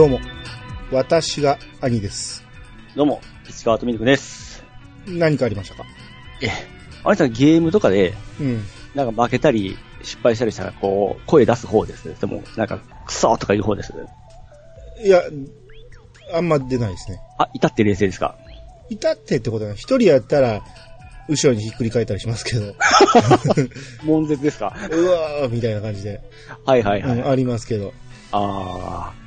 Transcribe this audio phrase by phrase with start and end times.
[0.00, 0.18] どうも、
[0.90, 2.42] 私が兄です。
[2.96, 4.64] どうも、石川とみるくです。
[5.06, 5.84] 何かありましたか？
[6.40, 6.50] ええ、
[7.04, 8.64] あれさんゲームとかで、うん。
[8.94, 12.18] なんか負けたり、失敗したりしたら、こう、声出す方です。
[12.18, 13.92] でも、なんか、クソーとか言う方です。
[15.04, 15.20] いや、
[16.32, 17.20] あんま出ないですね。
[17.36, 18.36] あ、いたって冷静ですか？
[18.88, 20.62] いたってってことは、一人やったら、
[21.28, 22.74] 後ろにひっくり返ったりしますけど、
[24.04, 24.74] 悶絶ですか？
[24.90, 26.22] うわーみたいな感じで、
[26.64, 27.18] はいはいはい。
[27.18, 27.92] うん、ありますけど。
[28.32, 29.19] あー。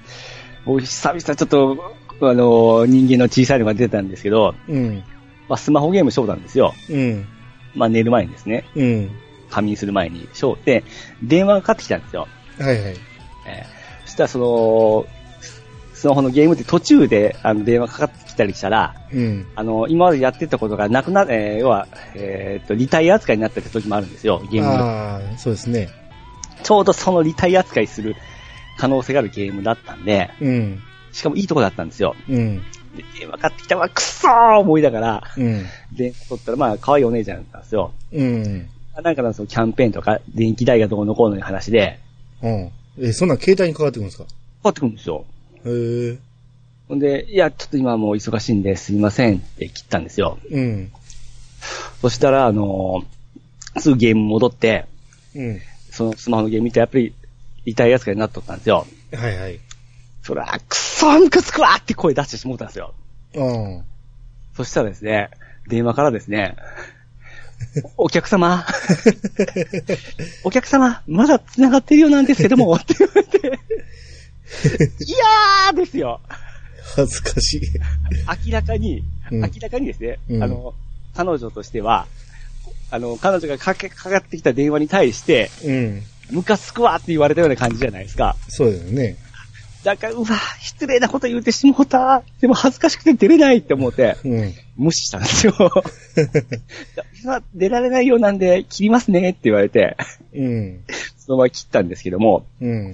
[0.65, 5.03] 僕、久々ちょっと、あの、人間の小さいのが出たんですけど、うん、
[5.49, 6.73] まあ、スマホゲームしようたんですよ。
[6.89, 7.25] うん、
[7.75, 9.11] まあ、寝る前にですね、うん。
[9.49, 10.83] 仮眠する前にしようって、
[11.21, 12.27] 電話がかかってきたんですよ。
[12.59, 12.95] はいはい。
[13.47, 15.05] えーそしたらその、
[15.93, 19.47] スマホのゲームって途中であの電話かかってきたりしたら、うん。
[19.55, 25.89] あの、今までやってたことがなくな、えー要は、えーっと、リタイア扱いになってた時もあるんですよ、ゲームあ、そうですね。
[26.63, 28.15] ちょうどそのリタイア扱いする
[28.77, 32.15] 可能性があるゲームだったんで、うん、しかもいいとこだったんですよ。
[32.29, 32.59] うん、
[32.95, 37.93] で、電話かかってきたわ、くそー思いながら、うん、電話取ったら、まあ、可愛いお姉ちゃんだったんですよ。
[38.11, 38.69] うん、
[39.03, 41.99] なんかのそのキャンペーンとか、電気代がどうのこうの話で、
[42.41, 42.71] うん。
[42.99, 44.25] え、そんなん携帯にかかってくるんですか？
[44.25, 44.29] か
[44.63, 45.25] かってくるんですよ。
[45.65, 46.17] へえ。
[46.87, 50.37] ほんで、いや、ちょっと今もう忙しいんですいませんって切ったんですよ。
[50.51, 50.91] うん、
[52.01, 53.13] そしたら、あのー
[53.79, 54.85] すぐゲーム戻って、
[55.33, 55.59] うん。
[55.89, 57.11] そのスマホのゲーム見て、やっぱり、
[57.65, 58.85] 痛い扱いになっとったんですよ。
[59.13, 59.59] はいはい。
[60.21, 62.93] そら、くそームカつくわーって声出してしもうたんですよ。
[63.35, 63.83] うん。
[64.55, 65.29] そしたらですね、
[65.67, 66.55] 電話からですね、
[67.97, 68.65] お客様、
[70.43, 73.51] お客様、まだ繋がってるようなんですけども、 って言われて、い
[75.11, 76.19] やーですよ。
[76.95, 77.61] 恥ずかしい。
[78.45, 80.73] 明らかに、うん明らかにですね、うんあの、
[81.15, 82.07] 彼女としては、
[82.91, 86.03] あの、彼女がかけ、かかってきた電話に対して、うん。
[86.31, 88.35] ムカつくわって言われたような感じじゃないですか。
[88.47, 89.17] そうですよね。
[89.83, 90.25] だだから、うわ、
[90.61, 92.23] 失礼なこと言うてしもうた。
[92.39, 94.53] でも恥ずかしくて出れないって思って、うん。
[94.77, 95.53] 無視したんですよ。
[97.21, 99.97] 今出られないようなんで、切りますねって言われて、
[100.33, 100.83] うん。
[101.17, 102.93] そのまま切ったんですけども、うん。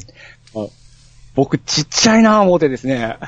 [1.35, 3.03] 僕ちっちゃいなぁ思ってですね。
[3.03, 3.19] あ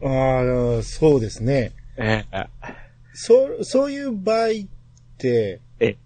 [0.00, 1.72] あ、そうですね。
[1.96, 2.46] ええ
[3.14, 4.52] そう、そういう場合っ
[5.18, 5.96] て、え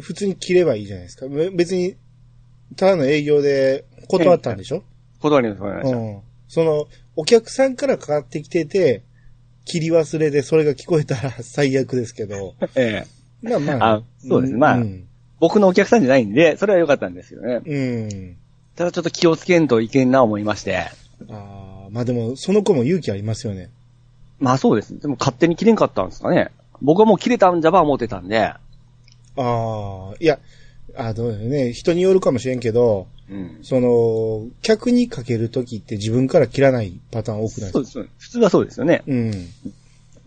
[0.00, 1.28] 普通に切ればいいじゃないですか。
[1.28, 1.96] べ別に、
[2.76, 4.82] ただの営業で断ったんでしょ？
[5.20, 5.66] 断りました。
[5.88, 6.20] うん。
[6.48, 6.86] その、
[7.16, 9.02] お客さんからかかってきてて、
[9.64, 13.92] 切り忘れでそれが聞こえたら最悪ですけど、 ええまあまあ。
[13.96, 15.06] あそうですねまあうん。
[15.38, 17.60] 僕のお客さんじゃないんで、それは良かったんですよね。
[17.64, 18.36] うん。
[18.76, 20.76] ただちょっと気をつけんといけんな思いまして。
[20.78, 20.88] あ
[21.30, 23.70] あ、まあでも、その子も勇気ありますよね。
[24.38, 24.98] まあそうです。
[24.98, 26.48] でも勝手に切れんかったんですかね。
[26.82, 28.38] 僕はもう切れたんじゃば思ってたんで。
[28.40, 28.58] あ
[29.36, 30.38] あ、いや、
[30.96, 31.72] あどうだよね。
[31.72, 33.58] 人によるかもしれんけど、うん。
[33.62, 37.84] その、客にかけるときって自分から切らないパターン多くないですか？
[37.84, 38.12] そうです。
[38.18, 39.02] 普通はそうですよね。
[39.06, 39.32] うん。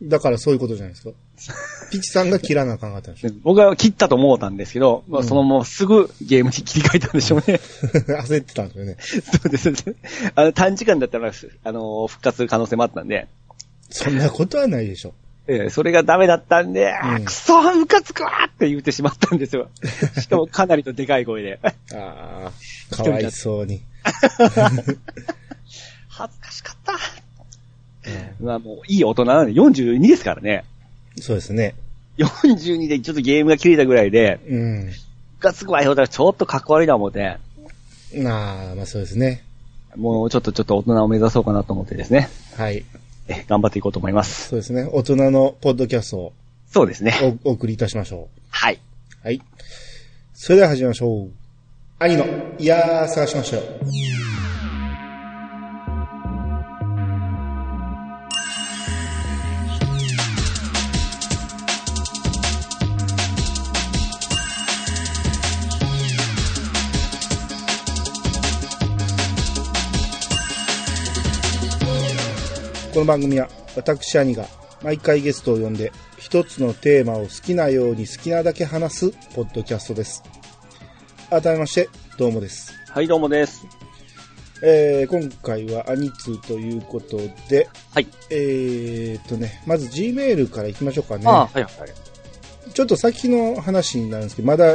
[0.03, 1.11] だからそういうことじゃないですか？
[1.91, 3.31] ピチさんが切らなあかんかったんでしょ？
[3.43, 7.59] 僕は切ったと思ったんですけど、まあうんそのまますぐゲームに切り替えたんでしょうね。
[8.23, 8.97] 焦ってたんですよね。
[8.99, 9.95] そうです。
[10.35, 11.31] あの、短時間だったら、
[11.63, 13.27] あの、復活する可能性もあったんで、
[13.89, 15.13] そんなことはないでしょ。
[15.47, 19.69] ええそれがダメだったんで、あうんーくそームカつくわーって言ってしまったんですよ。
[20.21, 21.59] しかもかなりとでかい声で。
[21.63, 22.51] ああ、
[22.95, 23.81] かわいそうに。
[26.07, 26.93] 恥ずかしかった。
[28.41, 30.63] まあもういい大人なんで42ですからね。
[31.19, 31.75] そうですね。
[32.17, 34.85] 42でちょっとゲームが切れたぐらいで、うん。
[34.85, 34.91] ム
[35.39, 35.89] カつくわよ。
[35.89, 37.37] だからちょっとかっこ悪いな思って、
[38.13, 39.43] なあ、まあそうですね。
[39.95, 42.29] もうちょっとちょっと大人を目指そうかなと思ってですね。
[42.55, 42.85] はい。
[43.33, 44.49] え頑張っていこうと思います。
[44.49, 44.87] そうですね。
[44.91, 46.33] 大人のポッドキャストを
[46.67, 47.13] そうですね。
[47.43, 48.79] おお送りいたしましょはい。
[49.23, 49.27] う。
[49.27, 49.41] はい。
[50.33, 51.29] それでは始めましょう。
[51.99, 52.25] 兄の、
[52.57, 53.63] いやー、探しましたよ。
[72.93, 74.45] この番組は私兄が
[74.83, 80.21] 毎回ゲストを呼んで一つのテーマを好きなように好きなだけ話すポッドキャストです。
[81.31, 82.71] 改めまして、どうもです。
[82.87, 83.65] はい、どうもです。
[84.61, 87.17] えー、今回はアニツということ
[87.49, 88.07] で、はい。
[88.29, 91.23] えーっとね、まず Gmail から行きましょうかね。
[91.25, 91.73] ああ、はい、はい。
[92.75, 94.67] ちょっと先の話になるんですけど、まだ、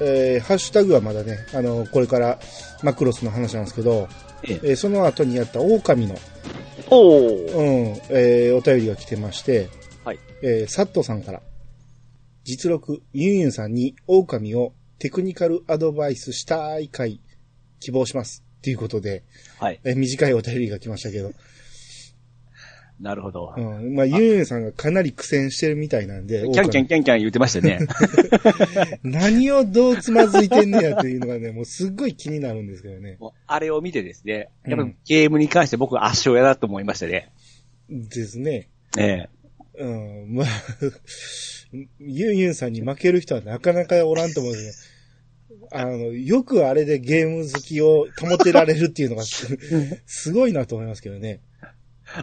[0.00, 2.38] えー、ハッシュタグはまだね、あの、これから
[2.84, 4.08] マクロスの話なんですけど、
[4.44, 6.14] えええーその後にやった狼の、
[6.90, 7.52] おー。
[7.52, 9.68] うん、えーお便りが来てまして、
[10.04, 10.18] はい。
[10.42, 11.42] えーサットさんから、
[12.44, 17.20] 実録、ユンユンさんに狼をテクニカルアドバイスしたい回、
[17.80, 18.44] 希望します。
[18.58, 19.24] っていうことで、
[19.58, 19.80] はい。
[19.84, 21.32] え短いお便りが来ましたけど。
[23.00, 23.52] なるほど。
[23.56, 23.94] うん。
[23.94, 27.80] まあ、ゆうゆうさんがかなり苦戦してるみたいなんで、キャンキャンキャンキャン言ってましたね。
[29.04, 33.16] 何をどうつまずいてんねやっていうのがね、もうすっごい気になるんですけどね。
[33.20, 37.30] もうあれを見てですね、やっぱうんゲームに関して僕は圧勝やなと思いましたね。
[37.90, 38.68] ですね。
[38.98, 39.28] ええ。
[39.78, 40.34] うん。
[40.34, 40.46] まあ、
[42.00, 44.96] ユンユンさんに負ける人はなかなかおらんと思うんですね。
[45.72, 49.58] あの、よくあれでゲーム好きを保てられるっていうのがす
[50.06, 51.40] すごいなと思いますけどね。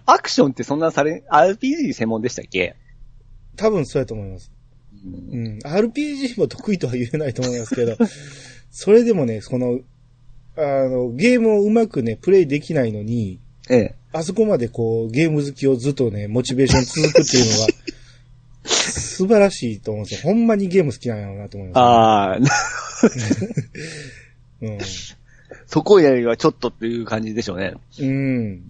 [0.06, 2.75] アクションってそんなされ、RPG 専門でしたっけ？
[3.56, 4.51] 多分そうやと思います。
[5.06, 5.60] うんうん。
[5.60, 7.98] RPG も得意とは言えないと思いますけど、
[8.72, 9.80] それでもね、この、
[10.56, 13.95] あの、ゲームをうまくね、プレイできないのに、ええ。
[14.12, 17.68] あそこまでこう、ゲーム好きをずっとね、モチベーション続くっていうのが、
[18.69, 20.31] 素晴らしいと思うんですよ。
[20.31, 22.38] ほんまにゲーム好きなんやろうなと思います、ああ、
[24.62, 24.78] うん。
[25.74, 27.74] そこよりはちょっとっていう感じでしょうね。
[28.00, 28.62] うん。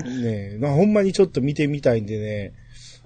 [0.00, 0.58] うん。
[0.58, 2.54] ねほんまにちょっと見てみたいんでね、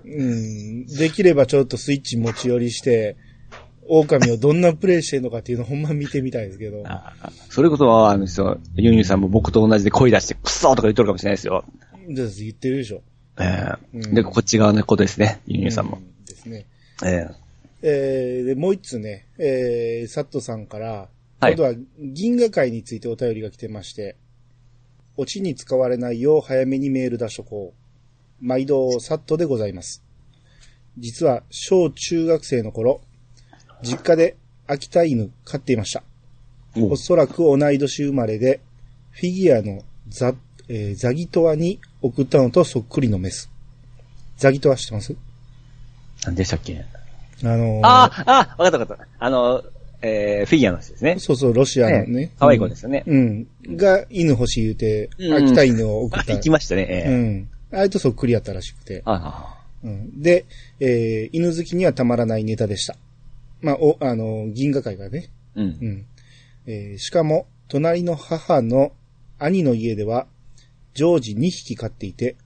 [0.05, 3.17] うん、できればちょっとスイッチ持ち寄りして、
[3.88, 6.85] 狼をどんなプレイしてるのかっていうのを ほんま見てみたいですけど。
[6.87, 11.64] ああそれこそは、あの人、ユンユンさんも僕と同じで声出して、クソーとか言っとるかもしれないですよ。
[12.08, 13.02] です言ってるでしょ。
[13.41, 15.99] ええうんで、こっち側のことですね、ユンユンさんも。
[15.99, 16.67] うんですね。
[17.05, 17.29] ええ
[17.82, 21.08] えー、で、もう一つね、えー、サットさんから、
[21.40, 24.16] はい今度は銀河会についてお便りが来てまして、
[25.16, 28.44] オチに使われないよう早めにメール出しとこう。
[28.44, 30.02] 毎度サットでございます。
[30.96, 33.00] 実は小中学生の頃、
[33.82, 36.02] 実家で秋田犬飼っていました。
[36.76, 38.60] おおそらく同い年生まれで、
[39.10, 40.34] フィギュアのザ、
[40.69, 43.50] えーザギトワに送ったのとそっくりのメス。
[44.37, 45.14] ザギトワ知ってます？
[46.25, 46.84] 何でしたっけ？
[47.42, 49.06] あのーああ、あわかったわかった。
[49.19, 49.62] あの、
[50.02, 51.19] えー、フィギュアの人ですね。
[51.19, 52.31] そうそう、ロシアのねええ。
[52.38, 53.47] 可愛い子ですよねうん。
[53.76, 56.35] が、犬欲しい言うて、うん秋田犬を送った。
[56.35, 57.49] 行きましたね、えうえん。
[57.73, 59.02] あれとそっくりやったらしくて。
[59.05, 60.20] あうん。
[60.20, 60.47] で、
[60.81, 62.97] えー、犬好きにはたまらないネタでした。
[63.61, 65.31] まあ、お、あの、銀河会がね。
[65.56, 65.87] あ、うんう。
[65.87, 66.06] ん。
[66.67, 68.93] えー、しかも、隣の母の
[69.38, 70.26] 兄の家では、
[70.94, 72.37] 常時2匹飼っていて、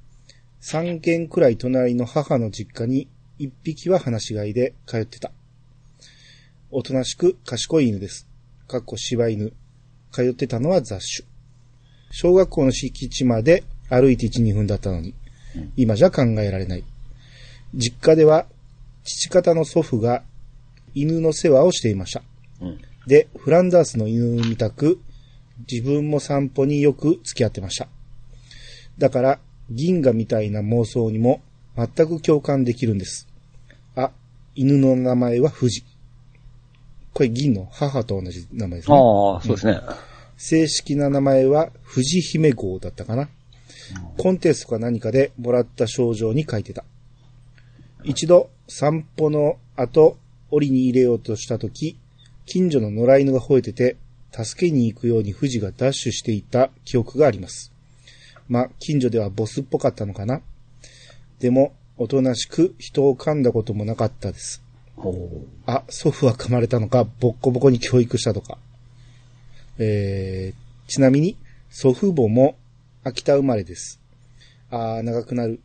[0.60, 3.08] 3軒くらい隣の母の実家に
[3.38, 5.30] 1匹は放し飼いで通ってた。
[6.76, 8.26] おとなしく賢い犬です。
[8.66, 9.52] かっこ柴犬。
[10.10, 11.24] 通ってたのは雑種。
[12.10, 15.14] 小学校の敷地まで歩いて1、2分だったのに、
[15.76, 16.82] 今じゃ考えられない。
[17.76, 18.46] 実家では、
[19.04, 20.24] 父方の祖父が
[20.96, 22.24] 犬の世話をしていました。
[22.60, 22.80] うん。
[23.06, 24.98] で、フランダースの犬みたく、
[25.70, 27.86] 自分も散歩によく付き合ってました。
[28.98, 29.38] だから、
[29.70, 31.40] 銀河みたいな妄想にも
[31.76, 33.28] 全く共感できるんです。
[33.94, 34.10] あ、
[34.56, 35.84] 犬の名前は富士。
[37.14, 38.96] これ銀の母と同じ名前ですね。
[38.96, 39.80] ああ、そうですね。
[40.36, 43.28] 正式な名前は富士姫号だったかな。
[44.18, 46.84] コンテストか何かでもらった賞状に書いてた。
[48.02, 50.18] 一度散歩の後、
[50.50, 51.98] 檻に入れようとしたとき、
[52.46, 53.96] 近所の野良犬が吠えてて、
[54.32, 57.72] 助けに行くように富士がダッシュしていた記憶があります。
[58.48, 60.42] まあ、近所ではボスっぽかったのかな。
[61.38, 64.63] でも、おとなしく人を噛んだこともなかったです。
[65.66, 68.58] あ、祖父は噛まれたのか、ボッコボコに教育したとか。
[69.78, 71.36] えー、ちなみに、
[71.70, 72.56] 祖父母も
[73.02, 74.00] 秋田生まれです。
[74.70, 75.60] あー、長くなる。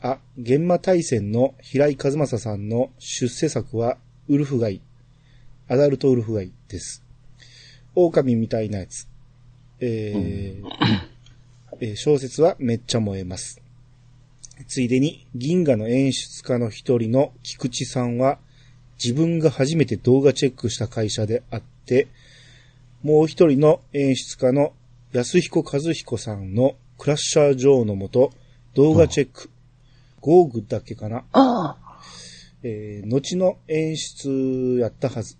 [0.00, 3.98] あ、玄馬大戦の平井和正さんの出世作は、
[4.28, 4.80] ウルフガイ。
[5.68, 7.02] アダルトウルフガイです。
[7.94, 9.08] 狼みたいなやつ。
[9.80, 10.66] えー
[11.80, 13.61] えー小説はめっちゃ燃えます。
[14.66, 18.38] ついでに、銀河の演出家の一人の菊池さんは、
[19.02, 22.08] 自分が初めて動画チェックした会社であって、
[23.02, 24.72] もう一人の演出家の
[25.12, 28.32] 安彦和彦さんのクラッシャー上のもと、
[28.74, 29.50] 動画チェック。
[30.20, 31.24] ゴーグだけかな。
[31.32, 31.76] あ
[32.62, 35.36] えー後の演出やったはず。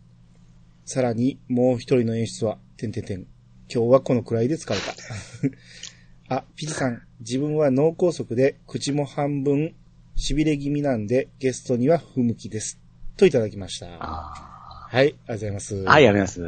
[0.84, 3.26] さらに、もう一人の演出は、てんてんてん。
[3.72, 4.92] 今日はこのくらいで疲れた。
[6.34, 9.74] あ、ピチさん、自分は脳梗塞で口も半分
[10.16, 12.80] 痺れ気味なんでゲストには不向きです。
[13.16, 13.86] といただきました。
[14.00, 15.74] あはい、ありがとうございます。
[15.84, 16.42] はい、やめます。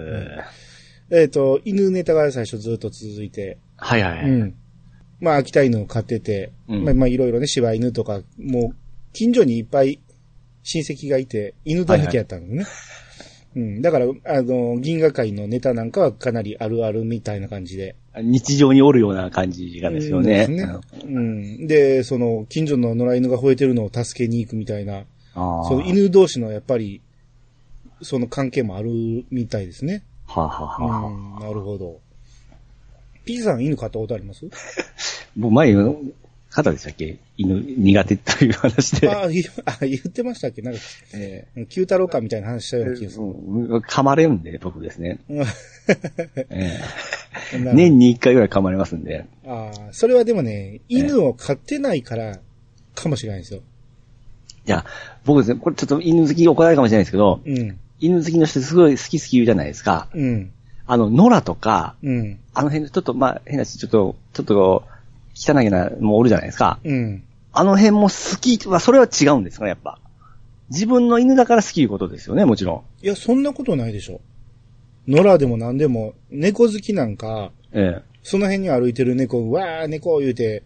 [1.11, 4.29] えっ、と、犬ネタが最初ずっと続いて、はいはい。
[4.29, 4.55] うん。
[5.21, 8.77] まあ、秋田犬を飼ってて、うんまあ、まあ、いろいろね、柴犬とか、もう、
[9.13, 10.01] 近所にいっぱい
[10.63, 12.67] 親戚がいて、犬だらけやったのね。
[13.55, 13.83] うん。
[13.83, 17.97] だから、あの、銀河界のネタなんかはかなりあるあるみたいな感じで。
[18.23, 20.47] 日常におるような感じがですよね。
[20.49, 21.67] うんですねうん。
[21.67, 25.05] で、その、近所の野良犬が吠えてるのを助けに行くみたいな。
[25.35, 25.41] そ
[25.75, 27.01] の犬同士のやっぱり、
[28.03, 28.91] その関係もある
[29.31, 30.05] みたいですね。
[30.27, 32.01] はあ、はあはあはうん、なるほど。
[33.25, 34.45] P さん犬飼ったことあります？
[35.37, 35.97] もう前の
[36.51, 37.19] 方でしたっけ？
[37.37, 39.09] 犬苦手という話で。
[39.11, 39.43] ああ、言
[39.99, 40.63] ってましたっけ？
[40.63, 40.81] なんか、
[41.15, 43.23] え九太郎かみたいな話したような気がする。
[43.25, 45.19] うん噛まれるんで、僕ですね。
[45.29, 45.45] え
[46.51, 46.85] えな
[47.53, 49.27] 年に一回ぐらい噛まれますんで。
[49.47, 52.39] ああ、それはでもね、犬を飼ってないから、
[52.95, 53.61] かもしれないですよ。
[54.67, 54.85] いや、
[55.25, 57.79] 僕ですね、これちょっと犬好き怒られるかもしれないですけど、うん。
[58.01, 60.09] 犬好きの人すごい好き好き言うじゃないですか。
[60.15, 60.53] うん。
[60.87, 62.39] あの、野良とか、うん。
[62.53, 64.85] あの辺、ちょっと、まあ、変なし、ちょっと、ちょっと、
[65.35, 66.79] 汚いな、もうおるじゃないですか。
[66.85, 67.25] うん。
[67.53, 69.99] あの辺も好きは、それは違うんですかね、やっぱ。
[70.71, 73.05] 自分の犬だから好きいうことですよね、もちろん。
[73.05, 74.21] いや、そんなことないでしょ。
[75.07, 80.63] 野良でも何でも、猫好きなんか、えその辺に歩いてる猫、うわー、猫言うて、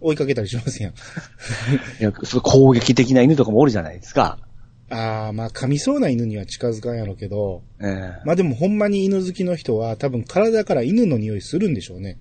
[0.00, 0.92] 追いかけたりしますやん。
[0.92, 0.94] え。
[2.00, 4.38] いや、その攻撃的な犬とかもおるじゃないですか。
[4.88, 8.22] ああ、まあ、噛みそうな犬には近づかんやろうけど、ええ。
[8.24, 12.18] まあでもほんまに犬好きの人は多分体から犬の匂いするんでしょうね。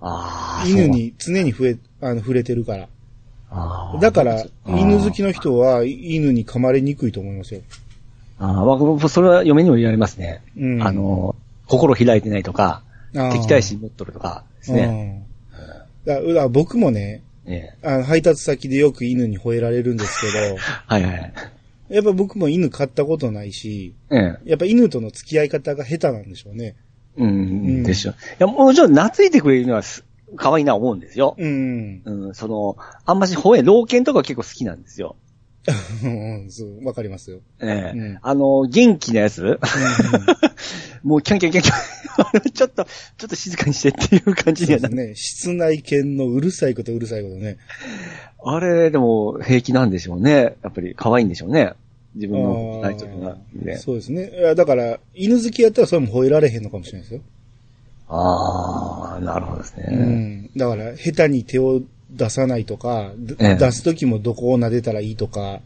[0.00, 0.68] ああ。
[0.68, 2.88] 犬に常に触れ、あの、触れてるから。
[3.50, 7.62] あーだから、犬好きの人は犬に噛まれにくいと思いますよ。
[8.40, 10.42] ああ、僕それは嫁にも言われますね。
[10.56, 12.82] うんあの、心開いてないとか、
[13.12, 15.24] 敵対心持っとるとかですね。
[15.24, 15.30] うん
[16.06, 17.86] だだ僕もね、ええ。
[17.86, 20.56] あの配達先でよく犬に吠えられるんですけど、
[20.86, 21.32] はいはい。
[21.90, 24.38] やっぱ僕も犬飼ったことないし、ええ。
[24.44, 26.76] やっぱ犬との付き合い方が下手なんでしょうね。
[27.16, 28.12] うん、でしょ。
[28.12, 30.04] いや、もちろん懐いてくれるのはす
[30.36, 31.34] 可愛いな思うんですよ。
[31.36, 32.02] うん。
[32.04, 35.16] うん、その、あんまし吠え、老犬とか結構好きなんですよ。
[36.04, 37.40] うんそうわかりますよ。
[37.60, 39.58] ええうんあの、元気なやつ？
[41.04, 42.50] もうキャンキャンキャンキャン。
[42.52, 45.14] ちょっと、ちょっと静かにしてっていう感じにはなそうですね。
[45.14, 47.56] 室内犬のうるさいことうるさいことね。
[48.44, 50.56] あれ、でも平気なんでしょうね。
[50.62, 51.72] やっぱり可愛いんでしょうね。
[52.14, 53.36] 自分のタイトルが。
[53.54, 54.54] ねそうですね。
[54.54, 57.20] だから、犬好きやったらそれも吠えられへんのかもしれないですよ。
[58.08, 59.96] ああ、なるほどですうね。
[59.96, 60.50] ん。
[60.56, 65.60] だから、下手に手を出さないとか、ええ出すときもどこを撫でたらいいとか、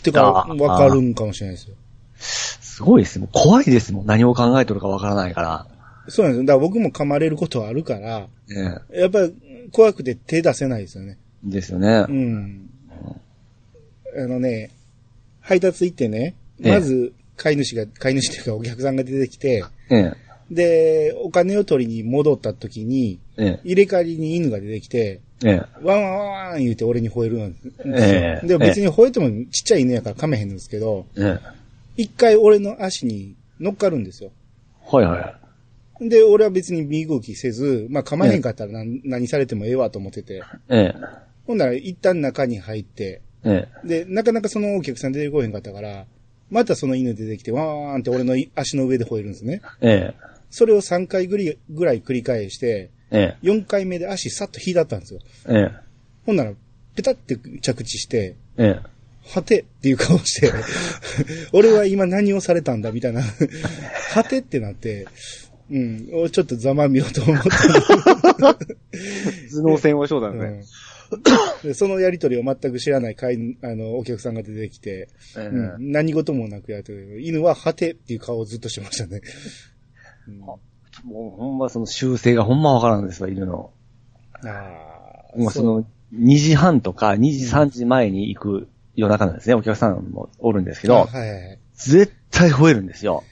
[0.00, 1.74] ってか、わかるんかもしれないですよ。
[2.18, 3.28] すごいですもん。
[3.32, 4.06] 怖いですもん。
[4.06, 5.66] 何を考えとるかわからないから。
[6.08, 6.46] そうなんですよ。
[6.46, 8.28] だから僕も噛まれることはあるから、
[8.92, 9.34] えやっぱり
[9.72, 11.18] 怖くて手出せないですよね。
[11.46, 12.12] えですよねう。
[12.12, 12.70] ん。
[14.16, 14.70] あのね、
[15.40, 20.12] 配達行ってね、ええまず、飼い主が、飼い主というかお客さんが出てきて、ええ。
[20.50, 25.48] で、お金を取りに戻った時に、え入れ替わりに犬が出てきて、え。
[25.50, 25.62] え。
[25.82, 27.74] ワンワンワン言うて俺に吠えるんですよ。
[27.86, 31.56] ええでも別に吠えてもちっちゃい犬やから噛めへんんですけど、ええ。
[31.96, 34.30] 一回俺の足に乗っかるんですよ。
[34.86, 35.38] はいは
[36.00, 36.08] い。
[36.08, 40.42] で、俺は別に身動きせず、まあ噛まへんかったら何,、何されてもええわと思ってて。
[40.68, 40.94] ええ。
[41.46, 43.88] ほんなら一旦中に入って、ええ。
[43.88, 46.06] で、なかなかそのお客さん出てこへんかったから、
[46.50, 49.62] またその犬出てきて、ワーンって俺の足の上で吠えるんですね。
[49.80, 50.36] ええ。
[50.50, 53.46] それを3回ぐりぐらい繰り返して、ええ。
[53.46, 55.20] 4回目で足さっと引いたったんですよ。
[55.48, 55.86] ええ。
[56.24, 56.52] ほんなら、
[56.94, 58.96] ペタって着地して、ええ。
[59.28, 60.52] はてっていう顔して、
[61.52, 65.06] 俺は今何をされたんだみたいな、はてってなって、
[65.70, 68.66] うん、ちょっとざまみようと思った頭
[69.62, 70.64] 脳戦をしようだんね。
[71.62, 79.20] でそのやりとりを全く知らない会員あの、お客さんが出てきて、ええうん、何事もなくやってる犬ははてっていう顔をずっとしてましたね。
[80.28, 80.40] うん
[81.04, 83.70] もうほんまその修正がほんまわからんですわ、犬の。
[84.44, 84.48] あ
[85.34, 85.84] あもうその、
[86.14, 91.58] 2時半とか2時3時前に行く夜中なんですね、お客さんもおるんですけど、あはい。
[91.74, 93.22] 絶対吠えるんですよ。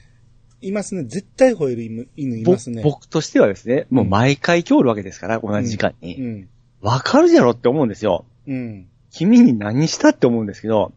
[0.61, 1.03] いますね。
[1.03, 2.81] 絶対吠える犬犬いぼますね。
[2.83, 6.13] 僕としてはですね、もう毎回今日おるわけですから、同じ時間うに。
[6.19, 6.49] ん。
[6.81, 8.25] わ、かるじゃろって思うんですよ。
[8.47, 8.87] うん。
[9.11, 10.93] 君に何したって思うんですけど、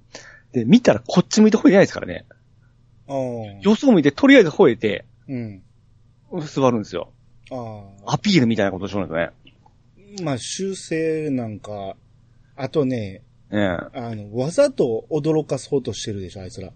[0.52, 2.24] で、見たらこっち向いて吠えないですからね。
[3.08, 3.16] ああ。
[3.62, 5.62] 様子を見て、とりあえず吠えて、うん。
[6.32, 7.10] 座るんですよ。
[7.50, 8.14] ああ。
[8.14, 9.30] アピールみたいなことをしるんですね。
[10.24, 11.96] まあ、修正なんか、
[12.56, 13.98] あとね、ええ。
[13.98, 16.68] あの、わざと驚かそうとしてるでしょ、あいつら。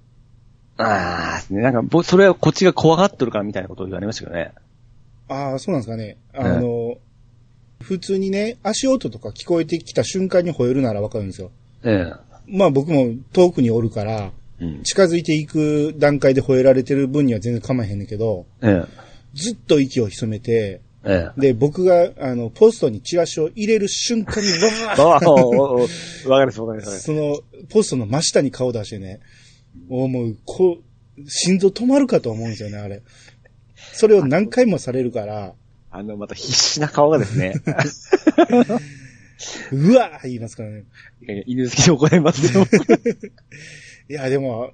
[0.78, 1.52] ああ。
[1.52, 4.52] なんか、ぼそれはこっちが怖がっとるからみたいなことを言われましたけどね。
[5.28, 6.16] ああ、そうなんですかね。
[6.32, 6.96] あの、
[7.82, 11.50] 普通にね、足音とか聞こえてきた瞬間に吠えるならわかるんですよ。
[11.84, 12.12] え
[12.46, 14.64] まあ僕も遠くにおるから、え。
[14.64, 14.82] うん。
[14.82, 18.84] 近づいていく段階で吠えられてる分には全然構えへんねんけど、え
[19.34, 21.10] ずっと息を潜めて、え。
[21.10, 21.40] ええ。
[21.40, 24.48] で、僕が、あの、ポストにチラシを入れる瞬間に、
[24.98, 25.26] わー
[26.28, 27.00] わかります、わかります。
[27.00, 29.20] その、ポストの真下に顔出してね、
[29.88, 30.82] もう、こう、
[31.28, 33.02] 心臓止まるかと思うんですよね、あれ。
[33.94, 35.54] それを何回もされるから、
[35.90, 37.54] あの、また必死な顔がですね、
[39.72, 40.84] うわー言いますからね。
[41.46, 42.64] 犬好きで怒られますよ。
[44.08, 44.72] いや、でも、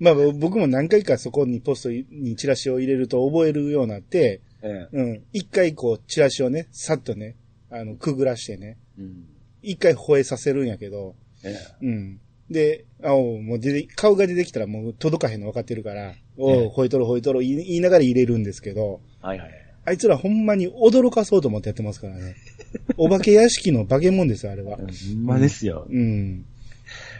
[0.00, 4.96] まあ僕も何回かそこにポストにチラシを入れると覚えるようになって、ええ。
[4.96, 5.22] うん。
[5.32, 7.36] 一回こう、チラシをね、さっとね、
[7.70, 9.26] あの、くぐらしてね、うん。
[9.62, 11.14] 一回吠えさせるんやけど、
[11.44, 12.20] えうん。
[12.50, 19.26] で、あおうもう出て、顔が出てきたらもう届かへんの分かってるから、おええう、吠えとる吠えとる言いながら入れるんですけど、え。
[19.26, 19.50] はいはい。
[19.84, 22.36] あいつらほんまに驚かそうと思ってやってますからね。
[22.98, 24.76] お化け屋敷の化け物ですよ、あれは。
[24.76, 25.86] ほんまですよ。
[25.88, 26.44] うん。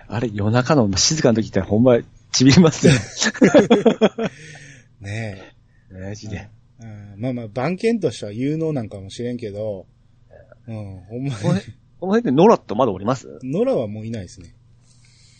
[0.06, 1.98] あれ、夜中の静かな時ってほんま、
[2.32, 2.92] ちびります よ。
[5.00, 5.54] ね
[5.90, 6.48] マジで。
[6.80, 6.84] え。
[7.14, 9.86] うん、まあまあ、番犬としては有能なんかもしれんけど、
[10.68, 11.60] うん、ほんまこれ、
[11.98, 13.38] この辺ってノラってまだおります？
[13.42, 13.52] に。
[13.52, 14.54] 野良はもういないですね。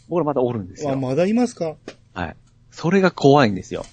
[0.09, 0.97] 僕らまだおるんですあ、よ。
[0.99, 1.76] まだいますか？
[2.14, 2.37] はい。
[2.71, 3.85] それが怖いんですよ。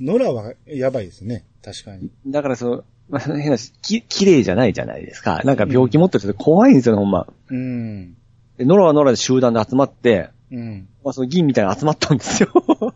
[0.00, 1.44] 野良はやばいですね。
[1.64, 2.10] 確かに。
[2.26, 5.40] だからその、まあ、変なし、き、綺麗じゃないじゃないですか。
[5.44, 7.26] なんか病気持ってると怖いんですよね、ほんま。
[7.48, 8.14] うん。
[8.58, 10.88] で、ノラはノラで集団で集まって、うん。
[11.02, 12.50] まあその銀みたいなの集まったんですよ。
[12.54, 12.92] ああ、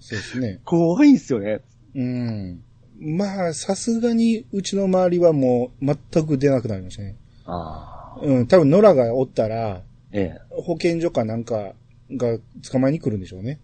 [0.00, 0.60] そうですね。
[0.64, 1.60] 怖いんですよね。
[1.94, 2.62] うん。
[2.98, 7.16] まあ、さすがに、うちの周りはもう、全く出なくなりましたね。
[7.44, 8.20] ああ。
[8.22, 10.62] うん、多分、野良がおったら、ええ。
[10.62, 11.74] 保健所かなんか
[12.12, 12.38] が
[12.70, 13.60] 捕まえに来るんでしょうね。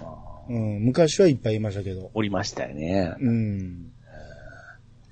[0.00, 2.10] ああうん、昔はいっぱいいましたけど。
[2.14, 3.14] おりましたよね。
[3.20, 3.92] うん。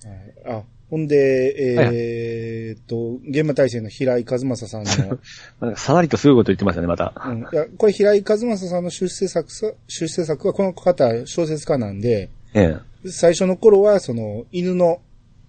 [0.05, 5.19] はいあ、ほんで、えーっと、現場大生の平井和正さんの、
[5.61, 7.13] なんかさらりとすごいこと言ってましたね、また。
[7.27, 13.11] うん、いや、これ平井和正さんの出世作さ、出世作はこの方小説家なんで、ええ。
[13.11, 15.01] 最初の頃はその犬の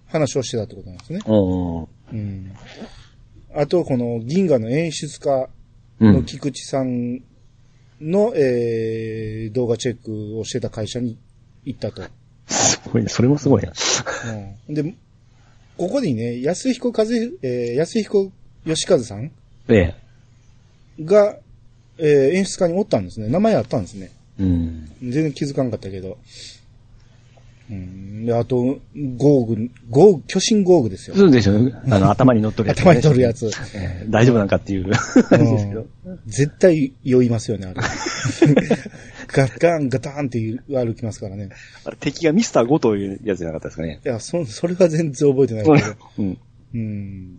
[0.06, 1.20] 話をしてたってことなんですね。
[1.26, 1.80] うん。
[1.80, 2.52] うん。
[3.54, 5.48] あと、この銀河の演出家
[6.00, 6.12] うん。
[6.12, 7.22] の菊池さん
[8.00, 11.18] の、えー動画チェックをしてた会社に
[11.64, 12.02] 行ったと。
[12.46, 13.08] すごいね。
[13.08, 13.72] それもすごいな。
[14.68, 14.94] うん、で、
[15.80, 18.30] ここにね、安彦和、えー安彦
[18.66, 19.30] 義和さん
[19.66, 19.94] え
[20.98, 21.02] え。
[21.02, 21.38] が、
[21.96, 23.28] えー演出家におったんですね。
[23.28, 24.10] 名前あったんですね。
[24.38, 24.92] うん。
[25.00, 26.18] 全然気づかんかったけど。
[27.70, 28.26] うん。
[28.26, 28.78] で、あと、
[29.16, 31.16] ゴーグ、ゴーグ、巨神ゴーグですよ。
[31.16, 31.54] そうでしょ
[31.88, 33.46] あの、頭に乗っとるやつ、頭に乗るやつ。
[33.74, 34.86] ええ大丈夫なんかっていう。
[34.86, 35.88] うん
[36.26, 37.80] 絶対酔いますよね、あれ。
[39.32, 41.50] ガッガン、ガタンって歩きますからね。
[41.84, 44.00] あれ敵がミスター5というやつじゃなかったですかね。
[44.04, 45.96] いや、そ、それは全然覚えてないけど。
[46.18, 46.38] うん。
[46.74, 47.38] うん。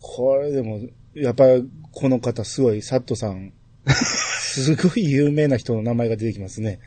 [0.00, 0.80] これでも、
[1.14, 1.44] やっぱ、
[1.92, 3.52] この方すごい、サットさん。
[3.86, 6.80] すごい有名な人の名前が出てきますね。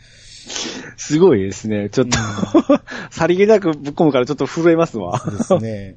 [0.98, 1.90] すごいですね。
[1.90, 2.18] ちょっと、
[3.12, 5.22] さりげなくぶっ込むからちょっと震えますわ。
[5.30, 5.96] ですね。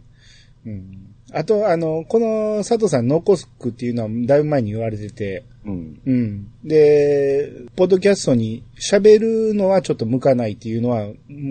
[0.67, 1.10] うん。
[1.33, 6.01] あと、あの、この佐藤さん、ノーコスクっていうのはだいぶ前に言われてて、うん。
[6.05, 6.51] うん。
[6.65, 11.07] で、ポッドキャストに喋るのはちょっと向かないっていうのは、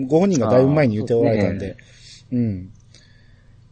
[0.06, 1.76] ご本人がだいぶ前に言っておられたんで、
[2.32, 2.70] うん。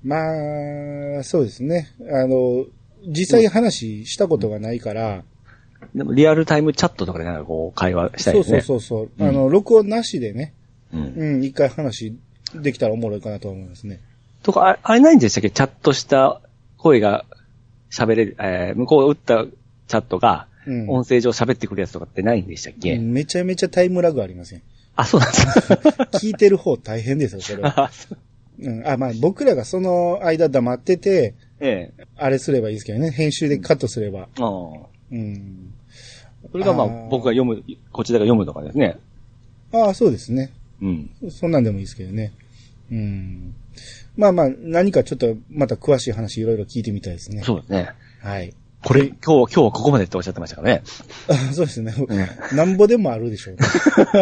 [0.04, 1.88] まあ、そうですね。
[2.10, 2.66] あの、
[3.06, 5.24] 実際話したことがないから、
[5.94, 8.60] でもリアルタイムチャットとかでなんかこう会話したいそうですね。
[8.60, 10.54] そうそうそう、うんあの、録音なしでね、
[10.92, 11.14] うん。
[11.16, 12.16] うん、一回話
[12.54, 14.00] できたらおもろいかなと思いますね。
[14.48, 15.50] とか、ああれないんでしたっけ？
[15.50, 16.40] チャットした
[16.78, 17.26] 声が
[17.90, 19.44] 喋れる、えー向こうが打った
[19.86, 20.88] チャットがうん。
[20.90, 24.62] 音声上喋ってくるやつとかってないんでしたっけ、めちゃめちゃタイムラグありません。
[24.96, 25.74] あ、そうなんですか。
[26.18, 27.90] 聞いてる方大変ですよ、それは。
[28.58, 28.86] ううん。
[28.88, 32.04] あ、まあ僕らがその間黙ってて、ええ。
[32.16, 33.10] あれすればいいですけどね。
[33.10, 34.28] 編集でカットすれば。
[34.38, 34.86] ああ。
[35.12, 35.74] うん。
[36.52, 38.98] それがまあ僕が読む、こちらが読むとかですね。
[39.72, 40.50] ああ、そうですね。
[40.80, 41.10] うん。
[41.30, 42.32] そんなんでもいいですけどね。
[42.90, 43.54] うん。
[44.18, 47.44] まあまあ、何かちょっとまた詳しい話いろいろ聞いてみたいですね。
[47.44, 47.90] そうですね。
[48.20, 48.52] はい。
[48.84, 50.82] これ、今日、今日はここまでっておっしゃってましたからね。
[51.28, 51.94] あそうですね。
[51.96, 53.60] うなんぼでもあるでしょうね。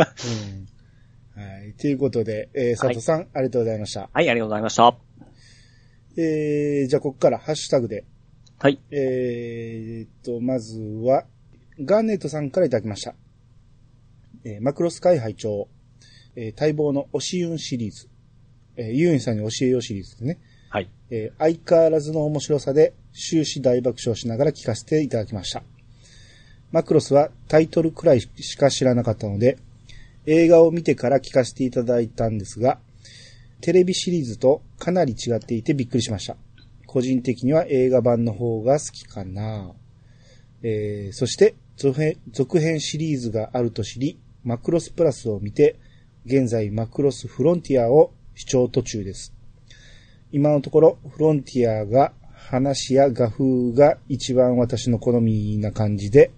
[1.37, 1.43] うん。
[1.43, 1.73] はい。
[1.79, 4.11] ということで、えー、佐藤さん、ありがとうございました。
[4.13, 4.95] はい、ありがとうございました。
[6.19, 8.05] えー、じゃあ、ここからハッシュタグで。
[8.59, 8.79] はい。
[8.91, 11.25] えーっと、まずは、
[11.81, 13.15] ガーネットさんからいただきました。
[14.45, 15.69] えーマクロス会拝聴
[16.37, 18.11] えー待望の推しユンシリーズ。
[18.77, 20.39] えーユンさんに教えようシリーズですね。
[20.71, 20.91] はい。
[21.11, 25.63] えー相変わらずの面白さで終始大爆笑しながら聞かせていただきました。
[26.73, 29.59] マクロスはタイトルくらいしか知らなかったので、
[30.27, 32.79] 映画を見てから聞かせていただいたんですが、
[33.61, 36.37] テレビシリーズとかなり違っていてびっくりしました。
[36.87, 39.73] 個人的には映画版の方が好きかな。
[40.63, 45.77] えー、そして続編、続編シリーズがあると知り、マクロスプラスを見て、
[46.25, 49.33] 現在マクロスフロンティアを視聴途中です。
[50.31, 56.31] 今のところ、フロンティアが話や画風が一番私の好みな感じで、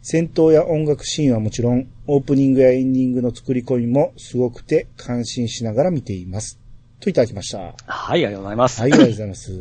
[0.00, 6.58] 戦闘や音楽シーンはもちろん、オープニングやエンディングの作り込みもすごくて感心しながら見ています。
[6.98, 7.58] といただきました。
[7.58, 8.80] はい、はい、ありがとうございます。
[8.80, 9.52] ありがとうございます。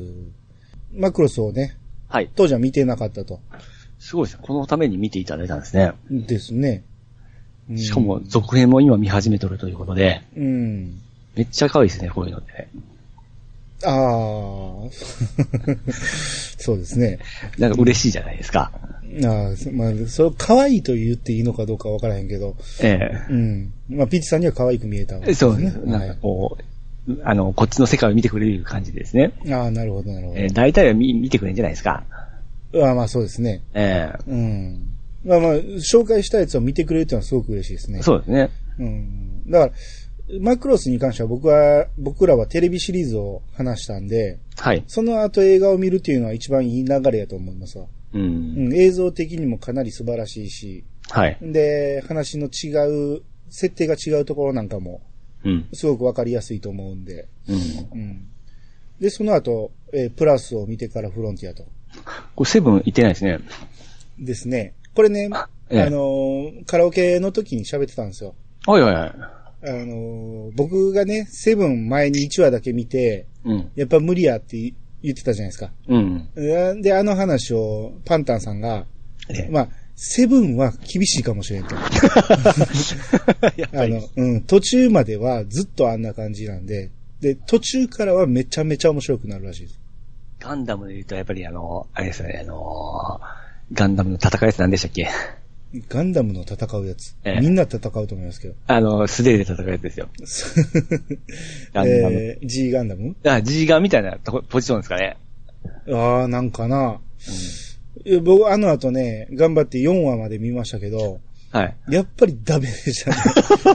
[0.93, 1.77] マクロスをね、
[2.07, 2.31] はい。
[2.33, 3.41] 当時は見てなかったと。
[3.99, 4.43] すごいですね。
[4.47, 5.91] このために見ていただいたんですね。
[6.09, 6.83] ですね。
[7.69, 11.01] うんしかも、続編も今見始めとるということで、うん。
[11.37, 12.67] めっちゃ可愛いですね、こういうのって。
[13.85, 13.93] ああ、
[16.57, 17.19] そうですね。
[17.59, 18.71] なんか嬉しいじゃないですか。
[19.23, 23.73] ああ、そまあ、そう、可愛いと言っていいのかどうかわからへんけど、えうん。
[23.89, 25.29] まあ、ピーチさんには可愛く見えたわけえ。
[25.29, 25.51] ですね。
[25.51, 25.77] そうです。
[25.85, 26.57] なんかこ
[27.07, 29.31] う、あの、こっちの世界を見てくれる感じですね。
[29.43, 30.39] はい、ああ、なるほど、なるほど。
[30.39, 32.03] えー大体は見見てくれるんじゃないですか。
[32.73, 33.61] ああ、まあそうですね。
[33.73, 34.87] えうん。
[35.23, 37.99] まあまあ、紹介したやつを見てくれるっていうのはすごく嬉しいですね。
[37.99, 38.49] えそうですね。
[38.79, 39.51] うん。
[39.51, 39.71] だから、
[40.39, 44.83] マクロスに関しては僕は、僕らはテレビシリーズを話したんで、はい。
[44.87, 47.85] その後映画を見るっていうのは一番いい流れやと思いますわ。
[48.13, 48.19] う。
[48.19, 51.37] うんん、映像的にもかなり素晴らしいし、はい。
[51.41, 55.01] で、話の違う、設定が違うところなんかも、
[55.45, 55.67] うん。
[55.73, 57.99] すごくわかりやすいと思うんで、うん。
[57.99, 58.27] うん。
[58.99, 61.63] で、その後、えープラスを見てからフロンティアと。
[62.35, 63.39] これセブン行ってないですね。
[64.19, 64.73] ですね。
[64.93, 68.35] これね、あええのーカラオケの時に喋ってたんですよ。
[68.65, 69.13] はいはいはい。
[69.63, 73.71] あのー僕がね、セブン前に1話だけ見て、うん。
[73.75, 75.71] やっぱ無理やって言ってたじゃないですか。
[75.87, 76.29] うん。
[76.35, 78.85] でで、あの話をパンタンさんが、
[79.29, 81.75] ええまあ、セブンは厳しいかもしれんと。
[83.73, 89.79] あの、うん、途中まではずっとあんな感じなんで、で、途中からはめちゃめちゃ面白くなるらしいです。
[90.39, 93.19] ガンダムで言うと、やっぱりあの、あれですよね、あの、
[93.73, 95.07] ガンダムの戦いやつ何でしたっけ？
[95.89, 97.15] ガンダムの戦うやつ。
[97.23, 98.55] ええみんな戦うと思いますけど。
[98.67, 100.09] あの、素手で戦うやつですよ。
[101.73, 102.15] ガンダム。
[102.15, 103.15] えー、G ガンダム？
[103.25, 104.17] あ、G ガンみたいな
[104.49, 105.17] ポジションですかね。
[105.91, 106.99] ああ、なんかな。
[108.05, 111.19] いや僕、あの後ね、頑張って4話まで見ましたけど、
[111.51, 111.75] はい。
[111.89, 113.11] やっぱりダメでした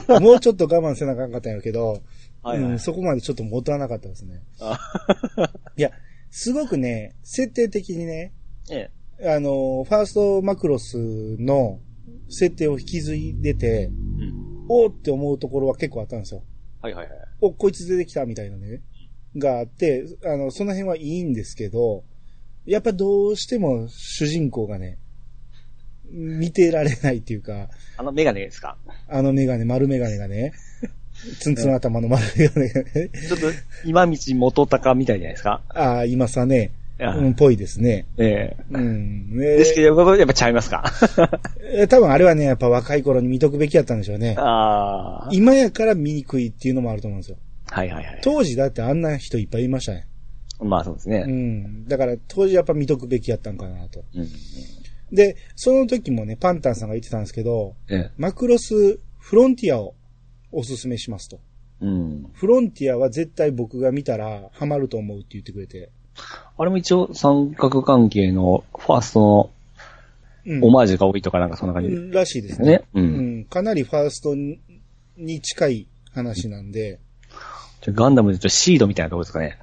[0.09, 0.19] ね。
[0.19, 2.01] もうちょっと我慢せなあかんかったんやけど、
[2.41, 4.41] はいはいうん、そこまでちょっと持たなかったですね。
[4.59, 4.79] あ
[5.77, 5.91] いや、
[6.29, 8.31] すごくね、設定的にね、
[8.69, 8.89] え
[9.25, 10.97] あの、ファーストマクロス
[11.39, 11.79] の
[12.29, 13.85] 設定を引き継いでて、え。
[13.85, 14.65] うん。
[14.69, 16.43] おーって思うところは結構あったんですよ。
[16.81, 17.17] はいはいはい。
[17.41, 18.81] お、こいつ出てきたみたいなね、
[19.37, 22.03] があって、あの、その辺はいいんですけど、
[22.65, 24.97] やっぱどうしても主人公がね、
[26.09, 28.77] 見てられないっていうか、あのメガネですか？
[29.09, 30.53] あのメガネ、丸メガネがね、
[31.39, 33.47] ツンツン頭の丸メガネがね、ちょっと、
[33.83, 35.61] 今道元高みたいじゃないですか？
[35.69, 38.05] ああ、今さね、あうん、ぽいですね。
[38.17, 39.31] えうん。
[39.33, 39.37] え。
[39.37, 40.83] ねですけど、やっぱちゃいますか？
[41.73, 44.35] え多分あれはね、やっぱ若い頃に見とくべきやったんでしょうね。
[44.37, 45.29] ああ。
[45.31, 47.37] 今やから見にくいっていうのもあると思うんですよ。
[47.69, 48.19] はいはいはい。
[48.23, 50.07] 当時だってあんな人いっぱいいましたね。
[50.59, 51.25] まあそうですうね。
[51.25, 51.87] ん。
[51.87, 54.05] だから当時やっぱ見とくべきやったんかなと。
[54.13, 54.27] うん。
[55.11, 58.11] で、その時もね、パンタンさんが言ってたんですけど、ええ。
[58.17, 59.95] マクロスフロンティアを
[60.51, 61.39] おすすめしますと。
[61.81, 62.29] うん。
[62.33, 65.89] フロンティアは絶対僕が見たらハマると思うって言ってくれて。
[66.57, 69.49] あれも一応三角関係のファーストの
[70.45, 72.83] うんオマージュが多いとかなんかそんな感じでうんらしいですすねね。。
[72.93, 73.01] う。
[73.01, 73.45] うんん。
[73.45, 74.59] かなりファーストに
[75.17, 76.99] に近い話なんで、
[77.81, 79.57] じゃあガンダムで言うとシードみたいなところですかね。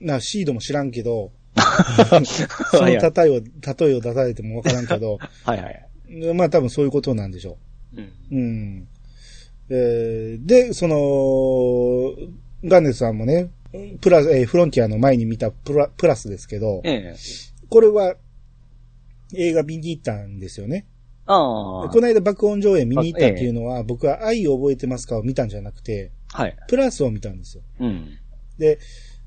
[0.00, 1.32] な、シードも知らんけど、
[2.70, 6.34] その例えを、例えを出されてもわからんけど、 はいはい。
[6.34, 7.58] まあ多分そういうことなんでしょ
[7.94, 8.04] うん。
[8.04, 8.12] う。
[8.30, 8.88] うん。
[9.68, 12.12] えーで、その、
[12.64, 13.50] ガンネスさんもね、
[14.00, 17.16] プラス、えーフロンティアの前に見たプラプラスですけど、ええ。
[17.68, 18.16] これは
[19.34, 20.86] 映画見に行ったんですよね。
[21.26, 21.88] ああ。
[21.88, 26.56] この間爆音上映見に行ったっていうのは、僕は愛を覚えてますかを見たんじゃなくて、はい。
[26.68, 27.62] プラスを見たんですよ。
[27.78, 28.18] うん。
[28.58, 28.78] で、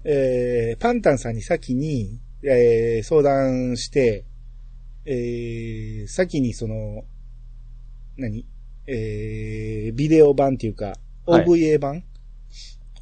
[0.03, 4.25] えーパンタンさんに先に、えー相談して、
[5.05, 7.03] えー先にその、
[8.17, 8.45] 何？
[8.87, 12.03] えービデオ版っていうか、はい OVA 版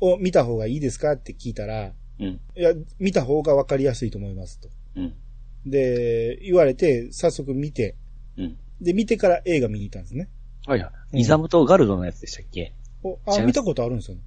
[0.01, 1.13] を見た方がいいですか？
[1.13, 2.25] って聞いたら、うん。
[2.25, 4.69] いや、見た方がわかりやすいと思いますと。
[4.95, 5.13] うん。
[5.65, 7.95] で、言われて、早速見て、
[8.37, 8.57] うん。
[8.81, 10.27] で、見てから映画見に行ったんですね。
[10.65, 10.91] はいはい。
[11.13, 12.73] うんイザムとガルドのやつでしたっけ？
[13.03, 14.21] おあ見たことあるんですよね。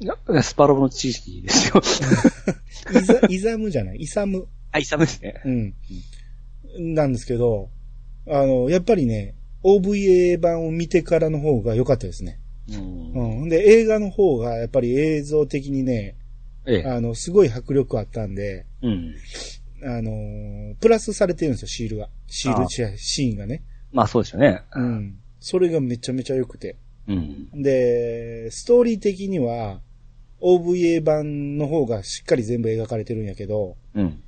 [0.00, 1.80] いやスパロボの知識ですよ。
[3.00, 4.46] イザ、イザムじゃない、イサム。
[4.72, 5.40] あ、イサムですね。
[5.44, 5.74] うん。
[6.94, 7.70] なんですけど、
[8.28, 9.34] あの、やっぱりね、
[9.64, 12.38] OVA 版を見てからの方が良かったですね。
[12.70, 13.42] うん。
[13.42, 13.48] うん。
[13.48, 16.14] で、映画の方がやっぱり映像的にね、
[16.66, 16.90] ええ。
[16.90, 19.14] あの、すごい迫力あったんで、うん。
[19.82, 22.08] あのープラスされてるんですよ、シールが。
[22.26, 23.62] シールシシーンがね。
[23.92, 24.62] まあそうですよね。
[24.74, 25.18] うん。
[25.40, 26.76] それがめちゃめちゃ良くて。
[27.08, 27.62] うん。
[27.62, 29.80] で、ストーリー的には、
[30.40, 34.22] OVA 版の方がしっかり全部描かれてるんやけど、うん。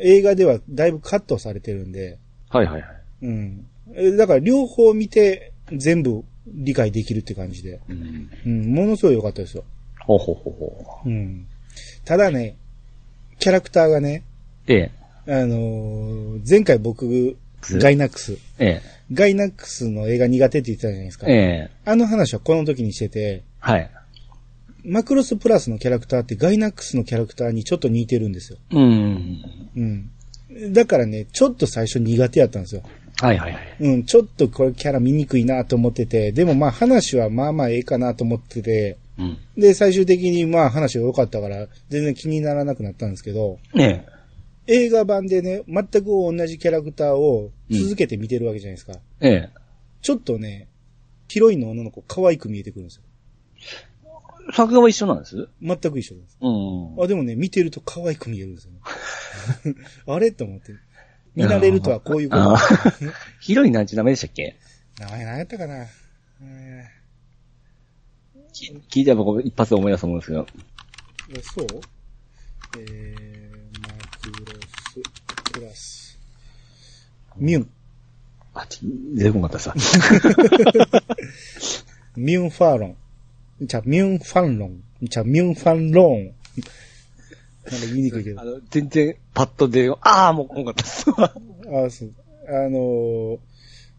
[0.00, 2.92] 映画ではだいぶカットされてるんで、はいはいはい。
[3.22, 3.66] うん。
[3.94, 8.30] えだから両方見て全部理解できるって感じで、うん。
[8.46, 9.64] うん、ものすごい良かったですよ。
[10.00, 11.46] ほうほうほうほうん。
[12.04, 12.56] ただね、
[13.38, 14.24] キャラクターがね、
[14.68, 14.72] う。
[14.72, 14.90] え
[15.26, 15.32] え。
[15.42, 18.80] あのー前回僕、ガイナックス、え
[19.12, 21.26] ガイナックスの映画苦手って言ってたじゃないですか。
[21.28, 21.32] え。
[21.32, 21.36] え
[21.68, 21.70] え。
[21.84, 23.90] あの話はこの時にしてて、はい。
[24.84, 28.58] マクロスプラスのキャラクターってガイナックスのキャラクターにちょっと似てるんですよ。
[28.72, 29.42] うん。
[29.76, 30.72] うん。
[30.72, 32.82] だからね、ちょっと最初苦手やったんですよ。
[33.20, 33.76] はいはいはい。
[33.80, 39.38] うん、ちょっとこれキャラ見にくいなと思ってて、でもまあ話はまあまあええかなと思ってて、うん。
[39.56, 44.06] で、最終的にまあ話が良かったから、全然気にならなくなったんですけど、ね
[44.66, 48.94] 映画版でね、全く同じキャラクターを続けて見てるわけじゃないですか。
[49.20, 49.28] え。
[49.28, 49.50] ええ。
[50.00, 50.68] ちょっとね、
[51.28, 53.02] ヒロインの女の子可愛く見えてくるんですよ。
[54.52, 55.48] 作画は一緒なんです？
[55.60, 56.38] 全く一緒です。
[56.40, 57.02] うん。
[57.02, 58.80] あ、でもね、見てると可愛く見えるんですよね。
[60.06, 60.32] あれ？
[60.32, 60.72] と思って。
[61.34, 62.56] 見慣れるとはこういうこと。
[63.40, 64.56] ヒロインなんち名前でしたっけ？
[64.98, 65.86] 名前何やったかな、
[66.42, 66.86] え
[68.52, 70.46] き聞いてば僕一発で思い出すと思うんですけど。
[71.30, 71.80] ー、そう？
[72.78, 73.88] えー、マ
[74.20, 76.18] クロス、プラス、
[77.36, 77.70] ミュン、
[78.54, 78.80] あ、ち
[79.14, 79.74] 出てこなかったさ。
[82.16, 82.96] ミュンファーロン。
[83.62, 84.82] じゃあ、ミュンファンロン。
[85.02, 86.34] じゃあ、ミュンファンローン。
[87.70, 88.44] なんか言いにくいけどあ。
[88.44, 89.94] の、全然パッと出る。
[90.00, 91.10] ああ、もうこなかったっす。
[91.10, 92.14] あそう。
[92.48, 93.38] あのー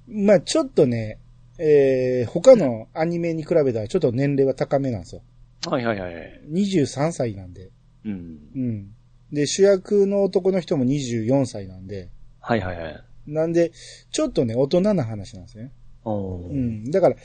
[0.08, 1.20] まあちょっとね、
[1.58, 5.22] えー、他のアニメに比べたらちょっと年齢は高めなんですよ。
[5.68, 6.42] はいはいはい。
[6.52, 7.70] 23歳なんで。
[8.06, 8.40] うん。
[8.56, 8.88] うん。
[9.32, 12.10] で、主役の男の人も24歳なんで。
[12.40, 13.04] はいはいはい。
[13.28, 13.72] なんで、
[14.12, 15.72] ちょっとね、大人な話なんですね。
[16.04, 16.92] うん。
[16.92, 17.16] だから、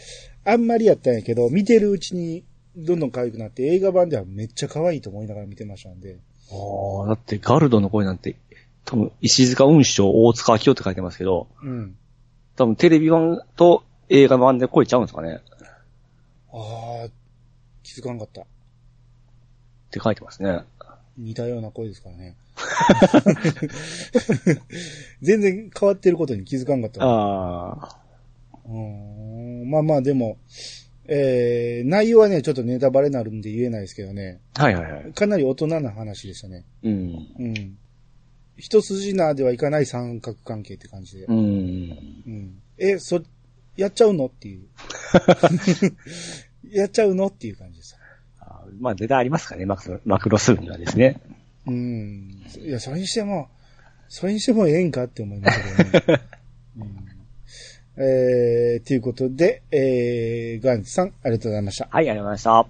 [0.45, 2.45] あんまりやったんやけど、見てるうちに
[2.77, 6.19] どんどん可愛くなって、映画版ではめっちゃ可愛いと思いながら見てましたんで。
[6.51, 8.37] ああ、だってガルドの声なんて、
[8.85, 11.97] 多分、石塚雲章、大塚明夫って書いてますけど、うん。
[12.57, 15.41] 多分テレビ版と映画版で声ちゃうんですかね
[16.53, 17.09] ああ、
[17.83, 18.43] 気づかんかった。
[18.43, 18.45] っ
[19.91, 20.63] て書いてますね。
[21.19, 22.37] 似たような声ですからね。
[25.23, 27.05] 全然変わってることに気づかんかった。
[27.05, 27.99] ああ。
[28.67, 30.39] うーんまあまあでも、
[31.09, 35.12] えー、内容はね、ちょっとネタバレになるんで言えないですけどね、はいはいはい。
[35.12, 36.64] かなり大人な話でしたね。
[36.83, 36.92] うん。
[37.38, 37.79] うん。
[38.57, 41.27] 一筋縄ではいかない三角関係って感じで。
[41.27, 41.37] うん。
[41.37, 41.40] う
[42.31, 42.62] ん。
[42.79, 43.23] え、そ、
[43.77, 44.66] やっちゃうのっていう。
[46.71, 47.97] やっちゃうのっていう感じです。
[48.40, 51.21] あーまあ、ネタありますかね、マクロマクロスにはですね。
[51.66, 52.42] うん。
[52.59, 53.49] いや、それにしても、
[54.09, 56.23] それにしてもええんかって思いましたけどね。
[56.79, 57.07] うん、
[57.99, 61.89] えー、ということで、えー、ガンツさん、ありがとうございました。
[61.91, 62.67] はい、ありがとうございました。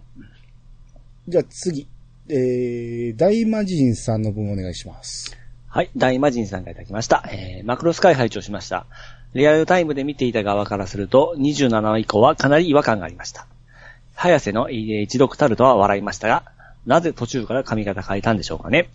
[1.29, 1.89] じゃあ次、
[2.29, 5.37] えー、大魔神さんの分お願いします。
[5.69, 7.25] はい、大魔神さんからいただきました。
[7.31, 8.87] えー、マクロス会拝聴しました。
[9.35, 13.47] リアルタイムで見ていた側からすると、27話以降はかなり違和感がありました。
[14.15, 16.45] 早瀬のえー一読たるとは笑いましたが、
[16.87, 18.89] なぜ途中から髪型変えたんでしょうかね。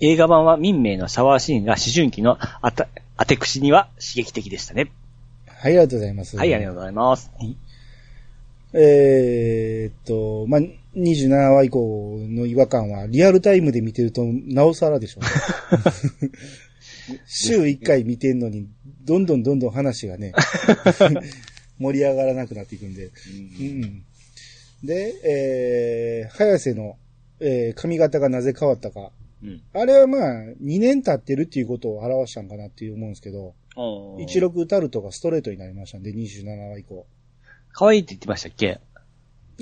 [0.00, 4.90] 映画版は民名のシャワーシーンが思春期のあた、当て口には刺激的でしたね。
[5.62, 6.36] はい、ありがとうございます。
[6.36, 7.30] はい、ありがとうございます。
[8.72, 10.60] えーっと、まあ、
[10.96, 16.30] 27話以降の違和感は、リアルタイムで見てると、なおさらでしょうね。
[17.28, 18.66] 週1回見てんのに、
[19.04, 20.32] どんどんどんどん話がね、
[21.78, 23.10] 盛り上がらなくなっていくんで。
[23.60, 24.02] うん、
[24.82, 26.96] で、えー、早瀬の、
[27.38, 29.12] えー髪型がなぜ変わったか。
[29.44, 29.62] うん。
[29.74, 37.06] あれはまあ、2年経ってるっていうことを表したんかなっていう思うんですけど、16タルトがストレートになりましたんで、27話以降。
[37.72, 38.80] 可愛いって言ってましたっけ？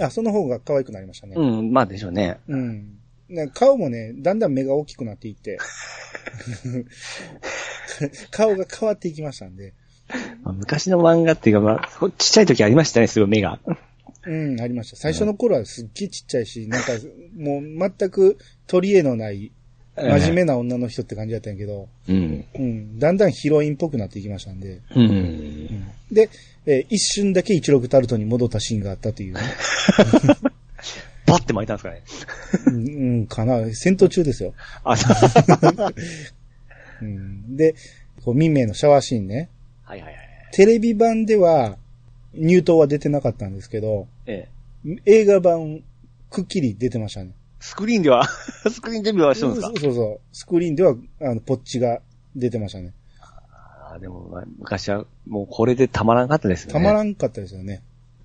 [0.00, 1.34] あ、その方が可愛くなりましたね。
[1.36, 2.40] うん、まあでしょうね。
[2.48, 2.98] うん。
[3.28, 5.58] ね顔もね、だんだん目が大きくなっていって、
[8.30, 9.74] 顔が変わっていきましたんで、
[10.42, 13.60] まあ昔の漫画っていうか、まあ、ちっちゃい時ありましたね、すごい目が。
[14.26, 14.96] うん、ありました。
[14.96, 16.92] 最初の頃はすっげえちっちゃいし、なんか、
[17.36, 19.52] もう全く取り柄のない、
[20.00, 22.44] 真面目な女の人って感じだったんやけど、うん。
[22.54, 25.84] うん、だんだんヒロインっぽくなっていきましたんで、うん。
[26.10, 26.30] で、
[26.66, 29.40] えー一瞬だけ16タルトに戻ったシーンがあったというね、
[31.26, 32.02] バッて巻いたんですかね。
[32.66, 34.54] うん、うんかな、戦闘中ですよ。
[34.84, 35.94] あ、そう
[37.02, 37.74] うん、で、
[38.24, 39.48] こう民名のシャワーシーンね、
[39.84, 40.20] はいはいはい。
[40.52, 41.76] テレビ版では、
[42.34, 44.48] 入刀は出てなかったんですけど、え
[44.86, 44.96] え。
[45.06, 45.82] 映画版、
[46.30, 47.32] くっきり出てましたね。
[47.60, 48.26] スクリーンでは、
[48.70, 49.66] スクリーンデビューはしてるんですか？
[49.68, 50.20] そうそうそう。
[50.32, 52.00] スクリーンでは、あの、ポッチが
[52.34, 52.92] 出てましたね。
[53.52, 56.72] あーでも、まあ昔はもうこれでたまらなかったですよね。
[56.72, 57.82] たまらんかったですよね。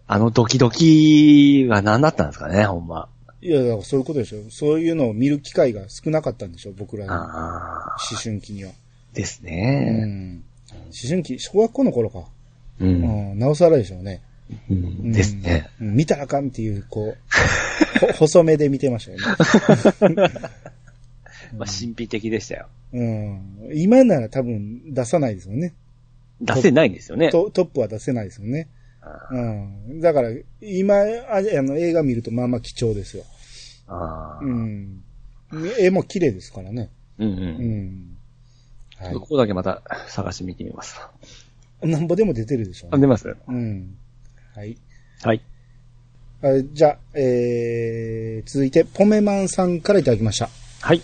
[0.07, 3.09] あのドキドキは何だったんですかね、ほんま。
[3.41, 4.39] いや、だからそういうことでしょ。
[4.49, 7.97] そういうのを見る機会が少なかったんでしょ、僕らの思ああ。
[8.23, 8.71] 春期には。
[9.13, 10.05] ですうね。
[10.05, 10.43] ん。
[10.73, 12.19] 思春期、小学校の頃か。
[12.79, 12.85] う。
[12.85, 14.21] うんん、なおさらでしょうね。
[14.69, 14.79] うんう
[15.09, 15.69] んですね。。
[15.81, 17.17] うん見たらあかんっていう、こう、
[17.99, 19.17] ほ細めで見てましたよ
[20.09, 20.15] ね。
[21.57, 22.67] まあ、神秘的でしたよ。
[22.93, 23.69] うん。
[23.73, 25.73] 今なら多分出さないですよね。
[26.41, 27.29] 出せないんですよね。
[27.29, 28.67] トトップは出せないですよね。
[29.01, 29.99] あうん。
[30.01, 30.29] だから、
[30.61, 33.23] 今、ああの、映画見るとまあまあ貴重ですよ。
[33.87, 34.43] ああ。
[34.43, 34.49] う。
[34.49, 35.03] ん。
[35.79, 36.89] 絵も綺麗ですからね。
[37.19, 37.31] うんう。
[37.31, 38.17] うんん。
[38.97, 40.99] はここだけまた探してみてみます。
[41.83, 41.87] い。
[41.87, 43.01] なんぼでも出てるでしょうあ、ね。
[43.01, 43.35] 出ます？
[43.47, 43.97] うん。
[44.55, 44.77] はい。
[45.21, 45.41] はい。
[46.41, 50.49] あじゃあ、えー、続いて、ポメマンさんからいただきました。
[50.79, 51.01] はい。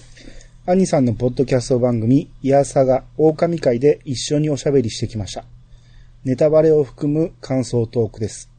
[0.65, 5.43] 兄さんのポッドキャスト番組、イヤサガ、狼会で一緒におしゃべりしてきました。
[6.23, 8.49] ネタバレを含む感想トークです。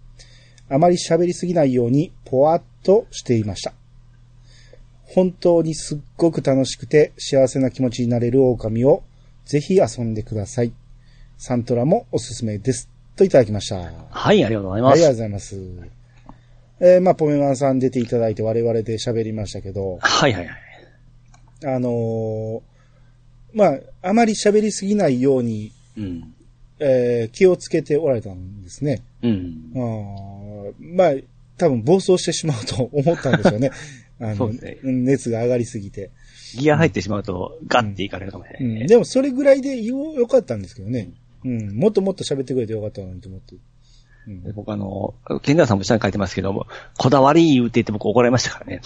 [0.68, 3.72] あまり喋りすぎないように、ぽわっとしていました。
[5.06, 9.04] 本当にすっごく楽しくて幸せな気持ちになれる狼を、
[9.46, 10.72] ぜひ遊んでください。
[11.38, 12.91] サントラもおすすめです。
[13.16, 13.76] といただきました。
[14.10, 15.56] はい、ありがとうございありがとうます。
[15.56, 15.92] ございます。
[16.80, 20.56] えー、まあ、ポメマンさん出ていただいて我々で喋りましたけど、はいはいはい。
[21.64, 22.60] あのー
[23.54, 26.34] まあ、あまり喋りすぎないように、うん。
[26.80, 29.02] えー気をつけておられたんですね。
[29.22, 29.78] うんあ。
[29.78, 31.12] ーまあ、
[31.56, 33.70] 多分暴走してしまうと思ったんでしょうね。
[34.20, 36.10] あのねん熱が上がりすぎて、
[36.56, 38.84] ギア入ってしまうと、ガッていかれるかもしれうないね。
[38.84, 38.86] ん。
[38.86, 41.10] でもそれぐらいでよよかったんですけどね。
[41.44, 41.76] うん。
[41.76, 43.56] もっともっと喋ってくれてよかったのにと思って。
[44.26, 48.80] うんで僕あの、ケンダーさんも下に書いてますけども、こだわり言うて言って僕怒られましたからね。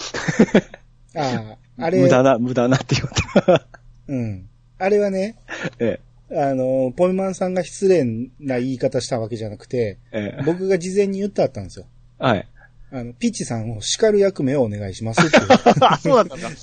[1.15, 3.67] ああ、あれ、無駄な、無駄なって言われた。
[4.07, 4.49] うん。
[4.79, 5.35] あれはね、
[5.79, 5.99] え
[6.31, 8.03] あの、ポイマンさんが失礼
[8.39, 10.43] な言い方したわけじゃなくて、え、ええ。
[10.43, 11.85] 僕が事前に言ってあったんですよ。
[12.19, 12.47] はい。
[12.91, 16.47] あの、ピッチさんを叱る役目をお願いしますって そうだったんだ。
[16.47, 16.53] は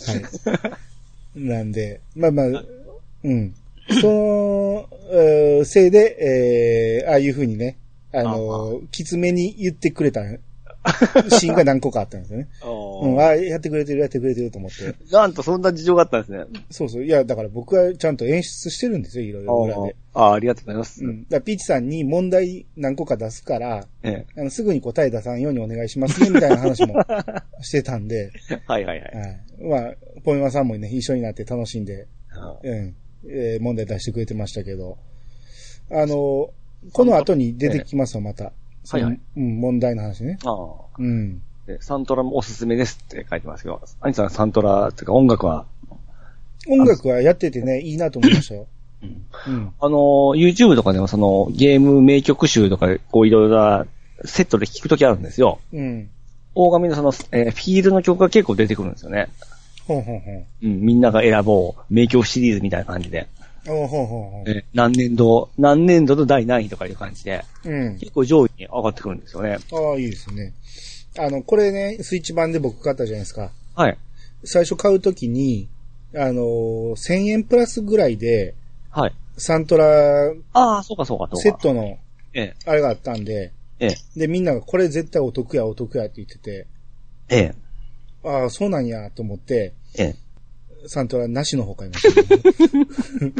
[1.37, 1.41] い。
[1.41, 2.65] なんで、まあまあ、
[3.25, 3.55] うん。
[4.01, 7.79] その、えーせいで、えーああいうふうにね、
[8.13, 10.23] あの、きつめに言ってくれた
[11.31, 12.49] シーンが何個かあったんですよね。
[12.63, 14.95] うん、ああ、やってくれてる、やってくれてると思って。
[15.11, 16.45] なんとそんな事情があったんですね。
[16.71, 17.05] そうそう。
[17.05, 19.97] いや、だから僕はちゃんと演出してるんですよ、いろいろ裏で。
[20.13, 21.05] ああ、ありがとうございます。
[21.05, 21.27] うん。
[21.29, 26.95] だピーチさんに問題何個か出すから、えあのすぐに答え出さんようにお願いしますね、みたいな話も
[27.63, 28.61] してたんで、え。
[28.67, 29.17] はいはいはい。
[29.17, 29.41] はい。
[29.61, 32.95] まあ、ポイマさんもね、一緒になって楽しんで、あうん、
[33.29, 34.99] えー問題出してくれてましたけど、
[35.91, 36.51] あの、
[36.93, 38.45] この後に出てきますよ、また。
[38.45, 40.39] はいはいうん、問題の話ね。
[40.45, 40.55] あ
[40.99, 41.41] うん。
[41.67, 45.65] でサントラもおすすめですって書いてますけど、アニさんサントラっていうか音楽は、
[46.69, 48.67] 音楽はやっててね、いいなと思いましたよ。
[49.03, 49.73] うんうん。
[49.81, 49.97] あの、
[50.37, 53.87] YouTube とかでもそのゲーム名曲集とかでこういろいろな
[54.25, 55.59] セットで聴くときあるんですよ。
[55.73, 56.11] うん。
[56.55, 59.29] 大神のその、えーフィールドの曲が結構出てくるんですよね。
[59.87, 60.47] ほんほんほん。
[60.63, 63.27] うん、みんなが選ぼう、名曲シリーズみたいな感じで。
[63.67, 64.49] おほんほんほん。
[64.49, 67.99] えー何年度、何年度の第何位とかいう感じで、うん。
[67.99, 69.59] 結構上位に上がってくるんですよね。
[69.73, 70.53] ああ、いいですね。
[71.19, 73.51] あの、これね、スイッチ版で僕買ったじゃないですか。
[73.75, 73.97] はい。
[74.45, 75.69] 最初買うときに、
[76.15, 78.55] あのー1000円プラスぐらいで、
[78.91, 79.13] はい。
[79.37, 81.29] サントラああ、そうかそうか。
[81.37, 81.99] セットの、
[82.35, 86.67] えあれがあったんで、え、ええ、で、みんながこれ絶対お得やお得やって言ってて、
[87.29, 87.55] ええ、
[88.25, 90.89] ああ、そうなんやと思って、ええ。
[90.89, 92.37] サントラなしの方買いました、
[93.25, 93.33] ね。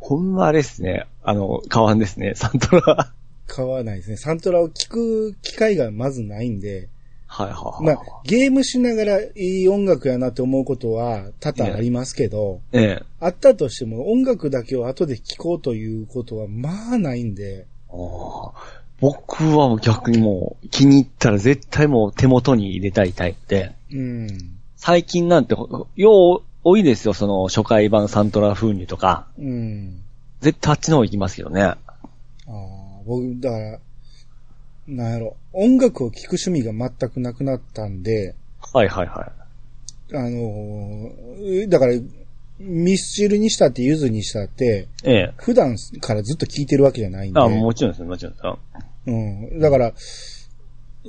[0.00, 1.06] ほんまあれですね。
[1.22, 3.12] あの、変わんですね、サントラ。
[3.46, 4.16] 買わないですね。
[4.16, 6.88] サントラを聞く機会がまずないんで、
[7.26, 8.08] はいはいまはい。
[8.08, 13.02] あ、ゲームしながらいい音楽やなって思うことは多々ありますけど、ええ。
[13.20, 24.28] あったとしても音楽だけを後で聴こうということはまあないんで、ああ僕は逆にもう気に入ったら絶対もう手元に入れたいタイプで、うん。
[24.76, 29.26] 最近なんてほよう多いですよ、その初回版サントラ風にとか。
[29.38, 30.02] うん。
[30.40, 31.62] 絶対あっちの方行きますけどね。
[31.62, 31.76] ああ、
[33.06, 33.78] 僕、だから、
[34.88, 38.34] なんやろ、音楽を聴く趣味が全くなくなったんで、
[38.72, 39.32] はいはいは
[40.12, 41.94] あのーだから、
[42.58, 45.08] ミスチルにしたってユズにしたって、い。
[45.08, 45.34] ええ。
[45.36, 47.40] 普段からずっと聴いてるわけじゃないんで。
[47.40, 48.58] あもちろんですよ、もちろんですよ。
[49.06, 49.60] うん。
[49.60, 49.92] だから、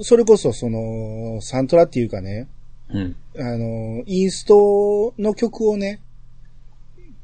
[0.02, 2.48] それこそその、サントラっていうかね、
[2.90, 3.16] うん。
[3.38, 6.02] あのーインストの曲をね、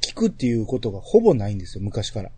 [0.02, 2.32] 聴くっていうことがほぼないんですよ、昔から。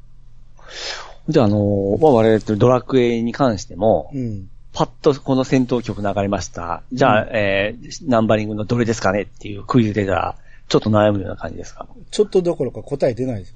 [1.28, 4.50] で、あのーまあ、我々ドラクエに関しても、うん。
[4.74, 6.84] パッとこの戦闘曲流れました。
[6.92, 10.36] じゃあ、えー、ナンバリングのどれですかねっていうクイズ出たら、
[10.68, 11.88] ちょっと悩むような感じですか？
[12.12, 13.54] ちょっとどころか答え出ないです。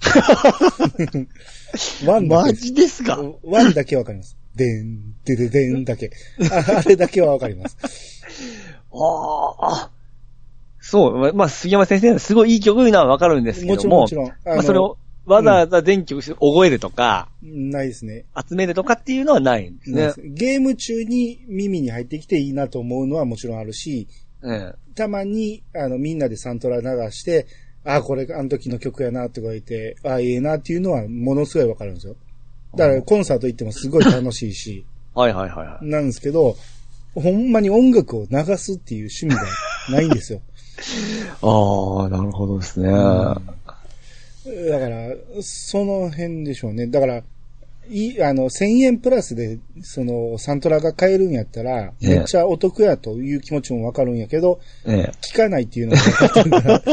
[2.05, 2.73] ワンだけです。
[2.73, 3.03] です
[3.43, 4.37] ワンだけわかります。
[4.55, 6.11] でん、でででんだけ。
[6.51, 7.77] ああれだけはわかります。
[8.91, 9.89] ああ。
[10.81, 14.53] そう、ままあ、杉山先生のすごいいい曲いうのはわかるんですけもども、ちろん、もちろん。
[14.53, 18.25] あまあ、それをわざわざ全曲覚えるとか、ないですね。
[18.49, 24.07] 集めるとかっていうのはないんですねゲーム中に耳に入ってきていいなと思うのはもちろんあるし、
[24.43, 27.47] えたまに、あの、みんなでサントラ流して、
[27.85, 32.15] あ、これ、あの時の曲やな、とか言って、あ、ええなっていうのは、ものすごいわかるんですよ。
[32.75, 34.85] だから、コンサート行ってもすごい楽しいし、
[35.15, 35.85] はいはいはいはい。
[35.85, 36.57] なんですけど、
[37.15, 39.41] ほんまに音楽を流すっていう趣味が
[39.89, 40.41] ないんですよ。
[41.41, 42.89] ああ、なるほどですね。
[42.89, 43.35] だ
[44.79, 46.87] から、その辺でしょうね。
[46.87, 47.23] だから、
[47.89, 55.11] い、あの、1000円プラスで、その、サントラが買えるんやったら、ええめっちゃお得やという気持ちもわかるんやけど、ええ。
[55.21, 56.83] 聞かないっていうのが分かっわない。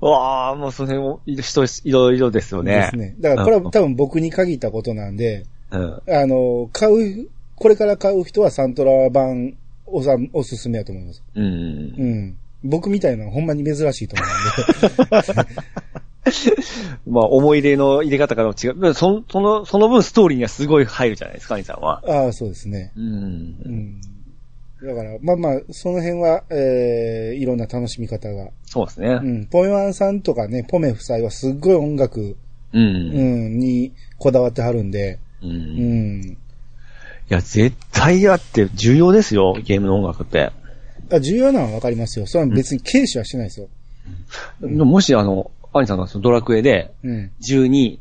[0.00, 2.76] わあ、もうその辺も、人、いろいろですよね。
[2.76, 3.16] ですね。
[3.18, 6.02] だからこれは多分僕に限ったことなんで、うん。
[6.08, 9.54] あの、買う、これから買う人はサントラ版
[9.86, 11.22] おさおすすめやと思います。
[11.34, 11.44] うん。
[11.44, 12.36] うん。
[12.64, 14.24] 僕みたいなのほんまに珍しいと思
[15.02, 15.50] うんで。
[17.06, 18.94] まあ、思い入れの入れ方からも違う。
[18.94, 22.02] そその、その分ストーリーにはすごい入るじゃないですか、兄さんは。
[22.06, 22.92] ああ、そうですね。
[22.96, 23.00] う。
[23.00, 24.00] うんん。
[24.82, 28.50] だから、まあまあ、その辺は、ええいろんな楽しみ方が。
[28.64, 29.08] そうですね。
[29.08, 29.46] うん。
[29.46, 32.36] ポメワンさんとかね、ポメ夫妻はすっごい音楽、う。
[32.72, 35.50] うんん、にこだわってはるんで、うん。
[35.50, 35.56] うい
[36.32, 36.36] ん。
[37.28, 40.50] や、絶対だって重要ですよ、ゲームの音楽って。
[41.10, 42.26] あ重要なのはわかりますよ。
[42.26, 43.68] それは別に軽視はしてないですよ。
[44.60, 45.50] もしあの、
[45.80, 47.30] 兄さんがそのドラクエでうん。
[47.40, 47.98] 12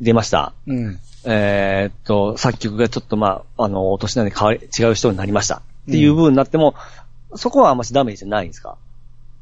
[0.00, 0.52] 出ました。
[0.66, 0.98] うん。
[1.24, 5.56] えーっと、作曲がちょっとまあ、あの、お年なんで変わり、違う人になりました。
[5.56, 6.74] っていう部分になっても、
[7.34, 8.76] そこはあんましダメージじゃないんですか？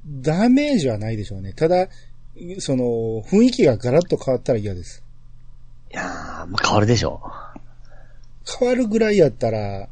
[0.06, 1.52] ダメージはないでしょうね。
[1.52, 1.88] ただ、
[2.58, 5.02] その、雰囲気がガラッと変わったら嫌です。
[5.92, 6.06] いやー、
[6.46, 7.20] まあ変わるでしょ
[8.58, 9.88] 変わるぐらいやったら。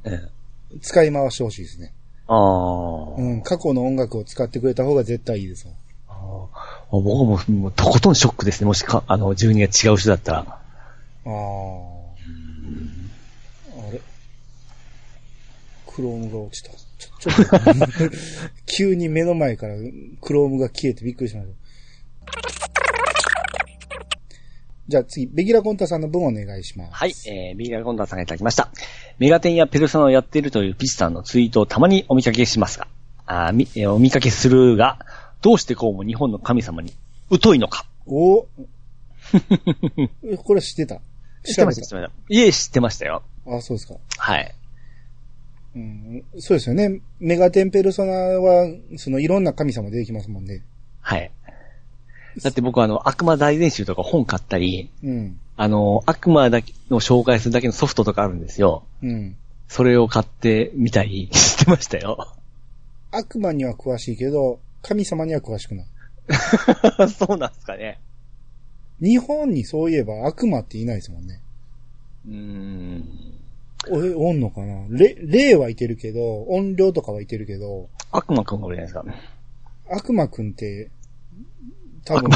[0.80, 1.92] 使い回してほしいですね。
[2.26, 3.14] あー。
[3.16, 5.72] うん、過去の音楽を使ってくれた方が絶対いいですわ。
[5.72, 5.81] あー
[6.90, 8.66] 僕ももうとことんショックですね。
[8.66, 10.38] もしか、あの、12が違う人だったら。
[10.40, 10.50] ああ。
[13.88, 14.00] あれ？
[15.86, 16.70] クロームが落ちた。
[16.70, 18.16] ちょ、ちょっと、
[18.66, 19.74] 急に目の前から
[20.20, 21.54] クロームが消えてびっくりしました。
[24.88, 26.90] じゃあ次、ベギラコンタさんの分お願いします。
[26.92, 28.68] はい、えー、ビーガーゴンダーさんがいただきました。
[29.18, 32.88] メガテンやペルソナをやっているというピチさんのツイートをたまにお見かけしますが、
[33.24, 34.98] あーみ、えーお見かけするが、
[35.42, 36.92] どうしてこうも日本の神様に
[37.42, 37.84] 疎いのか。
[38.06, 38.46] お
[40.24, 41.00] えこれ知ってた？
[41.44, 42.12] 知ってました、知ってました。
[42.28, 43.22] いえ、知ってましたよ。
[43.46, 43.94] あ、そうですか。
[44.16, 44.54] はい。
[45.74, 47.00] うん、そうですよね。
[47.18, 50.62] メガテンペルソナは、そのいろんな神様出てきますもんね。
[51.00, 51.30] はい。
[52.42, 55.38] だって僕はあの、悪魔大全集とか本買ったり、うん。
[55.56, 58.84] あの、悪魔だけの紹介するだけのソフトとかあるんですよ。
[59.02, 59.36] うん。
[59.68, 62.28] それを買ってみたりしてましたよ。
[63.10, 65.86] 悪魔には詳しいけど、神様には詳しくない。
[67.08, 68.00] そうなんですかね。
[69.00, 71.40] 日本にそういえば悪魔っていないですもんね。
[72.26, 73.08] うーん。
[73.90, 79.22] お、おんのかな霊、霊はいてるけど、音量とかはいてるけど、悪魔くんがおるじゃないです
[79.90, 79.96] か。
[79.96, 80.90] 悪魔くんって、
[82.04, 82.30] 多分、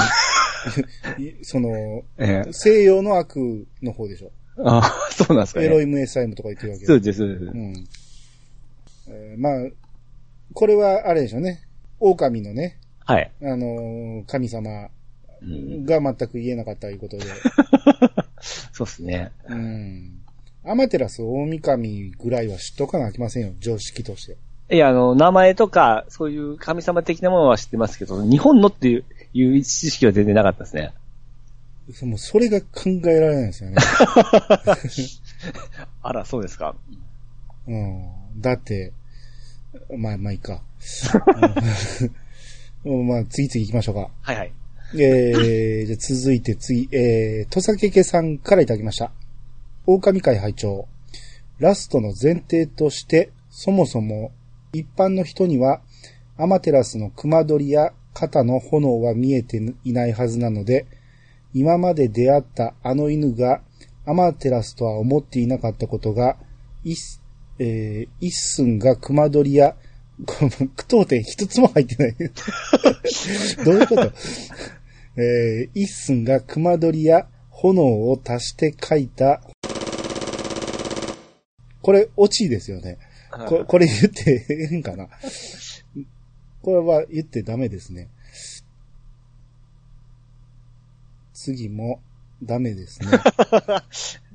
[1.19, 4.33] い その、ええ西洋の悪の方でしょ。
[4.59, 5.67] ああ、そうなんですかね。
[5.67, 7.45] エロイムエサイムとか言ってるわけそうです、そうです。
[7.45, 7.87] うん。
[9.09, 9.71] えーまあ、
[10.53, 11.66] これはあれでしょうね。
[12.01, 13.31] 狼のね、はい。
[13.43, 14.89] あのー神様
[15.43, 17.25] うん、が全く言えなかったということで。
[18.73, 19.33] そうですね。
[19.49, 20.23] うん。
[20.65, 23.53] アマテラス大神ぐらいは知っとかなあきませんよ。
[23.61, 24.37] 常識として。
[24.75, 30.93] いや、あの、名前とか、そういう神様的なものは知ってますけど、日本のっていう、いう知識は全然なかったですね。
[31.93, 33.77] そもうそれが考えられないですよね。
[36.03, 36.75] あら、そうですか。
[37.69, 38.09] うん。
[38.41, 38.93] だって、
[39.97, 40.63] まあまあいいか。
[42.85, 44.11] うんまあ次々行きましょうか。
[44.23, 44.53] はいはい。
[44.95, 49.11] えー、じゃあ続いて次、えー、とさけけさんからいただきました。
[49.87, 50.87] 狼会会長。
[51.59, 54.33] ラストの前提として、そもそも
[54.73, 55.81] 一般の人には、
[56.37, 60.87] アマテラスの熊取や肩の炎は見えていないはずなので、
[61.55, 63.63] 今まで出会ったあの犬が
[64.05, 66.37] アマテラスとは思っていなかったことが、
[67.59, 69.77] えー、一寸が熊取や、
[70.25, 72.17] こ の句読点一つも入ってない。
[73.65, 74.13] どういうこと？
[75.19, 79.43] えー、一寸が熊取や炎を足して書いた、
[81.83, 82.99] これ、オチですよね。
[83.49, 85.09] ここれ言ってええんかな
[86.63, 88.09] これは言ってダメですね。
[91.35, 92.01] 次も
[92.43, 93.09] ダメですね。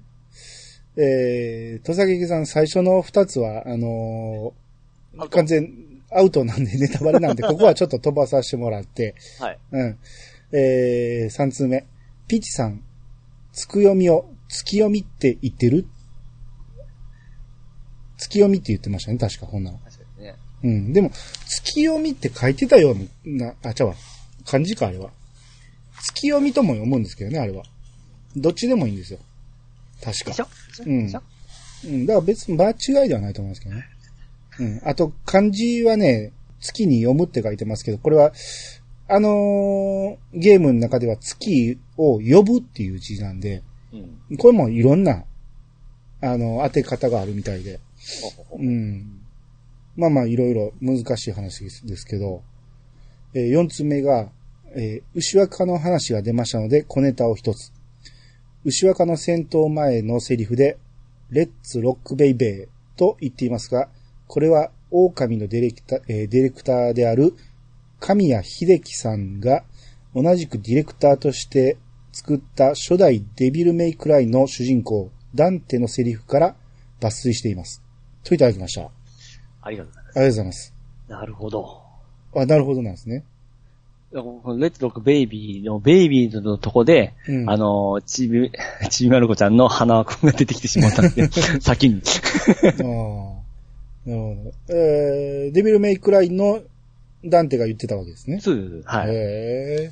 [0.97, 4.61] えー、戸崎さん最初の二つは、あのー
[5.29, 5.69] 完全
[6.13, 9.59] アウトなんでネタバレなんで、 ここはちょっと飛ばさせてもらって、はい。
[9.71, 9.97] うん。
[10.51, 11.85] えー、三通目。
[12.27, 12.83] ピチさん、
[13.53, 15.85] つくよみを、月読みって言ってる？
[18.17, 19.77] 月読みって言ってましたね、確か、ほんなら。
[19.79, 20.35] 確かにね。
[20.63, 20.93] うん。
[20.93, 21.11] でも、
[21.47, 23.95] 月読みって書いてたような、あ、ちゃうわ。
[24.45, 25.11] 漢字か、あれは。
[26.01, 27.63] 月読みとも読むんですけどね、あれは。
[28.35, 29.19] どっちでもいいんですよ。
[30.03, 30.25] 確か。
[30.25, 30.47] でしょ？
[30.85, 31.21] うんでしょ？
[31.85, 32.05] うん。
[32.05, 33.85] だから別に間違いではないと思いますけどね。
[34.59, 34.81] うん。
[34.83, 38.33] あと、漢字はね、月に読むって書いてますけど、これは、
[39.07, 43.63] あのーゲームの中では月を呼ぶっていう字なんで、
[44.29, 44.37] うん。
[44.37, 45.25] これもいろんな、
[46.21, 47.79] あの、当て方があるみたいで。
[48.53, 49.21] うん。
[49.97, 52.43] まあまあ、いろいろ難しい話ですですけど、
[53.33, 54.29] えー四つ目が、
[54.75, 57.73] えー牛若の話が出ましたので、小ネタを一つ。
[58.63, 60.77] 牛若の戦闘前のセリフで、
[61.29, 63.89] レッツロックベイベーと言っていますが、
[64.27, 67.33] これは狼のディレクター、えーディレクターである
[67.99, 69.63] 神谷秀樹さんが
[70.13, 71.77] 同じくディレクターとして
[72.11, 76.55] 作った初代デビルメイクライの主人公、ダンテのセリフから
[76.99, 77.81] 抜粋しています。
[78.23, 78.83] といただきました。
[78.83, 78.91] あ
[79.61, 80.13] ありがとうございます。
[80.13, 80.73] りがとうございます。
[81.07, 81.81] なるほど。
[82.35, 83.23] あ、なるほどなんですね。
[84.13, 88.51] レッツロックベイビーのベイビーのとこで、うんあの、ちび、
[88.89, 91.29] ちびまる子ちゃんの花輪くんが出てきてしまったんで、
[91.61, 92.01] 先に。
[92.63, 93.41] なるほ
[94.05, 94.53] ど。
[94.69, 96.61] えー、デビルメイクライの
[97.23, 98.39] ダンテが言ってたわけですね。
[98.41, 99.09] そうはい。
[99.09, 99.13] へ
[99.89, 99.91] え。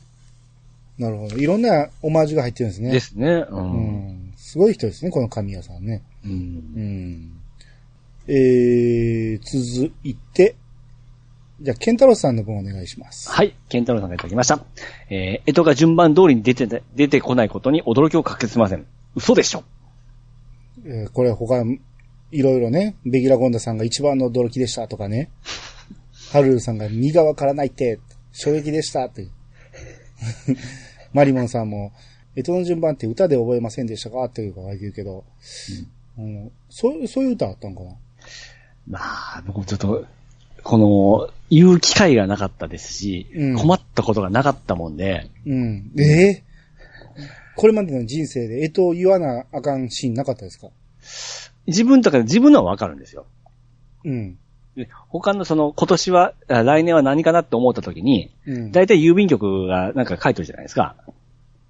[0.98, 1.38] なるほど。
[1.38, 2.92] いろんなオマージュが入ってるんですね。
[2.92, 3.46] ですね。
[3.50, 3.56] う。
[3.56, 4.34] うんん。
[4.36, 6.02] すごい人ですね、この神谷さんね。
[6.26, 6.36] うんう
[6.80, 7.32] ん。
[8.28, 10.56] えー、続いて、
[11.62, 13.30] じゃあ、ケンタロウさんの分お願いします。
[13.30, 13.54] はい。
[13.68, 14.64] ケンタロウさんがいただきました。
[15.10, 18.86] えー、えとが順番通りに出てて、出てこないことに驚きを隠せません。
[19.16, 19.64] 嘘でしょ。
[20.86, 21.62] えーこれ他、
[22.32, 25.30] いろいろね、ベギラゴンダさんが一番の驚きでしたとかね、
[26.32, 28.00] ハルルさんが身がわからないって、
[28.32, 29.28] 衝撃でしたって。
[31.12, 31.92] マリモンさんも、
[32.36, 35.26] えとの順番って歌で覚えませんでしたかっていうか言うけど、
[36.18, 37.98] うんそう、そういう歌あったんかな
[38.88, 40.06] まあ、僕もちょっと、
[40.64, 45.92] この、言う機会がなかったですし、うん困ったことがなかったもんで、うん。
[46.00, 46.44] ええ
[47.56, 50.70] これまでの人生で、えとを言わなあかんシーンなかったですか？
[51.68, 53.26] 自分とかで自分のはわかるんですよ。
[54.06, 54.38] うん。
[54.76, 58.72] で他のその、今年は、あ来年は何かなって思った時に、うん。
[58.72, 60.96] だいたい郵便局がなんか書いてるじゃないですか。
[61.08, 61.14] うん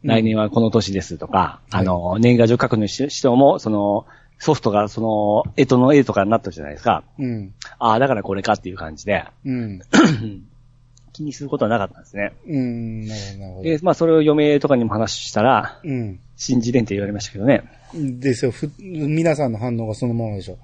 [0.01, 4.05] 来年はこの年ですとか、はいあの、年賀状書くにししても、その、
[4.39, 7.03] ソフトがその、えとの絵とかになってるじゃないですか。
[7.19, 7.53] うん。
[7.77, 9.81] ああ、だからこれかっていう感じで、うん。
[11.11, 12.31] 気にすることはなかったんですね。
[12.47, 13.05] うん。
[13.05, 13.63] なるほど、なるほど。
[13.63, 16.19] で、まあそれを嫁とかにも話したら、うん。
[16.37, 17.63] 信じれんって言われましたけどね。
[17.93, 18.51] ですよ。
[18.51, 20.57] ふ、皆さんの反応がそのままでしょ。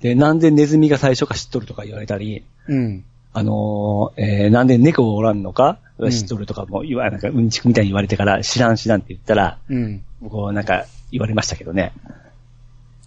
[0.00, 3.04] で、なんでネズミが最初か知っとるとか言われたり、うん。
[3.34, 5.80] あのーえーなんで猫がおらんのか
[6.10, 10.02] 知っとるとかも言わ、なんかうんちくみたいに言われてから知らん知らんって言ったら、うん。
[10.22, 11.92] 僕はなんか言われましたけどね。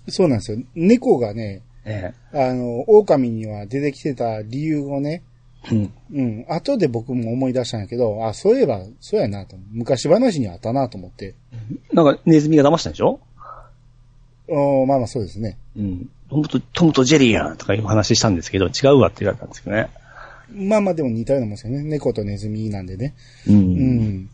[0.07, 0.59] そうなんですよ。
[0.75, 5.23] 猫がね、えあの、狼には出てきてた理由をね、
[5.71, 5.93] えうん。
[6.13, 6.45] うん。
[6.49, 9.57] 後で僕も思い出したんやけど、あ、そういえば、そうやなと。
[9.71, 11.33] 昔話にあったなと思って。
[11.93, 13.19] なんかネズミが騙したんでしょ？
[14.49, 15.57] おまあまあそうですね。
[15.75, 16.09] うん。
[16.29, 19.87] トムと、トムとジェリーやんとかいう話したんですけど、違うわって言われたんですけどね。
[20.53, 21.83] まあまあでも似たようなもんですよね。
[21.83, 23.13] 猫とネズミなんでね。
[23.47, 23.51] う。
[23.51, 24.29] うんん。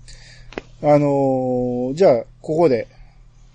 [0.84, 2.88] あのーじゃあ、ここで、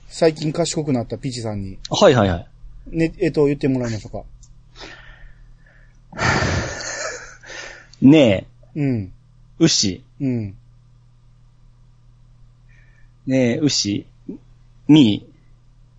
[0.09, 2.97] 最近賢くなったピチさんに、はいはいはい。
[2.97, 4.25] ね、えっと、言ってもらいましょうか。
[8.01, 9.13] ねえ、うん。
[9.59, 10.03] 牛。
[10.21, 10.57] うん。
[13.27, 14.07] ねえ、牛。
[14.89, 15.27] み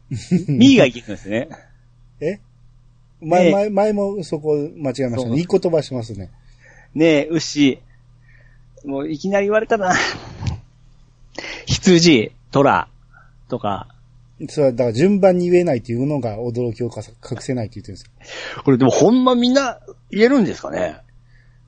[0.09, 0.47] ー。
[0.49, 1.49] みーが言ってるんですね。
[2.19, 2.39] え？
[3.21, 5.37] 前、ね前、前もそこ間違えましたそうね。
[5.37, 6.31] いい言葉しますね。
[6.95, 7.79] ねえ、牛。
[8.83, 9.93] もういきなり言われたな。
[11.67, 12.89] 羊、虎、
[13.49, 13.87] とか。
[14.47, 19.79] それは、だから順番に言えないっていうのが驚きを隠せないって言ってるんですこれでもほんまみんな
[20.09, 21.01] 言えるんですかね？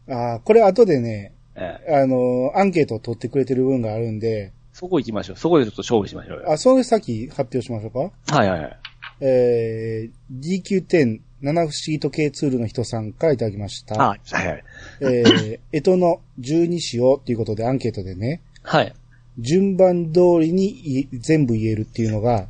[0.08, 0.16] よ。
[0.16, 1.96] ああ、これ後でね、ええ。
[1.96, 5.36] あのーアンケートを取ってくれてる分があるんで、そこ行きましょう。
[5.38, 6.52] そこでちょっと勝負しましょうよ。
[6.52, 8.36] あ、それ先発表しましょうか？
[8.38, 8.78] はいはいはい。
[9.20, 14.02] えー、DQ10、七不思議時計ツールの人さんからいただきました。
[14.02, 14.64] あ、はいはい。
[15.02, 18.94] えー、 えとの十二支をっていうことでアンケートでね、はい。
[19.40, 22.48] 順番通りにい全部言えるっていうのが、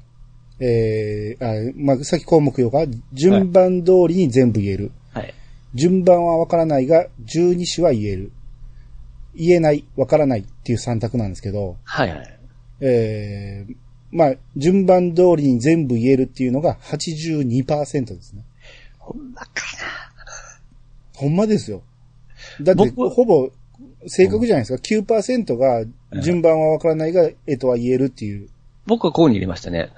[0.63, 4.91] えー、あまあ、さっき項目よか、順番通りに全部言える。
[5.11, 5.33] はい。
[5.73, 8.31] 順番はわからないが、十二支は言える。
[9.33, 12.39] 言えない、わからないっていう三択なんですけど、はいはい。
[12.81, 13.75] えー、
[14.11, 18.43] まあ、順番通りに全部言えるっていうのが82%ですね。
[18.99, 19.49] ほんまか
[21.15, 21.81] ほんまですよ。
[22.61, 23.49] だって、僕ほぼ、
[24.05, 24.81] 正確じゃないですか。
[25.15, 25.85] 9%が、
[26.21, 28.49] 順番はわからないが、えとは言えるっていう。
[28.85, 29.89] 僕はここに入れましたね。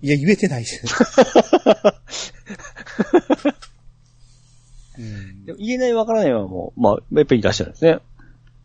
[0.00, 0.82] いや、言えてないです。
[4.98, 7.98] うん言えないわからないはもう、まあ、やっぱりいらっしゃるんですね。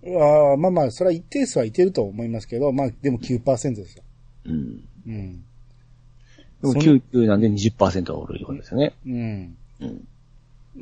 [0.06, 4.04] あーまあまあ、それは一定数はいてると思いますけど、まあ、でも9%ですよ。
[4.46, 4.84] うん。
[5.08, 5.44] うん。
[6.62, 8.94] でもそん99なんで20%はおるようですよね。
[9.06, 9.58] うん。
[9.80, 10.08] うん。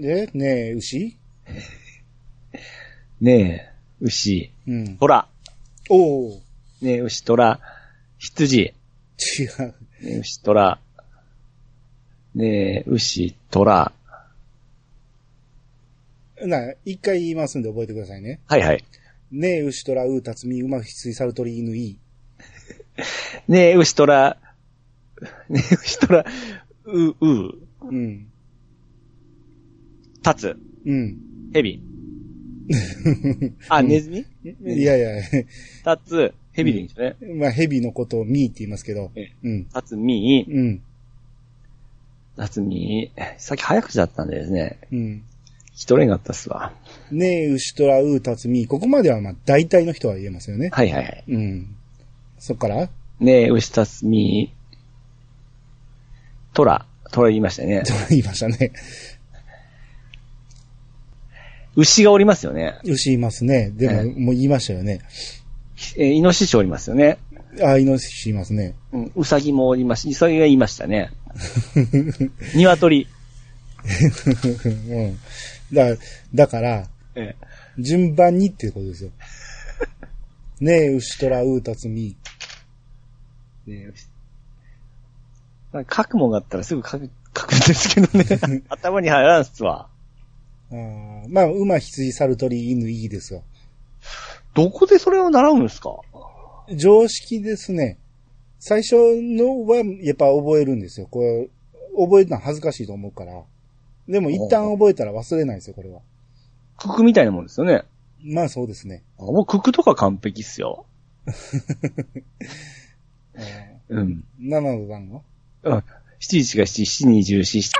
[0.02, 1.18] で、ねえ、牛？
[3.22, 4.98] ねえ、牛、うん。
[4.98, 5.28] 虎、
[5.90, 6.42] おお
[6.82, 7.60] ねえ、牛、虎、
[8.18, 9.76] 羊、違う。
[10.04, 10.80] 牛、虎、
[12.34, 13.92] ねえ、牛、虎、
[16.42, 18.40] な、一回言いますんで覚えてくださいね。
[18.48, 18.84] はいはい。
[19.32, 22.00] ねえ、牛とら、う、たつみ、うま、ひつい、さるとり、犬、いい。
[23.48, 24.38] ねえ、牛、虎、
[25.50, 26.26] ねえ、牛、虎、
[26.86, 27.16] う、う、
[27.82, 28.28] うん。
[30.26, 31.18] 立つ、うん。
[31.54, 31.82] 蛇。
[33.70, 34.26] あ、ネズミ？
[34.76, 35.54] いやいや、立
[36.06, 37.36] つ、蛇でいいんですよね。
[37.36, 39.32] まあ、蛇のことをミーって言いますけどえ。
[39.44, 39.64] うん。
[39.64, 40.82] 立つ、み、うん。
[42.38, 44.80] 立つ、み、さっき早口だったんでですね。
[44.92, 45.24] うん。
[45.74, 46.74] 一人があったっすわ。
[47.12, 48.68] ねえ、牛とら、う、たつみ。
[48.68, 50.70] ここまではまあ、大体の人は言えますよね。
[50.74, 51.24] はいはいはい。
[51.28, 51.76] うん。
[52.40, 52.90] そっから？
[53.20, 54.54] ねえ、牛、立つ、み、
[56.54, 57.84] 虎、虎言いましたよね。
[57.84, 58.74] と言いましたね。
[61.76, 62.80] 牛がおりますよね。
[62.84, 63.70] 牛いますね。
[63.70, 65.00] でも、えもう言いましたよね。
[65.02, 67.18] えーイノシシおりますよね。
[67.64, 68.76] あ、イノシシいますね。
[68.92, 71.12] うん、ウサギもおりますし、ウサギが言いましたね。
[72.56, 73.08] 鶏。
[74.88, 75.20] うん。
[75.74, 75.98] だ、
[76.34, 77.36] だから、え
[77.80, 79.12] 順番にっていうことですよ。
[80.60, 82.16] ねえ、牛とら、う、たつみ。
[83.68, 84.08] えねえ牛
[85.72, 88.64] まあ書くもんがあったらすぐ書く、 書くんですけどね。
[88.70, 89.90] 頭に入らんっすわ。
[90.72, 93.44] あーまあ、馬、羊、猿、鳥、犬、いいですよ。
[94.54, 96.00] どこでそれを習うんですか？
[96.76, 97.98] 常識ですね。
[98.60, 101.08] 最初のは、やっぱ覚えるんですよ。
[101.10, 101.50] これ、
[101.98, 103.44] 覚えるのは恥ずかしいと思うから。
[104.08, 106.02] でも一旦覚えたら忘れないですよ、これは。
[106.78, 107.84] ククみたいなもんですよね。
[108.24, 109.04] まあそうですね。
[109.18, 110.86] あもうククとか完璧っすよ。
[113.36, 114.24] え うん。
[114.42, 115.22] ー、7の番は
[115.64, 115.78] うん。
[115.78, 115.84] 7、
[116.20, 117.72] 1が7、7、2、14、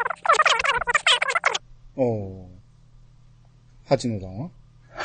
[1.98, 3.96] おー。
[3.96, 4.50] 8の段は？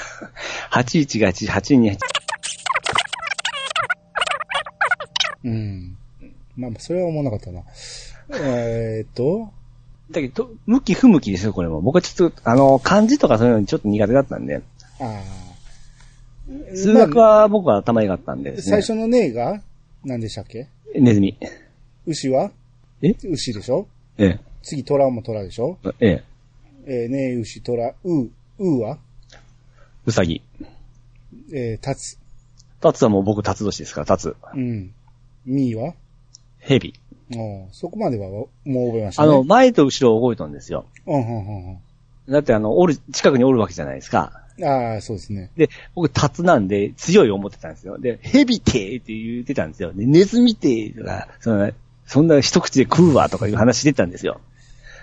[0.73, 1.99] 8、1が8、8、2、
[5.45, 5.97] うん。
[6.57, 7.63] まあまあ、それは思わなかったな。
[8.43, 9.51] えーっと、
[10.11, 11.81] だけど、向き不向きですよ、これも。
[11.81, 14.57] 僕はちょっと、あの、漢字とかそういうのにちょっと苦手だったんで。
[14.57, 14.61] あ
[15.01, 15.23] あ。
[16.77, 18.63] 数学は僕は頭良かったんでね。
[18.63, 19.61] 最初のねが
[20.05, 20.69] 何でしたっけ？
[20.95, 21.37] ネズミ。
[22.07, 22.53] 牛は？
[23.03, 23.15] え？
[23.25, 23.89] 牛でしょ？
[24.17, 25.79] え次、虎も虎でしょ？
[26.01, 26.07] え。
[26.07, 26.25] え
[26.87, 27.03] え。
[27.05, 28.99] えー、ね牛、虎、う、うは？
[30.07, 30.41] うさぎ。
[31.53, 32.19] えー、立つ。
[32.81, 34.37] タツはもう僕、タツ年ですから、タツ。
[34.55, 34.93] うん。
[35.45, 35.95] みは？
[36.61, 36.95] ヘビ。
[37.35, 39.29] おーそこまではもう覚えましたね。
[39.29, 40.87] あの、、前と後ろを覚えたんですよ。
[41.07, 41.79] うん、うん、うん
[42.29, 44.45] だってあの、おる、近くにおるわけじゃないですか。
[44.59, 44.65] うん。
[44.65, 45.51] ああ、そうですね。
[45.57, 47.99] で、僕、タツなんで、強い思ってたんですよ。
[47.99, 49.93] で、ヘビてーって言ってたんですよ。
[49.93, 51.71] で、ネズミてーとか、そんな、
[52.07, 54.41] そんな一口で食うわとかいう話してたんですよ。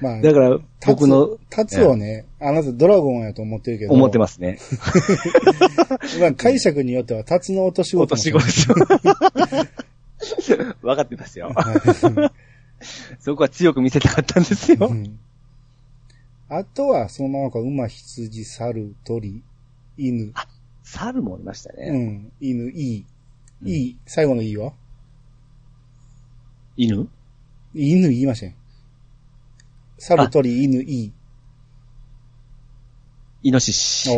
[0.03, 3.93] まあ、だから、僕の、立つをね、あなたドラゴンやと思ってるけど。
[3.93, 4.57] 思ってますね。
[4.57, 4.75] す。
[6.19, 8.17] まあ、解釈によっては、立つの落としお事も。
[8.17, 8.75] 年頃ですよ。
[10.81, 11.53] 分かってますよ。
[13.19, 14.93] そこは強く見せたかったんですよう。
[14.93, 15.19] ん
[16.49, 19.41] あとは、そのままか、馬、羊、猿、鳥、
[19.97, 20.33] 犬。
[20.83, 21.89] 猿もおりましたうね。
[21.91, 22.31] ん。
[22.41, 23.05] 犬、いい。
[23.61, 23.97] うんいい。
[24.05, 24.73] 最後のいいは？
[26.75, 27.07] 犬？
[27.73, 28.51] 犬言いました
[30.11, 30.17] ね。
[30.17, 31.11] 猿、鳥、犬、いい。
[33.43, 34.09] イノシシ。
[34.11, 34.15] おー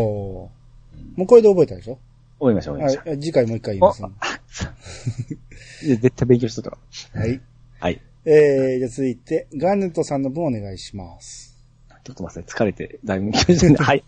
[1.17, 1.97] もうこれで覚えたでしょ？
[2.39, 3.09] 覚えました、覚えました。
[3.09, 3.19] はい。
[3.19, 4.03] 次回もう一回言います。
[4.03, 4.09] あ
[5.83, 6.77] で 絶対勉強しとったわ
[7.13, 7.41] はい。
[7.79, 8.01] はい。
[8.25, 11.55] えー、じゃあ続いて、ガーネットさんの分お願いします。
[12.03, 13.75] ちょっと待って、疲れて、だいぶ来ましたね。
[13.79, 14.03] はい。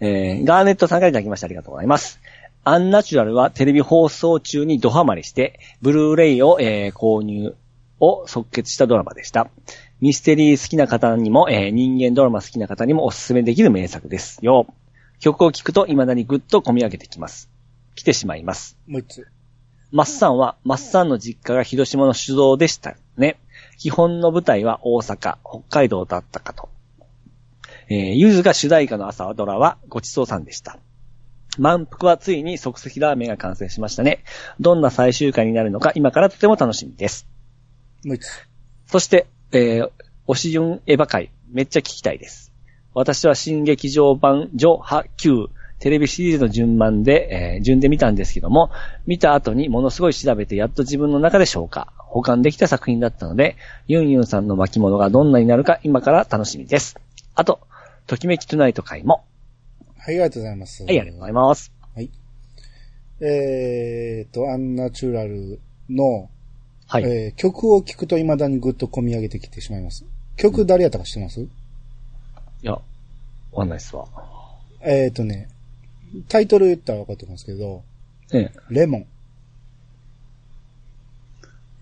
[0.00, 2.20] えー、ガーネットさんからいただきましてありがとうございます。
[2.64, 7.54] アンナチュラルはテレビ放送中にドハマりして、ブルーレイを、えー購入
[8.04, 9.48] を即決したドラマでした。
[10.00, 14.66] ミステリー好きな方にも、えー人間ドラマ好きな方にもおすすめできる名作ですよ。
[15.20, 17.50] 曲を聴くと未だにぐっと込み上げてきます。
[17.94, 18.76] 来てしまいます。
[18.86, 19.28] もう一つ。
[19.90, 23.38] マッサンは、マッサンの実家が広島の主導でしたね。
[23.78, 26.68] 基本の舞台は大阪、北海道だったかと。
[27.88, 30.78] えー、ゆずが主題歌の朝ドラはごちそうさんでした。
[31.58, 34.24] 満腹はついに即席ラーメンが完成しましたね。
[34.58, 37.28] どんな最終回になるのか今からとても楽しみです。
[38.04, 38.48] もう一つ。
[38.86, 39.90] そして、えー、
[40.28, 42.52] 推しユンエヴァ界、めっちゃ聞きたいです。
[42.94, 45.48] 私は新劇場版、ジョハ Q、
[45.80, 48.70] テレビシリーズの順番で、えー順で見たんですけども、
[49.06, 53.56] 見た後にものすごい調べてやっと自分の中で消化、保管できた作品だったので、
[53.88, 56.96] ユンユンさんの巻物がどんなになるか今から楽しみです。
[57.34, 57.60] あと、
[58.06, 59.24] ときめきトゥナイト回も。
[59.98, 60.84] はい、ありがとうございます。
[60.84, 61.72] はい、ありがとうございます。
[61.94, 62.10] はい。
[63.20, 66.30] えーと、アンナチュラルの、
[66.86, 67.04] はい。
[67.04, 70.04] えー曲を聴くと未だにぐっと込み上げてきてしまいます。
[70.36, 71.48] 曲誰やったか知ってます、い
[72.62, 72.80] や、わ
[73.56, 74.06] かんないっすわ。
[74.80, 75.48] えっ、とね、
[76.28, 77.82] タイトル言ったら分かってますけど、
[78.32, 78.52] ええ。
[78.70, 79.06] レモン。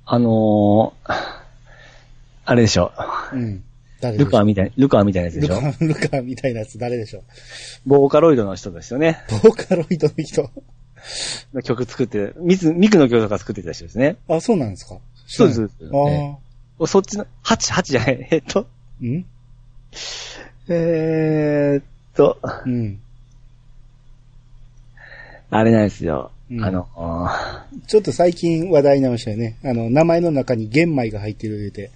[0.04, 1.14] あのー、
[2.44, 2.92] あれでしょ。
[3.32, 3.62] うん。
[4.00, 7.22] 誰ルカーみたい、ルカーみたいなやつでしょルカ、ルカみたいなやつ誰でしょ
[7.86, 9.22] ボーカロイドの人ですよね。
[9.30, 10.50] ボーカロイドの人。
[11.54, 14.16] の曲作って、ミス、ミクの曲とか作ってた人ですね。
[14.28, 14.98] あ、そうなんですか？
[15.26, 16.38] そうです知らない
[16.80, 18.66] あそっちの、8、8じゃない、 えっと、
[19.02, 19.04] あ。
[19.04, 19.24] ん？
[20.68, 21.84] えーっ
[22.14, 23.00] と、うん。
[25.50, 26.30] あれなんですよ。
[26.50, 29.58] うんあの、あちょっと最近話題になりましたよね。
[29.64, 31.90] あの、名前の中に玄米が入ってる言うて。
[31.90, 31.92] ー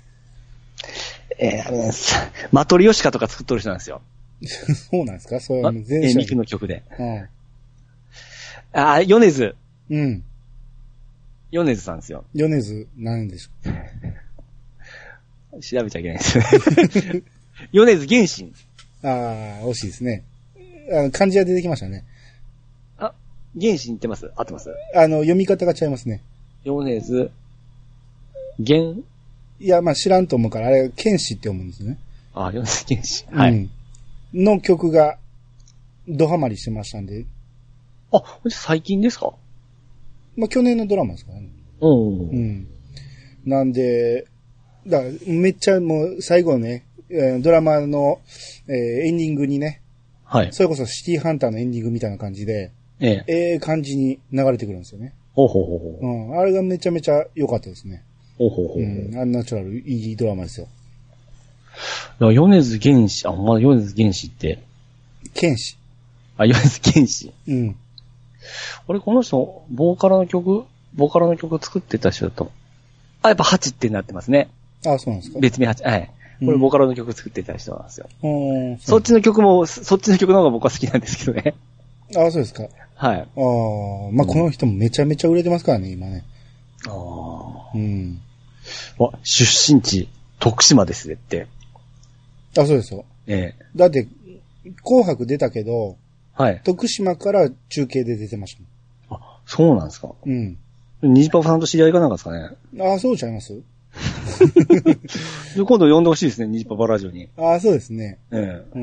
[1.38, 2.14] えーあれなんです。
[2.52, 4.00] マトリオシカとか作っとる人なんですよ。
[4.90, 5.40] そうなんですか？
[5.40, 6.82] それあはもう全えー然ミクの曲で。
[6.98, 7.28] うん。
[8.72, 9.54] あー、ヨネズ。
[9.90, 10.24] うん。
[11.50, 12.24] ヨネズさんですよ。
[12.34, 13.50] 米津、なんでしょ
[15.60, 17.22] 調べちゃいけないですね。
[17.72, 18.50] ヨネズ原神。
[18.50, 18.52] う。
[19.02, 20.24] ああ、惜しいですね。
[20.92, 22.04] あの、漢字が出てきましたね。
[22.98, 23.14] あ、
[23.58, 24.30] 原神言ってます？
[24.36, 24.70] 合ってます？
[24.94, 26.22] あの、読み方が違いますね。
[26.64, 27.30] ヨネズ、
[28.64, 28.78] 原、
[29.60, 31.96] いや、まあ知らんと思うから、あれ、剣士って思うんですね。
[32.34, 33.00] あ、ヨネズ原
[33.30, 33.40] 神。
[33.40, 33.52] はい。
[33.52, 34.44] うん。
[34.44, 35.16] の曲が、
[36.08, 37.24] ドハマりしてましたんで、
[38.16, 39.32] あ、最近ですか？
[40.36, 41.48] まあ去年のドラマですからね。
[41.80, 42.18] うん。
[42.30, 42.66] うん。
[43.44, 44.26] なんで、
[44.86, 48.20] だからめっちゃもう最後ね、えードラマの、
[48.68, 48.74] えー
[49.08, 49.80] エンディングにね、
[50.24, 50.52] はい。
[50.52, 53.24] それこそシティハンターのエンディングみたいな感じで、ええ。
[53.26, 55.14] ええ感じに流れてくるんですよね。
[55.34, 56.06] ほうほうほうほう。
[56.06, 56.38] うん。
[56.38, 58.02] あれがめちゃめちゃ良かったですね。
[58.38, 58.82] ほうほうほうほう。
[58.82, 59.18] うん。
[59.18, 60.68] アンナチュラルいいドラマですよ。
[62.20, 64.62] いや、米津玄師、あ、ま米津玄師って、
[65.34, 65.76] 剣士。
[66.38, 67.32] あ、米津玄師。
[67.46, 67.76] うん。
[68.88, 72.51] あれ、この人、ボーカルの曲、ボーカルの曲作ってた人だと。
[73.22, 74.49] あ、やっぱ8ってなってますね。
[74.86, 75.38] あ、そうなんですか。
[75.40, 75.88] 別名8。
[75.88, 76.11] はい。
[76.44, 78.09] これボーカルの曲作ってた人なんですよ。
[78.22, 78.78] うん。
[78.78, 81.55] そっちの曲も、そそっちの曲の方が僕は好きなんですけどね。
[82.11, 82.64] あ、そうですか。
[82.94, 83.20] はい。
[83.20, 83.26] ああ、
[84.12, 86.24] まあ、この人もめちゃめちゃ売れてますからね、今ね。
[86.86, 87.70] ああ。
[87.74, 88.20] うん。
[88.99, 91.47] わ、出身地、徳島ですねって。
[92.59, 93.05] あ、そうですよ。
[93.26, 93.64] ええ。
[93.74, 94.07] だって、
[94.84, 95.97] 紅白出たけど、
[96.37, 96.55] はい。
[96.55, 98.57] で徳島から中継で出てまし
[99.09, 100.09] たあ、そうなんですか。
[100.09, 100.57] もん。
[101.03, 102.51] ニジパパさんと知り合いかなんかですかね。
[102.74, 102.82] うん。
[102.95, 103.55] あ、そうちゃいます？
[105.57, 107.28] で 今度呼んでほしいですね、ニジパパラジオに。
[107.37, 108.18] あ、そうですね。
[108.32, 108.78] ええ。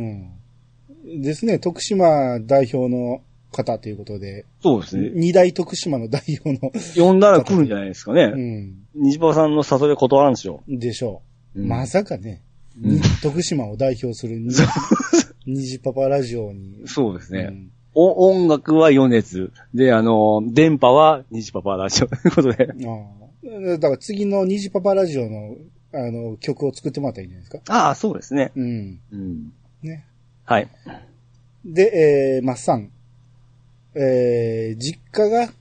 [1.05, 1.21] うん。
[1.21, 5.11] ですね、徳島代表の方ということで、そうですね。
[5.13, 8.25] 二大徳島の代表の、呼んだら来るんじゃないですかうね。
[8.27, 10.63] ん、ニジパパさんの誘いで断らんでしょ。
[10.67, 11.21] でしょ
[11.55, 11.61] う。
[11.61, 12.41] うんまさかね、
[12.81, 14.49] うんに徳島を代表するに、
[15.45, 16.87] 虹パパラジオに。
[16.87, 17.47] そうですね。
[17.49, 19.51] うんお、音楽は余熱。
[19.73, 22.69] で、あの、電波はニジパパラジオということで。
[22.87, 25.55] ああだから次の虹パパラジオの、
[25.91, 27.73] あの、曲を作ってもらったらいいんじゃないですか？
[27.85, 28.51] ああ、そうですね。
[28.55, 28.99] うん。
[29.11, 29.53] うん。
[29.83, 30.05] ね。
[30.43, 30.67] はい。
[31.65, 32.89] で、えー、マッサン。
[33.95, 35.53] えー、実家が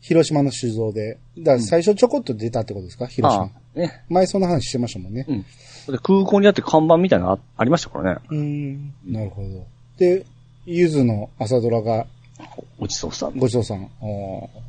[0.00, 3.50] 広島の酒造で、だから最初ちょこっと出たってことですか、広島あ。
[3.76, 4.02] あ、ね。
[4.08, 5.26] 前そんな話してましたもんね。
[5.28, 5.44] うん。
[5.92, 8.20] で空港にあって看板みたいなのあありましたからね。
[8.30, 9.66] うーん、なるほど。
[9.98, 10.24] で、
[10.66, 12.06] ゆずの朝ドラが
[12.78, 13.36] ごちそうさん。
[13.36, 13.88] ごちそうさん。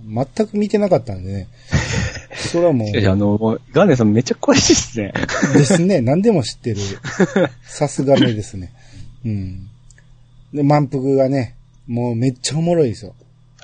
[0.08, 1.48] 全く見てなかったんでね。
[2.36, 3.38] それはもう、いやあの、
[3.72, 5.14] ガーネさんめっちゃ詳しいですね。
[5.54, 6.02] ですね。
[6.02, 6.78] 何でも知ってる。
[7.64, 8.72] さすがめですね。
[9.26, 9.68] うん。
[10.54, 11.56] で、満腹がね、
[11.88, 13.14] もうめっちゃおもろいですよ。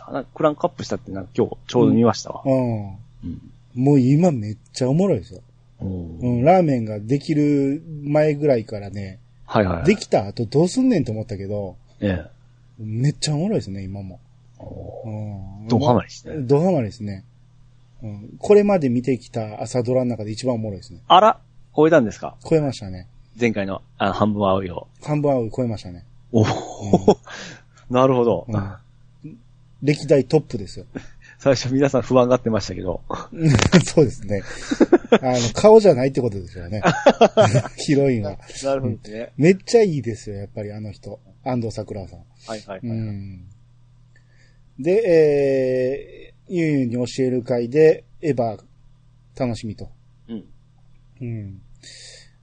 [0.07, 2.43] あクランクアップしたってなんか今日ちょうど見ましたわ。
[2.45, 2.87] うん。
[2.89, 2.91] う
[3.27, 3.41] ん。
[3.73, 5.41] もう今めっちゃおもろいですよ。
[5.85, 9.83] うんうん、ラーメンができる前ぐらいからね、はいはい。
[9.85, 12.29] できた後どうすんねんと思ったけど、ええ。
[12.79, 14.19] めっちゃおもろいですね、今も。
[14.57, 15.67] おうん。
[15.67, 17.23] ドハマりですねドハマりですね。
[18.03, 18.29] うん。
[18.39, 21.01] これまで見てきた朝ドラの中で一番おもろいですね。
[21.07, 21.39] あら
[21.75, 22.35] 超えたんですか？
[22.49, 23.07] 超えましたね。
[23.39, 24.87] 前回の、あ半分合うよ。
[25.03, 26.05] 半分青い超えましたね。
[26.31, 26.45] おお、
[27.93, 28.73] なるほど、うん。
[29.83, 30.85] 歴代トップですよ。
[31.37, 33.01] 最初皆さん不安がってましたけど。
[33.85, 34.41] そうですね。
[35.21, 36.81] あの、顔じゃないってことですよね。
[37.77, 38.37] ヒロインは。
[38.63, 39.33] なるほどですね。
[39.37, 41.19] めっちゃいいですよ、やっぱりあの人。
[41.43, 42.19] 安藤桜さん。
[42.47, 42.97] はいはい、うはい。
[42.97, 43.47] ん。
[44.79, 48.63] で、えー、ゆうゆうに教える会で、エヴァ、
[49.37, 49.89] 楽しみと。
[50.27, 50.45] うん。
[51.21, 51.61] うん。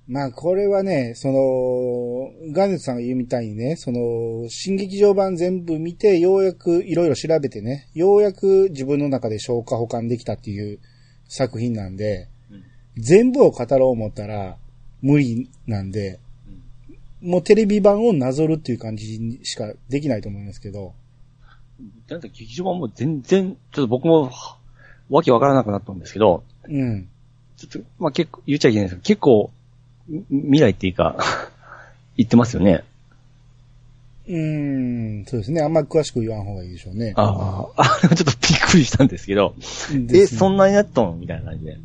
[0.08, 10.80] まあ、これはね、その、ガーネットさんが言うみたいにね、その、新劇場版全部見て、ようやくいろいろ調べてね、ようやく自分の中で消化保管できたっていう
[11.28, 12.28] 作品なんで、
[12.96, 14.56] 全部を語ろう思ったら
[15.00, 16.18] 無理なんで、
[17.20, 20.94] もうテレビ版をなぞるっていう感じにしかできないと思いますけど、
[22.08, 24.58] なんか劇場版も全然、ちょっと僕も、は
[25.08, 27.08] わけわからなくなったんですけど、うん。
[27.56, 29.61] ちょっと、まあ、結構、言っちゃいけないですけど、結構、み
[30.30, 31.16] 未来っていうか、
[32.16, 32.84] 言ってますよね。
[34.28, 35.62] うーん、そうですね。
[35.62, 37.12] あんま詳しく言わん方がいいでしょうね。
[37.16, 39.54] ああ、あれはちょっとびっくりしたんですけど、
[40.12, 41.76] え、そんなになっとんみたいな感じで。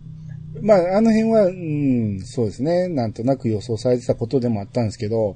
[0.61, 2.87] まあ、あの辺は、うん、そうですね。
[2.87, 5.35] なんとなく予想されてたことでもあったんですけど、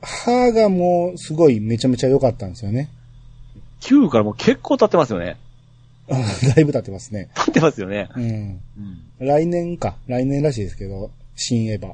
[0.00, 2.88] 歯がもうすごいめちゃめちゃ良かったんですよね。
[3.80, 5.36] 9からもう結構経ってますよね。
[6.08, 7.28] だいぶ経ってますね。
[7.34, 8.08] 経ってますよね。
[8.16, 8.22] うん。
[9.20, 9.26] うん。
[9.26, 9.96] 来年か。
[10.06, 11.92] 来年らしいですけど、新エヴァ。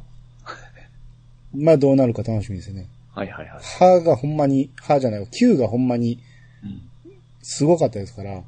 [1.55, 2.89] まあどうなるか楽しみですね。
[3.15, 3.63] はいはいはい。
[3.79, 6.19] 歯がほんまに、歯じゃないわ、9がほんまに
[6.65, 6.83] うん
[7.43, 8.43] すごかったですから、うん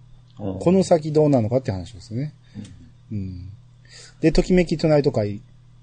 [0.58, 2.34] この先どうなのかって話ですね。
[3.10, 3.48] うん。
[4.20, 5.40] で、ときめきトゥナイト会、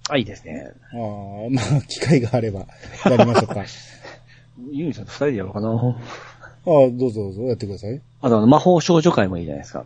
[0.10, 0.72] あ、いいですね。
[0.92, 2.68] ああ、まあ、機会があれば、
[3.06, 3.62] やりましょうか。
[3.62, 3.66] あ
[4.72, 5.70] ユニさんと二人でやろうかな。
[5.70, 8.00] あ、どうぞどうぞ、やってください。
[8.22, 9.80] あと魔法少女会もいいじゃないですか。
[9.80, 9.84] あ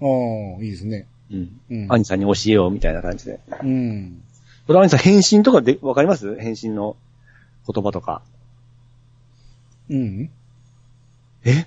[0.00, 1.06] あ、いいですね。
[1.30, 1.60] うん。
[1.70, 1.92] うん。
[1.92, 3.40] アニさんに教えようみたいな感じで。
[3.62, 4.22] うん。
[4.72, 6.36] これアニさん返信とかで、わかります？
[6.36, 6.96] 返信の
[7.72, 8.22] 言葉とか。
[9.90, 10.30] うん。
[11.44, 11.66] え？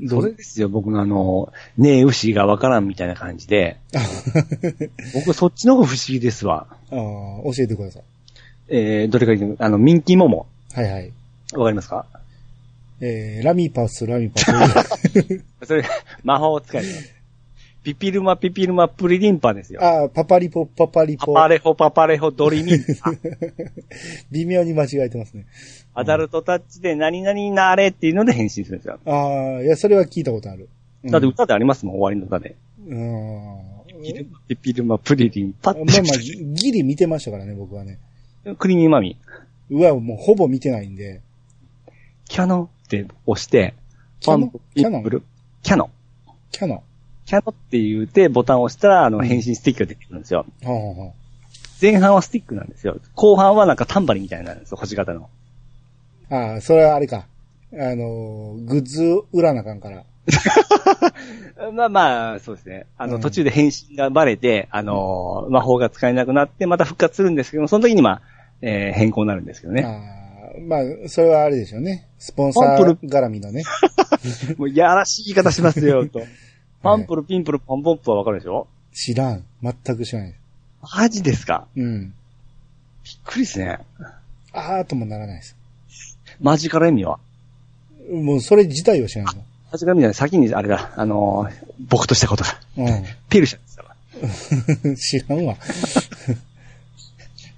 [0.00, 3.78] どそうれですよ、僕のあの、ねえ、牛がわからんみたいな感じで。
[5.14, 6.66] 僕そっちの方が不思議ですわ。
[6.70, 8.02] ああ、教えてください。
[8.68, 10.46] えー、どれか言うあの、ミンキーモモ。
[10.72, 11.12] はいはい。
[11.54, 12.06] わかりますか？
[13.00, 14.46] えー、ラミパス、ラミパス。
[15.66, 15.84] それ、
[16.22, 17.14] 魔法使いです。
[17.88, 19.82] ピピルマ、ピピルマ、プリリンパですよ。
[19.82, 21.32] ああ、パパリポ、パパリポ。
[21.32, 23.12] パパレホ、パパレホ、ドリミンパ。
[24.30, 25.46] 微妙に間違えてますね。
[25.94, 28.98] アダルトタッチで何々になれっていうので返信するんですよ。
[29.06, 30.68] ああ、いや、それは聞いたことある。
[31.04, 32.56] うんだって歌でありますもん、終わりの歌で。
[32.86, 33.58] うん。
[34.02, 35.84] ピピルマ、ピピルマ、プリリンパって。
[35.84, 37.98] まあまあ、ギリ見てましたからね、僕はね。
[38.58, 39.16] クリーミーマミ。
[39.70, 41.22] うわ、もうほぼ見てないんで。
[42.28, 43.74] キャノンって押して、
[44.20, 44.52] キャノン？
[44.74, 45.22] キャノン？
[45.62, 45.90] キャノン。
[46.50, 46.82] キャノン。
[47.28, 50.46] キャノンって言ってボタンを押したら、あの、返信スティックが出てくるんですよ。
[51.80, 52.98] 前半はスティックなんですよ。
[53.14, 55.28] 後半はなんかタンバリンみたいになるんですよ、星型の。
[56.30, 57.26] あ、ああ、それはあれか。
[57.70, 59.04] あのー、グッズ
[59.34, 60.04] 売らなあかんから。
[61.70, 62.86] まあまあ、そうですね。
[62.96, 68.22] あの、うん途中で返信がバレて、あのー魔法が使えなくなって、また復活するんですけども、その時にまあ、
[68.62, 69.84] えー変更になるんですけどね。
[69.84, 72.08] ああ、まあ、それはあれでしょうね。
[72.18, 73.64] スポンサー絡みのね。
[74.56, 76.22] もう、やらしい言い方しますよ、と。
[76.82, 78.66] パンプル、ピンプル、ポンポンプはわかるでしょ？
[78.92, 79.44] 知らん。
[79.62, 80.34] 全く知らない。
[80.96, 81.66] マジですか？
[81.76, 82.12] うん。
[83.04, 83.78] びっくりですね。
[84.52, 85.56] あーともならないです。
[86.40, 87.18] マジカルエミは？
[88.12, 89.42] もうそれ自体は知らないの。
[89.72, 92.50] マジカルエミじゃない、先にあれだ、あのー僕としたことが。
[92.76, 92.80] う
[93.28, 93.84] ペルシャですか
[94.84, 94.90] ら。
[94.92, 94.96] ん。
[94.96, 95.56] 知らんわ。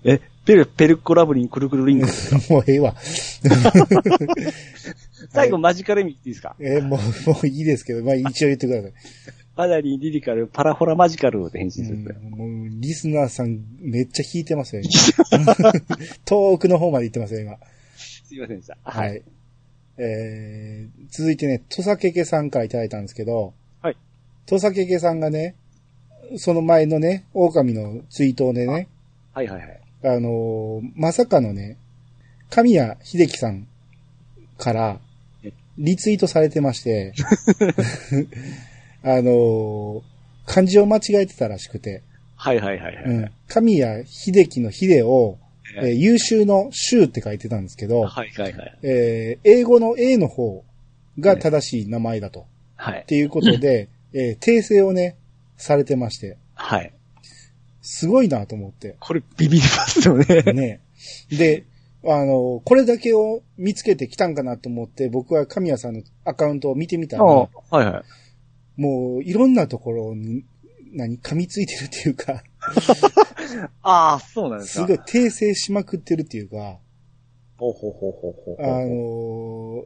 [0.04, 2.40] え、ペル、ペルコラブリン、クルクルリンクですよ。
[2.50, 2.94] もうええわ。
[5.30, 6.56] 最後、マジカルエミっていいですか？
[6.60, 8.92] えーもう、もういいですけど、まあ一応言ってください。
[9.56, 12.20] パダリン、リリカル、パラホラマジカルって返信するんですよ。
[12.22, 14.82] うんもう、リスナーさんめっちゃ弾いてますよ、
[15.32, 15.54] 今
[16.24, 17.58] 遠くの方まで行ってますよ、今。
[17.96, 18.76] すいませんでした。
[18.82, 19.16] ははい。
[19.18, 19.22] い。
[19.98, 23.52] えー、続いてね、土佐けけさんからいただいたんですけど、
[23.82, 23.96] はい。
[24.46, 25.54] 土佐けけさんがね、
[26.36, 28.88] その前のね、狼の追悼でね、
[29.34, 29.80] はいはいはい。
[30.04, 31.76] あのーまさかのね、
[32.48, 33.66] 神谷秀樹さん
[34.56, 35.09] からえ、
[35.80, 37.14] リツイートされてまして、
[39.02, 40.02] あのー
[40.46, 42.02] 漢字を間違えてたらしくて、
[42.34, 43.04] はいはいはいはい。
[43.04, 45.38] うん、神谷秀樹の秀を、
[45.76, 48.78] えーえ優秀の秀って書いてたんですけど、はいはいはい。
[48.82, 50.64] えー英語の A の方
[51.20, 52.46] が正しい名前だと。
[52.76, 53.04] はいっ。
[53.06, 55.16] ていうことで、 えー訂正をね、
[55.56, 56.92] されてまして、はい。
[57.80, 58.96] すごいなと思って。
[58.98, 60.42] これビビりますよね。
[60.52, 60.80] ね。
[61.30, 61.64] で、
[62.04, 68.80] あの、これだけを見つけてきたんかなと思って、僕は神谷さんのアカウントを見てみたら、あはいはい。
[68.80, 70.44] もういろんなところに、
[70.92, 72.42] 何、噛みついてるっていうか、
[73.82, 74.86] ああ、そうなんですか。
[74.86, 76.78] すごい訂正しまくってるっていうか、
[77.58, 79.84] ほうほうほうほうほうあの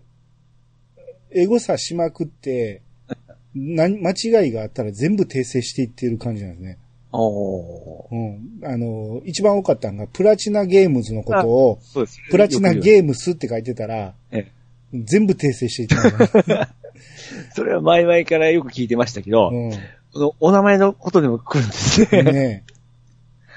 [1.35, 2.83] ー、エゴサしまくって、
[3.55, 6.79] な間違いがあったら全部訂正していってる感じなんですね。
[7.17, 8.61] おーうん。
[8.65, 12.21] あのー、一番多かったのが、プラチナゲームズのことを、そうです。
[12.31, 14.51] プラチナーゲームスって書いてたら、え
[14.93, 16.69] 全部訂正していってますね。
[17.55, 19.71] それは前々からよく聞いてましたけど、うん。
[20.13, 22.23] このお名前のことでも来るんですね。
[22.23, 22.75] ねえ。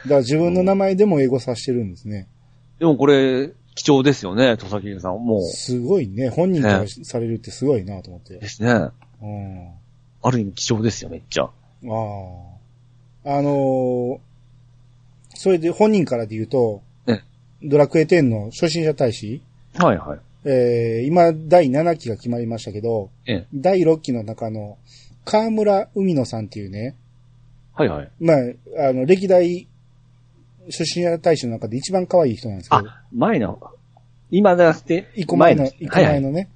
[0.04, 2.28] だから自分の名前でも英語さしてるんですね。
[2.80, 5.24] でもこれ、貴重ですよね、戸崎さん。
[5.24, 6.30] もう、すごいね。
[6.30, 8.48] 本人からされるってすごいなと思ってで。
[8.48, 8.72] すね。
[9.22, 9.72] うん。
[10.24, 11.44] ある意味貴重ですよ、めっちゃ。
[11.44, 11.50] あ
[11.84, 12.57] あ。
[13.26, 14.28] あのー
[15.40, 17.22] それで本人からで言うと、え
[17.62, 19.44] ドラクエ10の初心者大使、
[19.76, 20.20] はいはい。
[20.46, 23.48] えー、今第7期が決まりましたけど、ええ。
[23.54, 24.78] 第6期の中の
[25.26, 26.96] 河村海野さんっていうね、
[27.74, 28.12] はいはい。
[28.20, 28.38] まあ、
[28.90, 29.68] あの、歴代
[30.66, 33.60] 初心者大使の中で一番可愛い人なんですけど、あ、前の
[34.32, 36.50] 今じゃなくて、一個前の、一個前のね、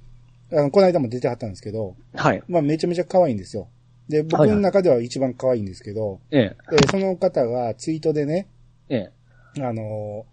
[0.52, 2.42] あの、この間も出てはったんですけど、はいはい。
[2.48, 3.68] まあめちゃめちゃ可愛いんですよ。
[4.08, 6.76] で、僕の中では一番可愛いんですけど、ええ。
[6.76, 8.48] でその方がツイートでね、
[8.88, 9.10] え
[9.56, 9.62] え。
[9.62, 10.26] あの、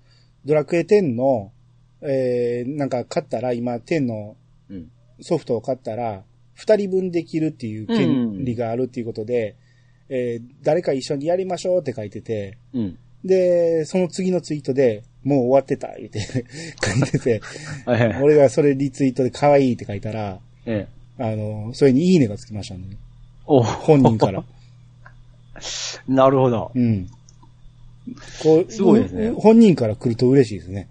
[0.46, 1.52] ドラクエ10の、
[2.02, 4.36] えー、なんか買ったら、今10の
[4.70, 4.92] うん。
[5.22, 9.56] ソフトを買ったら、二人分できるっていう権利があるっていうことで、
[10.10, 12.98] えー誰か一緒にやりましょうって書いてて、うん。
[13.24, 17.42] で、その次のツイートで、もう終わってた、言って 書いてて、
[17.86, 18.24] はいはい。
[18.24, 20.88] 俺がそれリツイートで可愛いって書いたら、え
[21.20, 21.24] え。
[21.24, 22.86] あの、それにいいねがつきましたね。
[23.52, 24.44] お本人から。
[26.08, 26.72] なるほど。
[26.76, 27.08] うん。
[28.44, 30.88] こう、すごいですねう本人から来ると嬉しいですね。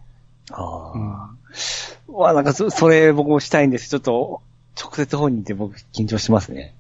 [0.50, 1.30] あうんあ。
[2.08, 3.88] わ、なんかそ、それ僕もしたいんです。
[3.88, 4.40] ちょっと、
[4.80, 6.74] 直接本人って僕緊張しますね。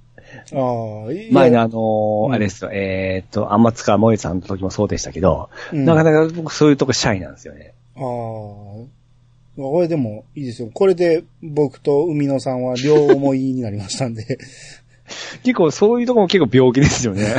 [0.52, 7.72] ああ、いや前のあのーうんあれですよ、えーっと、天塚萌さんの時もそうでしたけど、うんなかなか僕そういうとこシャイなんですよね。
[7.96, 8.02] ああ。
[9.56, 10.70] これでもいいですよ。
[10.72, 14.38] これで僕と海野さんは両思いになりましたんで。
[15.42, 17.24] 結構そういうとこも結構病気ですよね。
[17.24, 17.36] はい。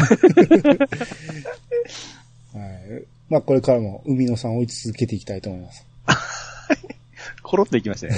[3.30, 5.86] まあこれからも海野さんを追い続けていきたいと思います。
[7.44, 8.16] コロッといきましたね。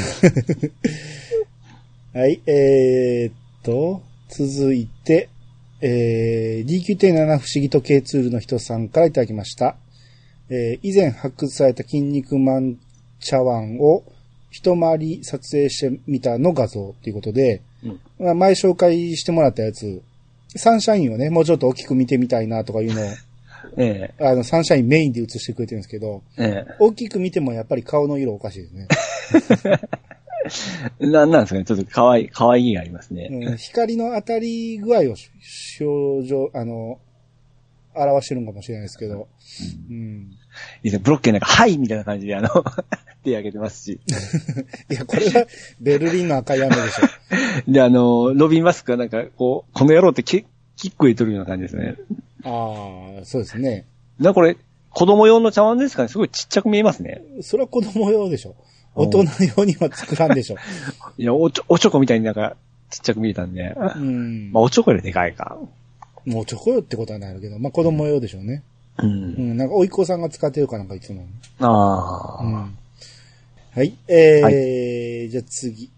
[2.14, 2.41] はい。
[2.45, 3.34] えー、っ
[3.64, 5.30] と、続いて、
[5.82, 9.78] えー、DQ.7 不思議時計ツールの人さんからいただきました。
[10.49, 12.78] えー、以前発掘された筋肉マン
[13.20, 14.04] 茶碗を
[14.52, 17.62] 一回り撮影してみたの画像ということで、
[18.22, 20.01] 前紹介してもらったやつ、
[20.55, 23.05] サンシャインをね、もうちょっと大きく見てみたいなとかいうのを、
[23.78, 26.76] えあの、サンシャインメインで映してくれてるんですけど、ええ。
[26.80, 28.88] 大きく見てもやっぱり顔の色おかしいですね。
[30.99, 31.65] え なんなんですかね。
[31.65, 33.30] ちょっと可愛い、可愛いがありますね。
[33.32, 36.99] うん光の当たり具合をし症状、あの、
[37.93, 39.28] 表してるんかもしれないですけど、
[39.89, 40.32] うん。
[40.84, 41.01] いいですね。
[41.03, 42.49] ブロッケンなんか、はいみたいな感じで、あの、
[43.24, 43.99] 手挙げてますし。
[44.89, 45.45] いや、これは
[45.80, 47.67] ベルリンの赤い雨でしょ。
[47.72, 50.45] で、あの、ロビンマスクがなんか、こう、この野郎ってキ
[50.76, 51.95] キック入れとるような感じですね。
[52.43, 53.86] ああ、そうですね。
[54.19, 54.57] な、これ、
[54.89, 57.22] 子供用の茶碗ですかねすごいちっちゃく見えますね。
[57.41, 58.55] それは子供用でしょ。
[58.93, 59.24] 大人
[59.57, 60.57] 用には作らんでしょ。
[61.17, 62.57] いや、おちょ、おちょこみたいになんか、
[62.89, 63.76] ちっちゃく見えたんで。
[63.95, 64.51] うん。
[64.51, 65.57] まあ、おちょこよりでかいか。
[66.26, 68.63] もうチョコよってことはないけど、まあ子供用でしょうね。
[68.97, 69.05] う。
[69.05, 71.26] うんん、なんか、おいっ子さんが使ってるかなんかいつも。
[71.59, 72.78] ああ、うん。
[73.74, 73.97] はい。
[74.09, 75.89] えー、じゃあ次。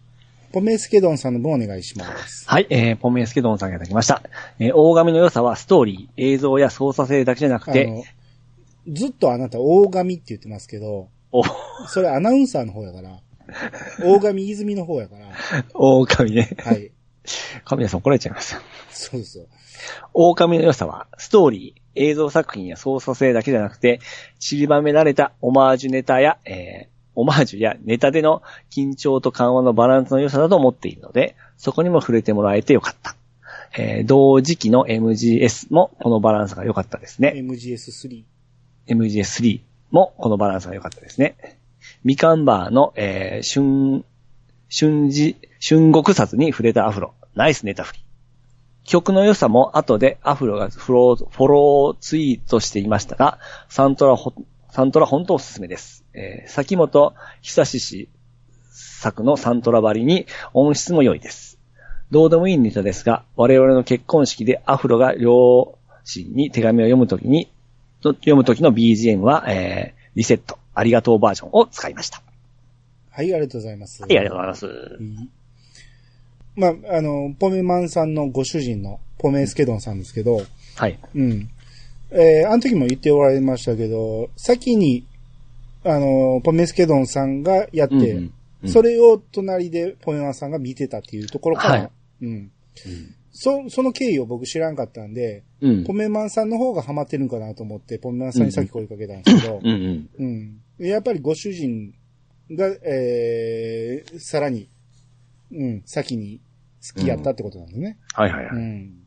[0.51, 2.47] ポメスケドンさんの分お願いします。
[2.47, 4.21] はい、えー、ポメスケドンさんがいただきました。
[4.59, 8.05] えー、大神の良さはストーリー、映像や操作性だけじゃなくて、
[8.87, 11.41] ずっとあなた大神って言ってますけど、お、
[11.87, 13.19] それアナウンサーの方やから、
[14.05, 15.31] 大神泉の方やから、
[15.73, 16.55] 大神ね。
[16.59, 16.91] はい。
[17.65, 18.61] 神谷さん怒られちゃいました。
[18.91, 19.45] そうですよ。
[20.13, 23.99] 狼の良さは、ストーリー、映像作品や操作性だけじゃなくて、
[24.37, 28.41] 散りばめられたオマージュネタや、えー、オマージュやネタでの
[28.71, 33.15] 緊張と緩和のバランスの良さだと思っているので、そこにも触れてもらえてよかった。
[33.77, 37.33] えー、同時期の MGS もこのバランスが良かったですね。
[37.35, 38.23] MGS3。
[38.87, 39.61] MGS3
[39.91, 41.35] もこのバランスが良かったですね。
[42.03, 44.05] ミカンバーの、えー、春、
[44.69, 47.13] 春時、春国殺に触れたアフロ。
[47.35, 47.99] ナイスネタ振り。
[48.83, 53.39] 曲の良さも後でアフロがフロー、フォローツイートしていましたが、
[53.69, 54.33] サントラほ、
[54.69, 56.02] サントラ本当おすすめです。
[56.13, 58.09] えー、先本久志氏
[58.71, 61.59] 作のサントラばりに音質も良いです。
[62.11, 67.51] どうでもいいネタですが、我々の結婚式でアフロが両親に手紙を読むときに、
[68.01, 72.21] と読むときの BGM は、えー、リセット、ありがとうバージョンを使いました。
[73.09, 74.01] はい、ありがとうございます。
[74.03, 74.65] はい、ありがとうございます。
[74.65, 75.29] うん
[76.55, 80.41] まあ、あの、ポメマンさんのご主人のポメスケドンさんですけど、
[80.75, 80.99] はい。
[81.15, 81.49] うん。
[82.11, 85.07] えー、あの時も言っておられましたけど、先に、
[85.85, 88.33] あの、ポメスケドンさんがやって、うんうんうん
[88.65, 92.51] それを隣でポメマンさんが見てたっていうところから、はいうん。
[93.31, 95.83] そ、その経緯を僕知らんかったんで、うん。
[95.83, 100.59] ポメマンさんの方がハマってるんかなと思って、ポメマンさんにさっき声かけたんですけど、うんうん。
[100.79, 100.87] うん。
[100.87, 101.93] やっぱりご主人
[102.51, 104.69] が、えー、さらに、
[105.51, 106.39] うん、先に
[106.79, 107.97] 付き合ったってことなんですね。
[108.13, 108.55] はいはいはい。
[108.55, 109.03] うん。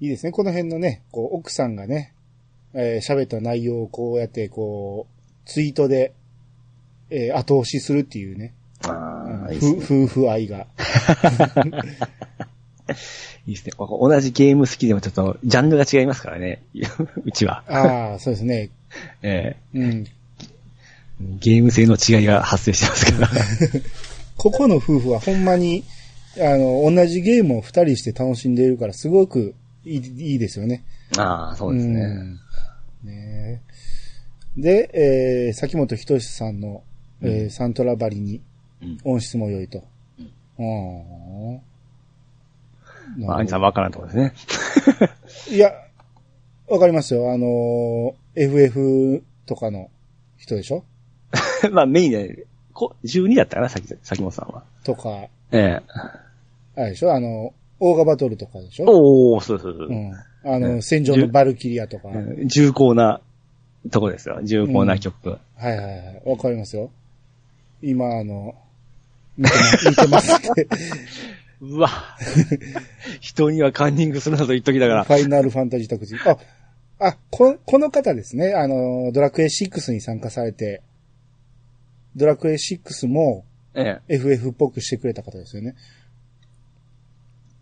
[0.00, 0.32] いいですね。
[0.32, 2.14] この辺のね、こう、奥さんがね、
[2.72, 5.17] えー喋った内容をこうやって、こう、
[5.48, 6.12] ツイートで、
[7.10, 8.52] えー後押しするっていうね、
[8.86, 10.04] ああ、いいですふね。
[10.04, 10.66] 夫婦愛が。
[13.46, 13.72] いいですね。
[13.78, 16.62] 同じゲーム好きでもちょっと、ジャンルが違いますからね。
[17.24, 17.64] うちは。
[17.66, 18.70] ああ、そうですね。
[19.22, 19.84] えうん。
[19.84, 20.04] え
[21.40, 23.28] ゲーム性の違いが発生してますから。
[24.36, 25.82] ここの夫婦はほんまに、
[26.38, 30.84] あの、同じゲームを二人して楽しんでいるから、すごくいいいいですよね。
[31.16, 32.00] ああ、そうですね。
[32.00, 32.38] うん
[33.04, 33.67] ねえ
[34.56, 34.90] で、
[35.48, 36.82] えー、崎本人志さんの
[37.22, 38.40] えーサントラバリに
[38.80, 38.98] うん。
[39.04, 39.82] 音質も良いと。
[40.58, 41.60] うん。
[43.18, 45.50] まあ、兄さんわからんところですね。
[45.56, 45.72] いや、
[46.68, 47.32] わかりますよ。
[47.32, 49.90] あのー FF とかの
[50.36, 50.84] 人でしょ？
[51.72, 54.62] まあ、メインで、こ、12だったかな、さき、崎本さんは。
[54.84, 55.80] とか、ええ。
[56.76, 57.12] あれでしょ？
[57.12, 58.86] あの、オーガバトルとかでしょ？
[58.86, 59.88] おおそうそうそう。
[59.88, 60.12] うん。
[60.44, 62.10] あの、ね戦場のバルキリアとか。
[62.46, 63.20] 重厚な
[63.90, 64.40] とこですよ。
[64.42, 65.30] 重厚な曲。
[65.30, 65.38] は
[65.70, 66.22] いはい。
[66.24, 66.90] わかりますよ。
[67.82, 68.54] 今、あの、
[69.36, 70.68] 見てます、見てますって。
[71.60, 71.90] うわ。
[73.20, 75.04] 人にはカンニングするなと言っときながら。
[75.04, 76.30] ファイナルファンタジータクジー。
[76.30, 76.38] あ、
[77.00, 78.54] あ、こ、この方ですね。
[78.54, 80.82] あの、ドラクエ6に参加されて、
[82.16, 84.14] ドラクエ6もええ。
[84.16, 85.74] FF っぽくしてくれた方ですよね。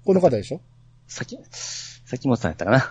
[0.05, 0.61] この方でしょ？
[1.09, 1.39] さき、
[2.05, 2.91] 崎本さんやったかな。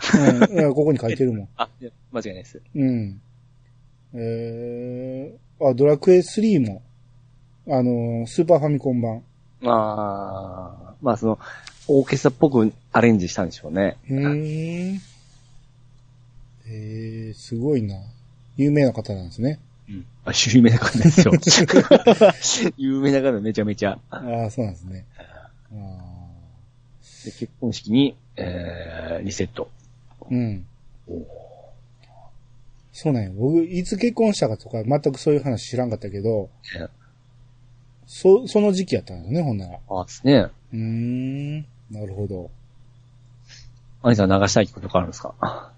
[0.63, 0.73] うん。
[0.73, 1.49] ここに書いてるもん。
[1.57, 1.69] あ、
[2.11, 2.61] 間違いないです。
[2.75, 3.21] うん。
[4.17, 6.81] えー、あ、ドラクエ3も、
[7.67, 9.23] あの、スーパーファミコン版。
[9.63, 11.39] ああ、まあその、
[11.87, 13.97] オーケストラっぽくアレンジしたんでしょうね。
[14.09, 15.01] うーん。
[16.67, 17.95] えー、すごいな。
[18.57, 19.59] 有名な方なんですね。
[19.89, 20.05] うん。
[20.23, 21.31] あ、有名な方ですよ。
[22.77, 23.99] 有名な方めちゃめちゃ。
[24.09, 25.05] ああ、そうなんですね。
[25.19, 25.49] あ
[27.25, 29.69] で結婚式に、えー、リセット。
[30.21, 30.65] ーうん。
[32.97, 33.31] そうなんよ。
[33.33, 36.87] 僕、いつ結婚したかとか、全くそういう話知らんかったけど、え
[38.07, 39.79] そ、その時期やったんですね、ほんなら。
[39.89, 40.33] あですね。
[40.37, 41.57] うーん。
[41.91, 42.49] なるほど。
[44.01, 45.71] 兄さん流したい曲とかあるんですか？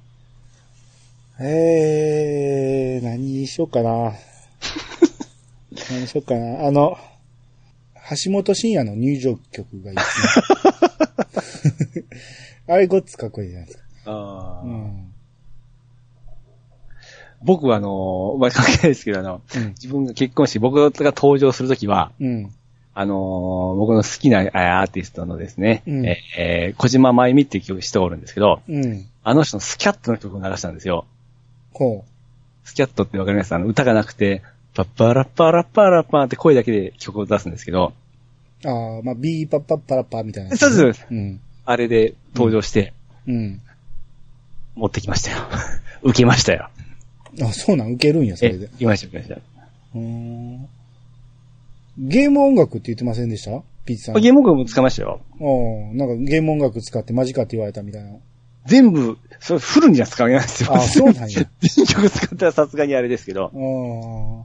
[1.39, 4.13] えー、何にしようかな。
[5.89, 6.68] 何にしようかな。
[6.68, 6.97] あの、
[8.24, 12.03] 橋本真也の入場曲がいいですね。
[12.74, 13.84] あれごっつかっこいいじゃないですか。
[14.05, 15.13] あうん。
[17.47, 19.67] 僕はあのー、まあ、関係ないですけど、あの、うん。
[19.69, 22.51] 自分が結婚して僕が登場するときは、うん。
[22.93, 29.05] あのー僕の好きなあアーティストのですね、うんえーえー小島真由美っていう曲しておるんですけど、うん。
[29.23, 31.05] あの人のスキャットの曲を流したんですよ。
[31.73, 32.03] こ
[32.65, 33.55] スキャットってわかります？
[33.55, 34.41] あの、歌がなくて、
[34.73, 37.93] パッパラッパラッパラッパーって声だけで曲を出すんですけど、
[38.65, 38.67] う。
[38.67, 41.07] ああ、まあ、ビーパッパッパラッパーみたいなやつそうですそうです。
[41.09, 41.39] うん。
[41.65, 42.93] あれで登場して、
[43.27, 43.61] うん。
[44.75, 45.37] 持ってきましたよ。
[46.03, 46.69] 受けましたよ。
[47.41, 48.65] あ、そうなん、受けるんや、そえ、れで。
[48.65, 49.41] 受けました、受けました。
[49.95, 50.67] うーん。
[51.99, 53.61] ゲーム音楽って言ってませんでした？
[53.85, 54.15] ピッチさん。
[54.21, 55.21] ゲーム音楽も使いましたよ。
[55.39, 58.11] おなんかゲーム音楽使ってマジかって言われたみたいな。
[58.65, 60.73] 全部、それフルには使えないですよ。
[60.75, 61.47] あそうなんや。
[61.61, 63.51] 全曲使ったらさすがにあれですけど、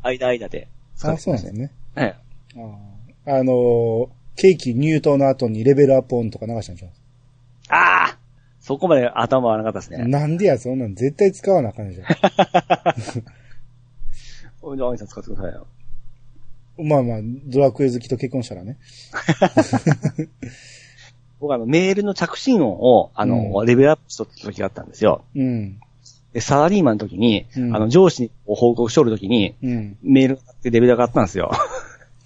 [0.05, 1.17] あ間間で使あ。
[1.19, 1.73] そうなんですね。
[1.95, 2.17] はい。
[3.27, 6.93] あのーケーキ入刀の後にレベルアップオンとか流したんちゃああ
[8.63, 10.05] そこまで頭はなかったですう、ね。
[10.07, 12.05] なんでや、そんなん絶対使わなあかんでしょ。
[14.63, 15.67] お じゃあ、アニさん使ってくださいよ。
[16.79, 18.79] まあまあ、ドラクエ好きと結婚したらね。
[21.41, 25.25] 僕あの、メールの着信音を、あの、うレベルアップしとった時があったんですよ。
[25.35, 25.81] うん。
[26.33, 29.99] で、サラリーマンの時に、うんあの、上司に報告しとる時に、うん。
[30.03, 31.51] メールがあってレベル上がったんですよ。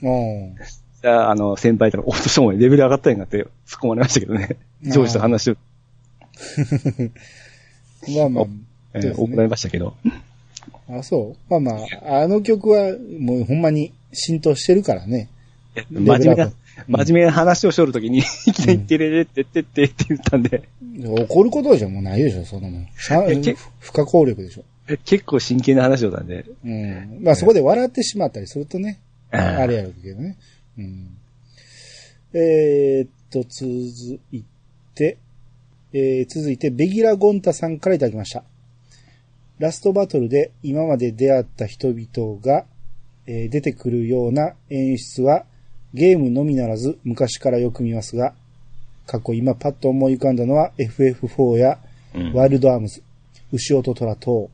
[0.03, 0.55] お
[1.01, 4.59] で あの、先輩とか、おっとしてもレベル上がったんやんかって突っ込まれましたけどね。
[4.83, 5.59] 上司と話して、
[8.17, 8.45] まあまあ、
[8.95, 9.95] えー怒られましたけど。
[10.89, 11.51] あ、そう？
[11.51, 15.29] まあまあ、あの曲はもうほんまに浸透してるからね。
[15.91, 16.53] 真面目な、うん
[16.89, 20.65] 真面目な話をしとる時に、 いきなりテレレってってってって言ったんで、
[21.03, 22.87] 怒ることじゃもうないでしょ、そんなもん。
[23.81, 24.65] 不可抗力でしょ。
[25.07, 27.19] 結構真剣な話をしたんで、うん。
[27.23, 28.99] まあそこで笑ってしまったりするとね、
[29.31, 30.37] あれやるけどね。
[30.79, 31.17] うん。
[32.35, 34.43] えー、っと、続い
[34.95, 35.17] て、
[35.99, 38.45] えー、続いて、ベギラ・ゴンタさんからいただきました。
[39.59, 42.67] ラストバトルで今まで出会った人々が、
[43.27, 45.47] えー出てくるような演出は、
[45.95, 48.35] ゲームのみならず昔からよく見ますが、
[49.07, 51.79] 過去今パッと思い浮かんだのは FF4 や
[52.15, 53.03] うんワイルドアームズ、
[53.53, 54.51] 牛音虎等、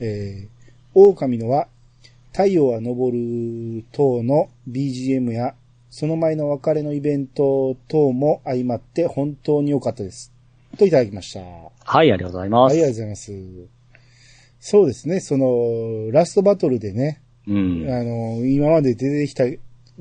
[0.00, 0.48] えー、
[0.94, 1.68] 狼のは
[2.32, 5.54] 太陽は昇る等の BGM や、
[5.88, 10.32] その前の別れのイベント等も相まって本当に良かったです。
[10.78, 11.40] といただきました。
[11.40, 12.76] ははい、ありがとうございまい、あす。
[12.76, 13.32] りがとうございます。
[14.60, 17.86] そうですね、その、ラストバトルでね、うん。
[17.90, 19.44] あの、今まで出てきた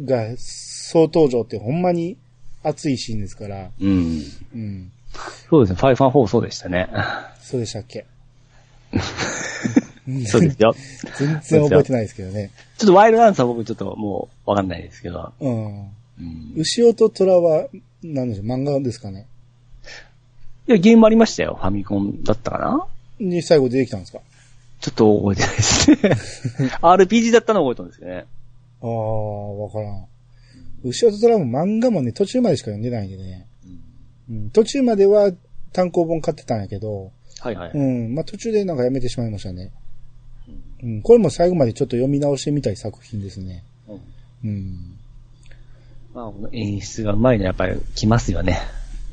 [0.04, 2.18] が、総登場ってほんまに
[2.64, 4.24] 熱いシーンですから、うん。
[4.54, 4.92] うん。
[5.50, 6.88] そうですね、ファイファン放送でしたね。
[7.42, 8.06] そうでしたっけ？
[10.28, 10.74] そうですよ。
[11.18, 12.52] 全然覚えてないですけどね。
[12.78, 15.34] ちょっとワイルドアンサー僕ちょっともうわかんないですけど。
[15.40, 15.66] うん。
[15.80, 17.68] うん、牛音虎は、
[18.04, 19.28] 何でしょう、漫画ですかね？
[20.68, 21.58] いや、ゲームありましたよ。
[21.60, 22.88] ファミコンだったかな？
[23.20, 24.20] に最後出てきたんですか？
[24.80, 25.92] ちょっと覚えてないです
[26.60, 26.70] ね。
[26.82, 28.26] RPG だったのは覚えてるんですよね。
[28.82, 30.06] ああ、わからん。
[30.84, 33.48] 後ろと虎も漫画もね、途中までしか読んでないんでね。
[34.30, 35.32] うん、途中までは
[35.74, 37.72] 単行本買ってたんやけど、はいはい。
[37.74, 39.72] うん、まあ途中でなんかやめてしまいましたね。
[40.84, 43.64] うん、これも最後までちょっと読み直してみたい作品ですね。
[43.88, 44.02] うん
[44.44, 44.98] うん。
[46.14, 48.60] まあ、この演出がうまいのはやっぱり来ますよね。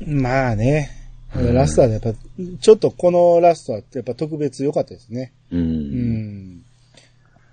[0.05, 0.91] まあね。
[1.37, 2.13] うんラストはやっぱ、
[2.61, 5.33] ちょっとこのラストはやっぱ特別良かったですね。
[5.51, 5.57] う。
[5.57, 5.63] うん
[6.57, 6.65] ん。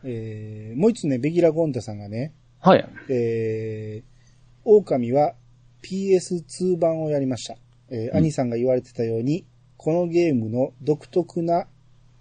[0.05, 2.89] えー、もう一つね、ベギラ・ゴンタさんがね、はい。
[3.09, 5.35] えー、狼は
[5.83, 7.57] PS2 版をやりました。
[7.91, 9.45] えーうん兄さんが言われてたように、
[9.77, 11.67] このゲームの独特な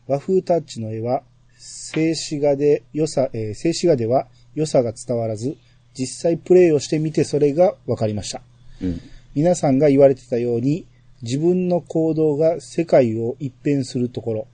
[0.07, 1.23] 和風タッチの絵は、
[1.57, 5.57] 静止画で良さ、えー静止画では良さが伝わらず、
[5.93, 8.41] 実際プレイをしてみてそれが分かりました。
[8.81, 8.99] うん。
[9.35, 10.85] 皆さんが言われてたように、
[11.21, 14.47] 自分の行動が世界を一変するところ、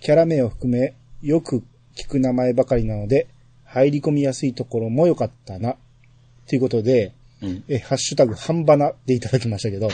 [0.00, 1.62] キャラ名を含め、よく
[1.96, 3.28] 聞く名前ばかりなので、
[3.64, 5.76] 入り込みやすいところも良かったな。
[6.46, 7.12] ということで、
[7.42, 7.64] うん。
[7.68, 9.88] え、ハッシュタグ、半ばなでいただきましたけ ど。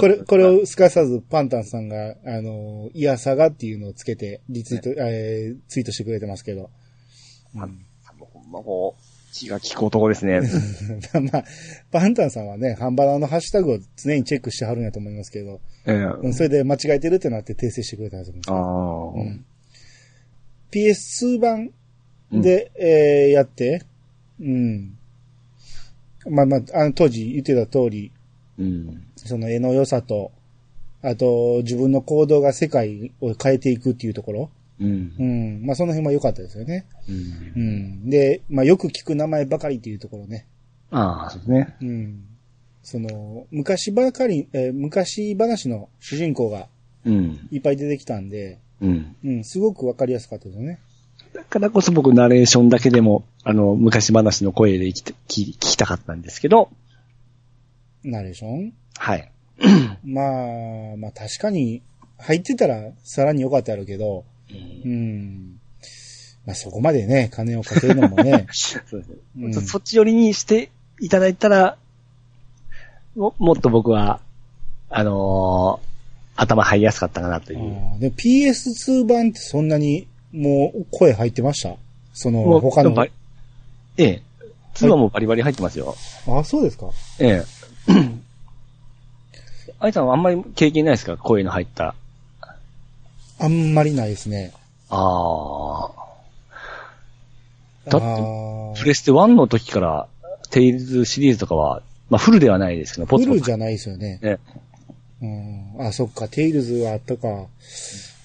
[0.00, 6.70] これ、これをすかさずパンタンさんが、あの、いやさがっていうのをつけて、リツイート、えーツイートしてくれてますけど。
[7.52, 7.68] まあ、
[8.18, 9.02] ほんまこう、
[9.32, 10.40] 気が利く男ですね。
[11.32, 11.44] まあ、
[11.90, 19.14] パンタンさんはね、ハンバナのハッシュタグを常にチェックしてはるんやと思いますけど、ええうんそれで間違えてるってなって訂正してくれたんですあよ。
[19.16, 19.20] あ。
[19.20, 19.44] うん
[20.70, 21.70] PS2 版
[22.32, 23.82] で、えーやって、
[24.40, 24.96] うん。
[26.28, 28.10] まあまあ、あの当時言ってた通り、
[28.58, 29.02] うん。
[29.16, 30.32] その絵の良さと、
[31.02, 34.50] あと自分の行動が世界を変えていくっていうところ、
[34.82, 35.22] うんう。
[35.62, 35.66] ん。
[35.66, 36.86] まあその辺も良かったですよね。
[37.08, 37.64] うんう。
[38.06, 38.10] ん。
[38.10, 40.46] で、まあよく聞く名前ばかりっていうところね。
[40.90, 41.76] ああ、そうですね。
[41.80, 42.24] うん。
[42.82, 46.68] その、昔ばかり、えー昔話の主人公が
[47.04, 47.48] うん。
[47.50, 49.16] いっぱい出てきたんで、うん。
[49.24, 50.80] うん、すごくわかりやすかったですよね。
[51.32, 56.70] だからこそ僕ナレーションだけでも、あの、昔話の声で聞き聞聞きたかったんですけど、
[58.04, 58.72] ナレーション？
[58.96, 59.32] はい。
[60.04, 61.82] まあ、まあ確かに
[62.18, 64.24] 入ってたらさらに良かったやろうけど、
[64.84, 65.58] うん。
[66.46, 70.70] まあそこまでね、金をかけるのもね、 そうですねうんそそっち寄りにして
[71.00, 71.76] いただいたら、
[73.16, 74.20] も、もっと僕は、
[74.90, 75.92] あのー
[76.34, 78.00] 頭入りやすかったかなという。
[78.00, 81.76] で PS2 版ってそんなにもう声入ってました？
[82.14, 83.04] その他の？
[83.04, 83.10] え
[83.98, 84.22] え。
[84.76, 85.94] 2はもうバリバリ入ってますよ。
[86.26, 86.86] あ、そうですか。
[87.18, 87.44] ええ。
[89.78, 91.18] あいさんはあんまり経験ないですか？
[91.18, 91.94] 声の入った。
[93.38, 94.52] あんまりないですね。
[94.88, 95.90] ああ。
[97.90, 100.08] だってプレステ1の時から、
[100.50, 103.40] テイルズシリーズとかは、まあフルではないですけど、ポツポツ。
[103.40, 104.20] フルじゃないですよね。
[104.22, 104.38] ね。
[105.22, 105.86] うん。
[105.86, 107.46] あ、そっか、テイルズはあったか。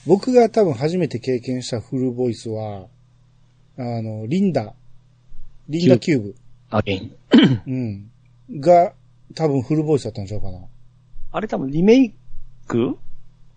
[0.06, 2.88] 僕が多分初めて経験したフルボイスは、
[3.78, 4.74] あの、リンダ、
[5.70, 6.36] リンダキューブ、
[6.70, 7.16] あ、ゲイン。
[7.68, 8.60] うん。
[8.60, 8.94] が、
[9.36, 10.60] 多分フルボイスだったんちゃうかな。
[11.32, 12.14] あれ多分リメイ
[12.68, 12.98] ク？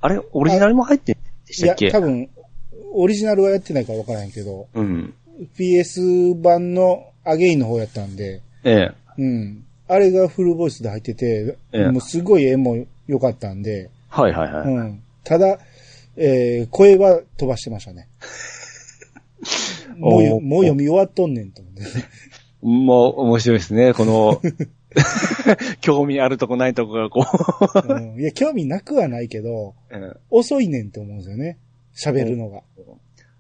[0.00, 1.16] あれオリジナルも入ってん
[1.58, 1.90] でいやしたっ、け？
[1.90, 2.28] 多分、
[2.92, 5.14] オリジナルはやってないから分からへんけど、うん。
[5.58, 8.92] PS 版のアゲインの方やったんで、ええ。
[9.18, 9.64] うん。
[9.88, 14.68] あれがフルボイスで入ってて、ええもうすごい絵も良かったんで、はいはいはい。
[14.68, 15.02] うん。
[15.24, 15.58] ただ、
[16.16, 18.08] えー、声は飛ばしてましたね。
[19.96, 21.82] もうもう読み終わっとんねんと思って。
[22.62, 23.94] もう面白いですね。
[23.94, 24.40] この、
[25.80, 27.24] 興味あるとこないとこがこ
[27.88, 29.96] うん、いや、興味なくはないけど、う。
[29.96, 31.58] うん遅いねんって思うんですよね。
[31.96, 32.62] 喋るのが。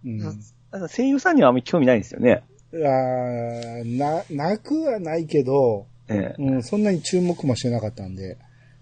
[0.04, 0.88] うん。
[0.88, 2.42] 声優さんにはあんまり興味ないんですよね。
[2.72, 6.42] あーな、なくはないけど、ええ。
[6.42, 8.36] うん、そんなに注目もしてなかったんで、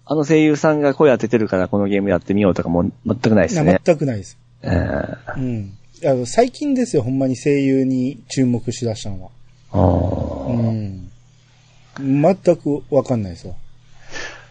[0.05, 3.81] あの声優さんが声当ててるからこのゲームやってみようとかも全くないですなね。
[3.85, 4.39] 全くないです。
[4.63, 5.39] ええ。
[5.39, 5.73] うん。
[6.07, 9.31] あの最近ですよ、ほんまに声優に注目しだしたのは。
[9.73, 11.08] あーうん。
[11.99, 13.57] 全くわかんないですよ。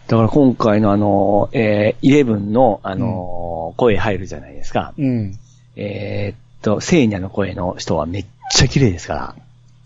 [0.06, 4.94] だから今回のあの、えー、イレブンのあの、声入るじゃないですか。
[4.96, 5.38] うん。
[5.76, 9.36] えーっと、セーニャの声の人はめっちゃ綺麗ですか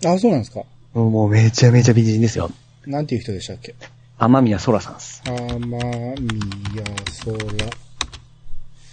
[0.02, 0.10] ら。
[0.12, 0.60] あ、そうなんですか。
[0.94, 2.51] もうもうめちゃめちゃ美人ですよ。
[2.86, 3.74] なんていう人でしたっけ？
[4.18, 5.22] 天宮空さんです。
[5.24, 5.82] 天宮空。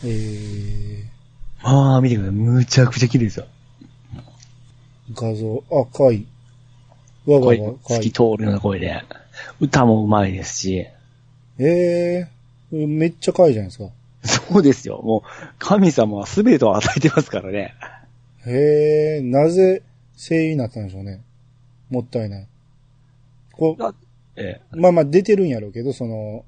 [0.04, 1.04] えー、
[1.62, 2.36] ああ、見てください。
[2.36, 3.46] むちゃくちゃ綺麗ですよ。
[5.14, 6.12] 画像、あ、か
[7.26, 7.40] わ。
[7.40, 8.00] わわわ、透。
[8.00, 9.02] き通るような声で。
[9.60, 10.86] 歌も上手いですし。
[11.58, 13.90] えー、めっちゃかわいいじゃないですか。
[14.24, 15.02] そうですよ。
[15.04, 15.30] もう、
[15.60, 17.74] 神様は全てを与えてますからね。
[18.46, 19.82] へえ、なぜ
[20.18, 21.22] 声優になったんでしょうね。
[21.90, 22.48] もったいない。
[23.52, 23.94] こあ
[24.36, 24.62] ええ。
[24.74, 26.46] う、まあまあ出てるんやろうけど、その、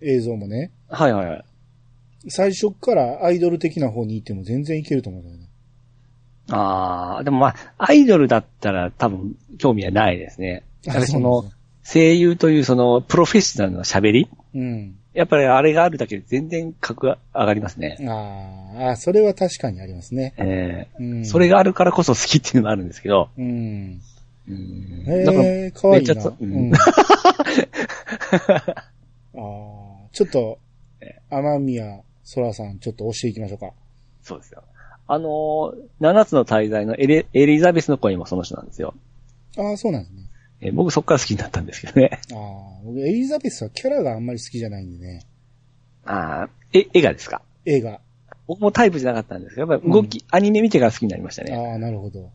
[0.00, 0.70] 映像もね。
[0.88, 1.44] はいはいはい。
[2.28, 5.47] 最初っからアイドル的な方に行っても全然いけると思うんだよね。
[6.50, 10.62] ああ、でもまあ、アイドルだったら多分興味はないですね。
[10.84, 11.44] やっぱりその
[11.84, 14.28] 声優というその、プロフェッショナルの喋り？
[14.54, 14.96] うん。
[15.14, 17.96] やっぱりあれがあるだけで全然格が上がりますね。
[18.00, 20.34] あーあー、それは確かにありますね。
[20.36, 21.20] えうん。
[21.22, 23.28] えそれがあるからこそ好きっていうのもあるんですけど。
[23.36, 24.00] うん。
[24.48, 26.14] うんだからへえ、かわいいな。
[26.40, 26.78] うんうん、 あ
[29.36, 29.40] あ、
[30.12, 30.58] ちょっと
[31.00, 32.00] え、天宮
[32.34, 33.70] 空さん、ちょっと押していきましょうか。
[34.22, 34.62] そうですよ。
[35.10, 38.94] あのー、七つの大罪のエレエリザベスの声もその人なんですよ。
[39.56, 40.22] ああ、そうなんですね。
[40.60, 42.20] えー僕そっから好きになったんですけどね。
[42.32, 45.22] ああ、僕、エリザベスはキャラがあんまり好きじゃないんでね。
[46.04, 47.42] ああ、え、絵がですか？
[47.64, 48.00] 映画。
[48.46, 51.54] 僕もタイプじゃなかったんですけど、やっぱり動き、アニメ見てから好きになりましたね。
[51.54, 52.30] ああ、なるほど。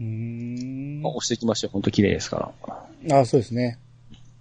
[0.00, 1.00] うーん。
[1.04, 1.70] 押していきましょう。
[1.72, 2.52] 本当綺麗ですか
[3.08, 3.16] ら。
[3.16, 3.78] ああ、そうですね。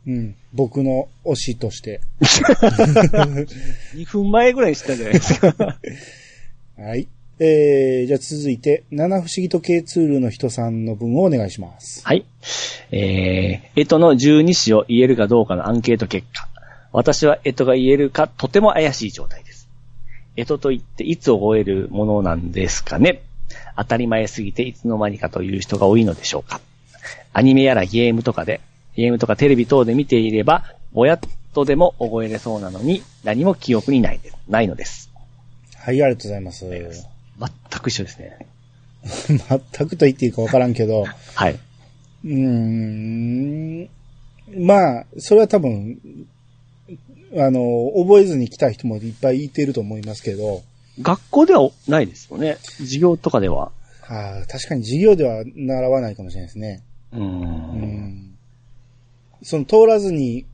[0.08, 0.36] うん。
[0.54, 2.02] 僕の推しとして。
[2.22, 5.56] 2分前ぐらいに知ったんじゃないですか。
[6.80, 7.10] はい。
[7.40, 12.06] えー、じゃあ続いて、七不思議時計ツールの人さんの分をお願いします。
[12.06, 12.26] はい。
[12.92, 16.48] えー、えとの12子を言えるかどうかのアンケート結果。
[16.94, 19.68] 私はえとが言えるかとても怪しい状態です。
[20.38, 23.22] えとと言っていつ覚えるものなんですかね
[23.76, 26.62] 当たり前すぎていつの間にかという人が多いのでしょうか
[27.34, 28.62] アニメやらゲームとかで、
[28.96, 31.20] ゲームとかテレビ等で見ていれば、ぼやっ
[31.54, 35.09] とでも覚えれそうなのに何も記憶にないでないのです。
[35.90, 36.66] はい、ありがとうございます。
[36.70, 38.38] 全く一緒ですね。
[39.74, 41.04] 全くと言っていいかわからんけど、
[41.34, 41.54] はい。
[41.54, 43.90] うーん。
[44.56, 46.00] まあ、それは多分、
[47.36, 50.62] あの、覚えずに来た人もいっぱいいてると思いますけど、
[51.02, 52.58] 学校ではないですよね。
[52.78, 53.72] 授業とかでは。
[54.08, 56.84] ああ確かに授業では習わないかもしれないですね。
[57.14, 58.36] うん。
[59.42, 60.46] その通らずに、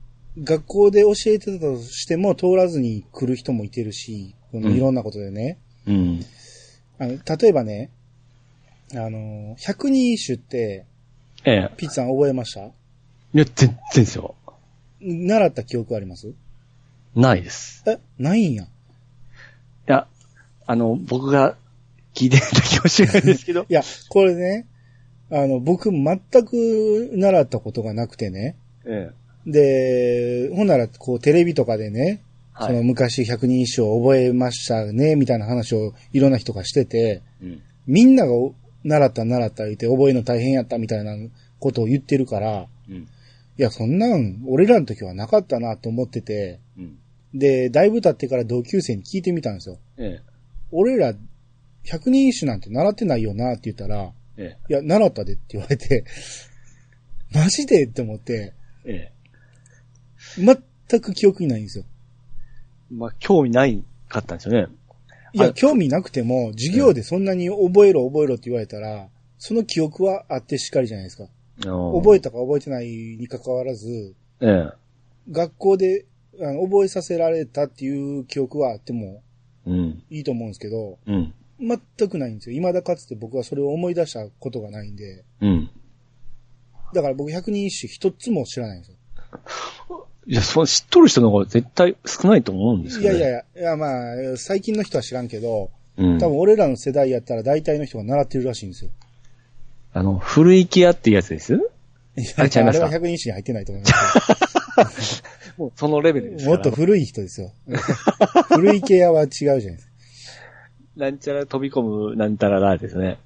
[0.42, 5.58] 学校で教えてたとしても通らずに来る人もいてるし、このうんいろんなことでね。
[5.86, 6.26] うん。
[6.98, 7.90] あの例えばね、
[8.94, 10.86] あの、百人一首って、
[11.44, 11.72] ええ。
[11.78, 12.62] ピッツさん覚えました？
[12.66, 12.72] い
[13.34, 14.36] や、全然ですよ。
[15.02, 16.34] 習った記憶あります？
[17.16, 17.84] ないです。
[17.88, 18.64] え、ないんや。
[18.64, 18.68] い
[19.88, 20.08] や、
[20.66, 21.56] あの、僕が
[22.14, 23.74] 聞いてたかもしれないですけど い。
[23.74, 24.66] や、これね、
[25.32, 28.56] あの、僕全く習ったことがなくてね。
[28.86, 29.12] え
[29.48, 29.50] え。
[30.50, 32.22] で、ほんなら、こう、テレビとかでね、
[32.58, 37.62] はいその昔百人一首を覚えましたね、みたいな話をいろんな人がしてて、うん。
[37.86, 38.56] みんながお
[38.86, 41.16] 習った習った言って覚えるの大変やったみたいな
[41.60, 42.96] ことを言ってるから、うん。
[42.96, 43.08] い
[43.58, 46.98] や、そんなん、俺らの時はなかったなと思ってて、うん。
[47.34, 49.78] で、だいぶ経ってから同級生に聞いてみたんですよ。
[49.98, 50.22] え
[50.72, 51.14] 俺ら、
[51.84, 54.58] 百人一首なんて習ってないよなって言ったら、え。
[54.70, 56.06] えいや、習ったでって言われて、
[57.34, 58.54] マジでって思って、
[58.86, 59.12] え。
[59.12, 59.12] え
[60.38, 61.86] 全く記憶にないんですよ。
[62.92, 62.94] え。
[62.94, 64.68] まあ、興味ないかったんですよね。
[65.34, 69.08] いや、あ興味なくても、授業でそんなに覚えろ覚えろって言われたら、
[69.38, 71.28] その記憶はあってしかりじゃないですか。
[71.60, 74.48] 覚覚えたか覚えてないに関わらず、え。
[74.48, 74.70] え
[75.32, 76.06] 学校で
[76.40, 79.22] あの覚えさせられたっていう記憶はあっても。
[80.10, 81.34] いいと思うんですけど、うん。
[81.60, 82.56] 全くないんですよ。
[82.56, 85.70] 未だかつて僕はそれを思い出したことがないんで、うん。
[86.94, 88.98] だから僕百人一首一つも知らないんですよ。
[90.28, 93.20] いや、その知っとる人の方が絶対少ないと思うんですいよね。
[93.20, 96.20] やいやいや、いやまあ、最近の人は知らんけど、うん。
[96.20, 98.92] 多分俺らの世代やったら大体の人が習ってるらしいんですよ。
[99.94, 101.54] あの、古池屋ってやつです？
[101.54, 102.86] いやあれちゃいますか？
[102.86, 103.84] あれは百人一首に入ってないと思い
[104.78, 105.24] ます
[105.58, 106.50] もうそのレベルでけど。
[106.50, 107.52] もっと古い人ですよ。
[108.50, 109.92] 古い系屋は違うじゃないですか。
[110.98, 111.82] なんちゃら飛び込
[112.12, 113.20] むなんたららですね。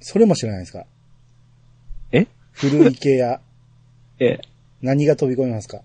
[0.00, 0.84] それも知らないですか？
[2.12, 2.26] え？
[2.52, 3.40] 古い系屋。
[4.18, 4.40] え え。
[4.82, 5.82] 何が飛び込みますか？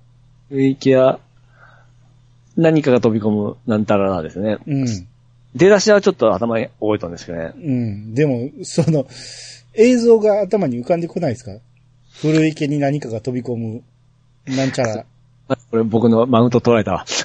[0.49, 1.19] 古池屋、
[2.55, 4.57] 何かが飛び込むなんたららですね。
[4.67, 5.07] うん。
[5.55, 7.53] 出だしはちょっと頭に覚えたんですけどね。
[7.55, 8.13] うん。
[8.13, 9.07] でも、その、
[9.73, 11.51] 映像が頭に浮かんでこないですか？
[12.21, 13.83] 古池に何かが飛び込む、
[14.55, 15.05] なんちゃら。
[15.47, 17.05] あ これ僕のマウント取られたわ。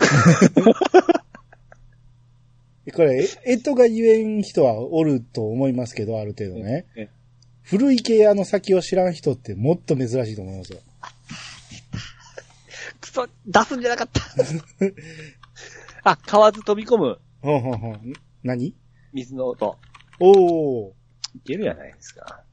[2.95, 6.87] これ、ええとが言えん人はおると思いますけど、ある程度ね。
[6.97, 7.09] え
[7.63, 10.81] 古池屋の先を知らん人ってもっと珍しいと思いますよ。
[13.11, 14.21] くそ、出すんじゃなかった。
[16.13, 18.13] あ、買わず飛び込むほんほんほん。
[18.43, 18.75] 何？
[19.13, 19.77] 水の音。
[20.21, 20.93] おー。
[21.37, 22.45] いけるやないですか。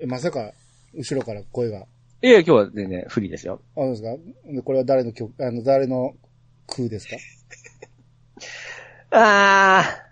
[0.00, 0.52] えまさか、
[0.94, 1.86] 後ろから声が。
[2.22, 3.60] いや、今日は全然フリーですよ。
[3.76, 4.08] あ、そうですか？
[4.52, 6.14] でこれは誰の曲、あの、誰の
[6.66, 7.16] 空ですか？
[9.10, 10.04] あー。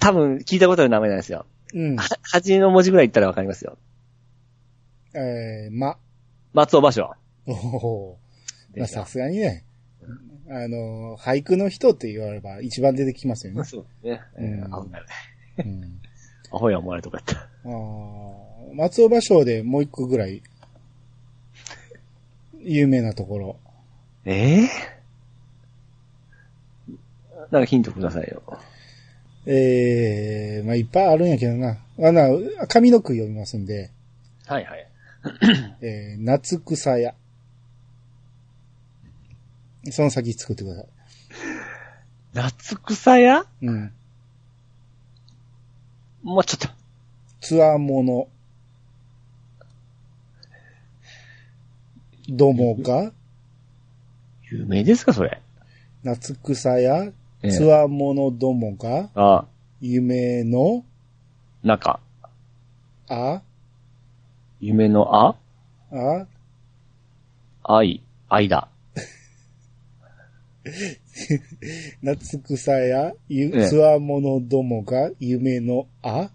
[0.00, 1.46] 多分、聞いたことある名前なんですよ。
[1.74, 1.96] うん。
[1.96, 2.02] は、
[2.32, 3.78] 8の文字ぐらい言ったらわかりますよ。
[5.14, 5.98] えー、ま。
[6.52, 7.10] 松尾芭蕉。
[7.46, 7.52] お
[8.12, 8.29] おー。
[8.76, 9.64] まあさすがにね、
[10.48, 13.64] あの、俳句の人って言われれば一番出てきますよね。
[13.64, 14.22] そうですね。
[14.38, 15.02] うんえー危ない。
[15.58, 16.00] うん。
[16.52, 17.36] アホや思われとかやった。
[17.40, 20.42] あー松尾芭蕉でもう一個ぐらい、
[22.60, 23.56] 有名なところ。
[24.24, 24.68] ええ
[27.50, 28.42] なんかヒントくださいよ。
[29.46, 31.78] えー、まあ、いっぱいあるんやけどな。
[31.98, 33.90] あな、上の句読みますんで、
[34.46, 34.86] はいはい。
[35.80, 37.14] えー、夏草屋。
[39.90, 40.86] その先作ってください。
[42.34, 43.46] 夏草屋？
[43.62, 43.92] うん。
[46.22, 46.68] もうちょっと。
[47.40, 48.28] つわもの。
[52.28, 53.12] どもが、
[54.50, 55.40] 有名ですか、それ？
[56.04, 57.12] 夏草屋、え
[57.42, 59.46] えつわものどもが、ああ、
[59.80, 60.84] 夢の、
[61.64, 61.98] なんか、
[63.08, 63.42] あ、
[64.60, 65.36] 夢のあ？
[65.92, 66.26] あ、
[67.64, 68.68] 愛、愛だ。
[72.02, 76.30] 夏草や、ゆええつわものどもが、夢のあ、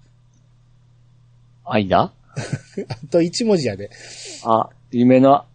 [1.63, 2.13] 愛だ
[2.89, 3.89] あと一文字やで。
[4.43, 5.45] あ、夢の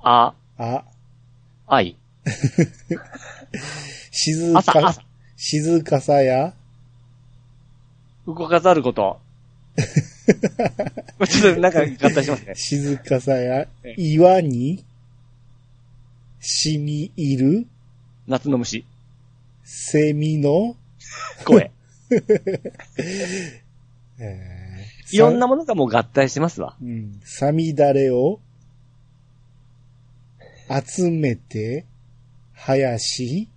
[0.00, 0.84] あ、あ、
[1.66, 1.96] 愛。
[4.10, 5.02] 静朝、か朝、。
[5.36, 6.54] 静かさや、
[8.26, 9.20] 動かざること。
[9.76, 9.80] こ
[11.20, 12.54] れちょっとなんか合体しますね。
[12.54, 13.66] 静かさや？
[13.82, 14.84] え、岩に、
[16.40, 17.66] 染み入る、
[18.26, 18.84] 夏の虫。
[19.64, 20.76] セミの、
[21.44, 21.70] 声。
[24.18, 24.62] えー
[25.12, 26.74] いろんなものがもう合体してますわ。
[26.82, 27.20] うん。
[27.22, 28.40] さみだれを
[30.70, 31.84] 集めて、
[32.54, 33.50] 林、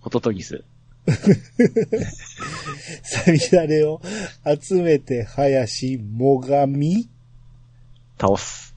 [0.00, 0.62] ホトトギス。
[3.02, 4.00] さみだれを
[4.62, 7.08] 集めて、林、もがみ、
[8.20, 8.72] 倒す。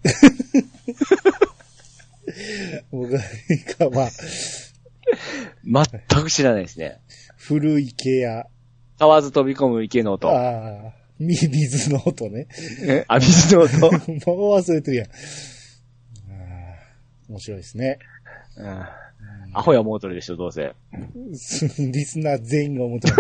[2.92, 3.20] もが
[3.50, 4.10] みかは、
[5.64, 7.00] 全く知らないですね。
[7.38, 8.46] 古池や、
[8.98, 10.30] 買わず飛び込む池の音。
[10.30, 10.34] あ
[10.90, 12.48] あ、み、水の音ね。
[12.86, 13.80] え、 あ、水の音？
[13.82, 15.08] もう忘れてるやん。
[15.08, 18.00] あー面白いですね。
[18.58, 18.84] うん
[19.52, 20.74] アホや思うとるでしょ、どうせ。
[21.80, 23.16] リスナー全員が思ってる。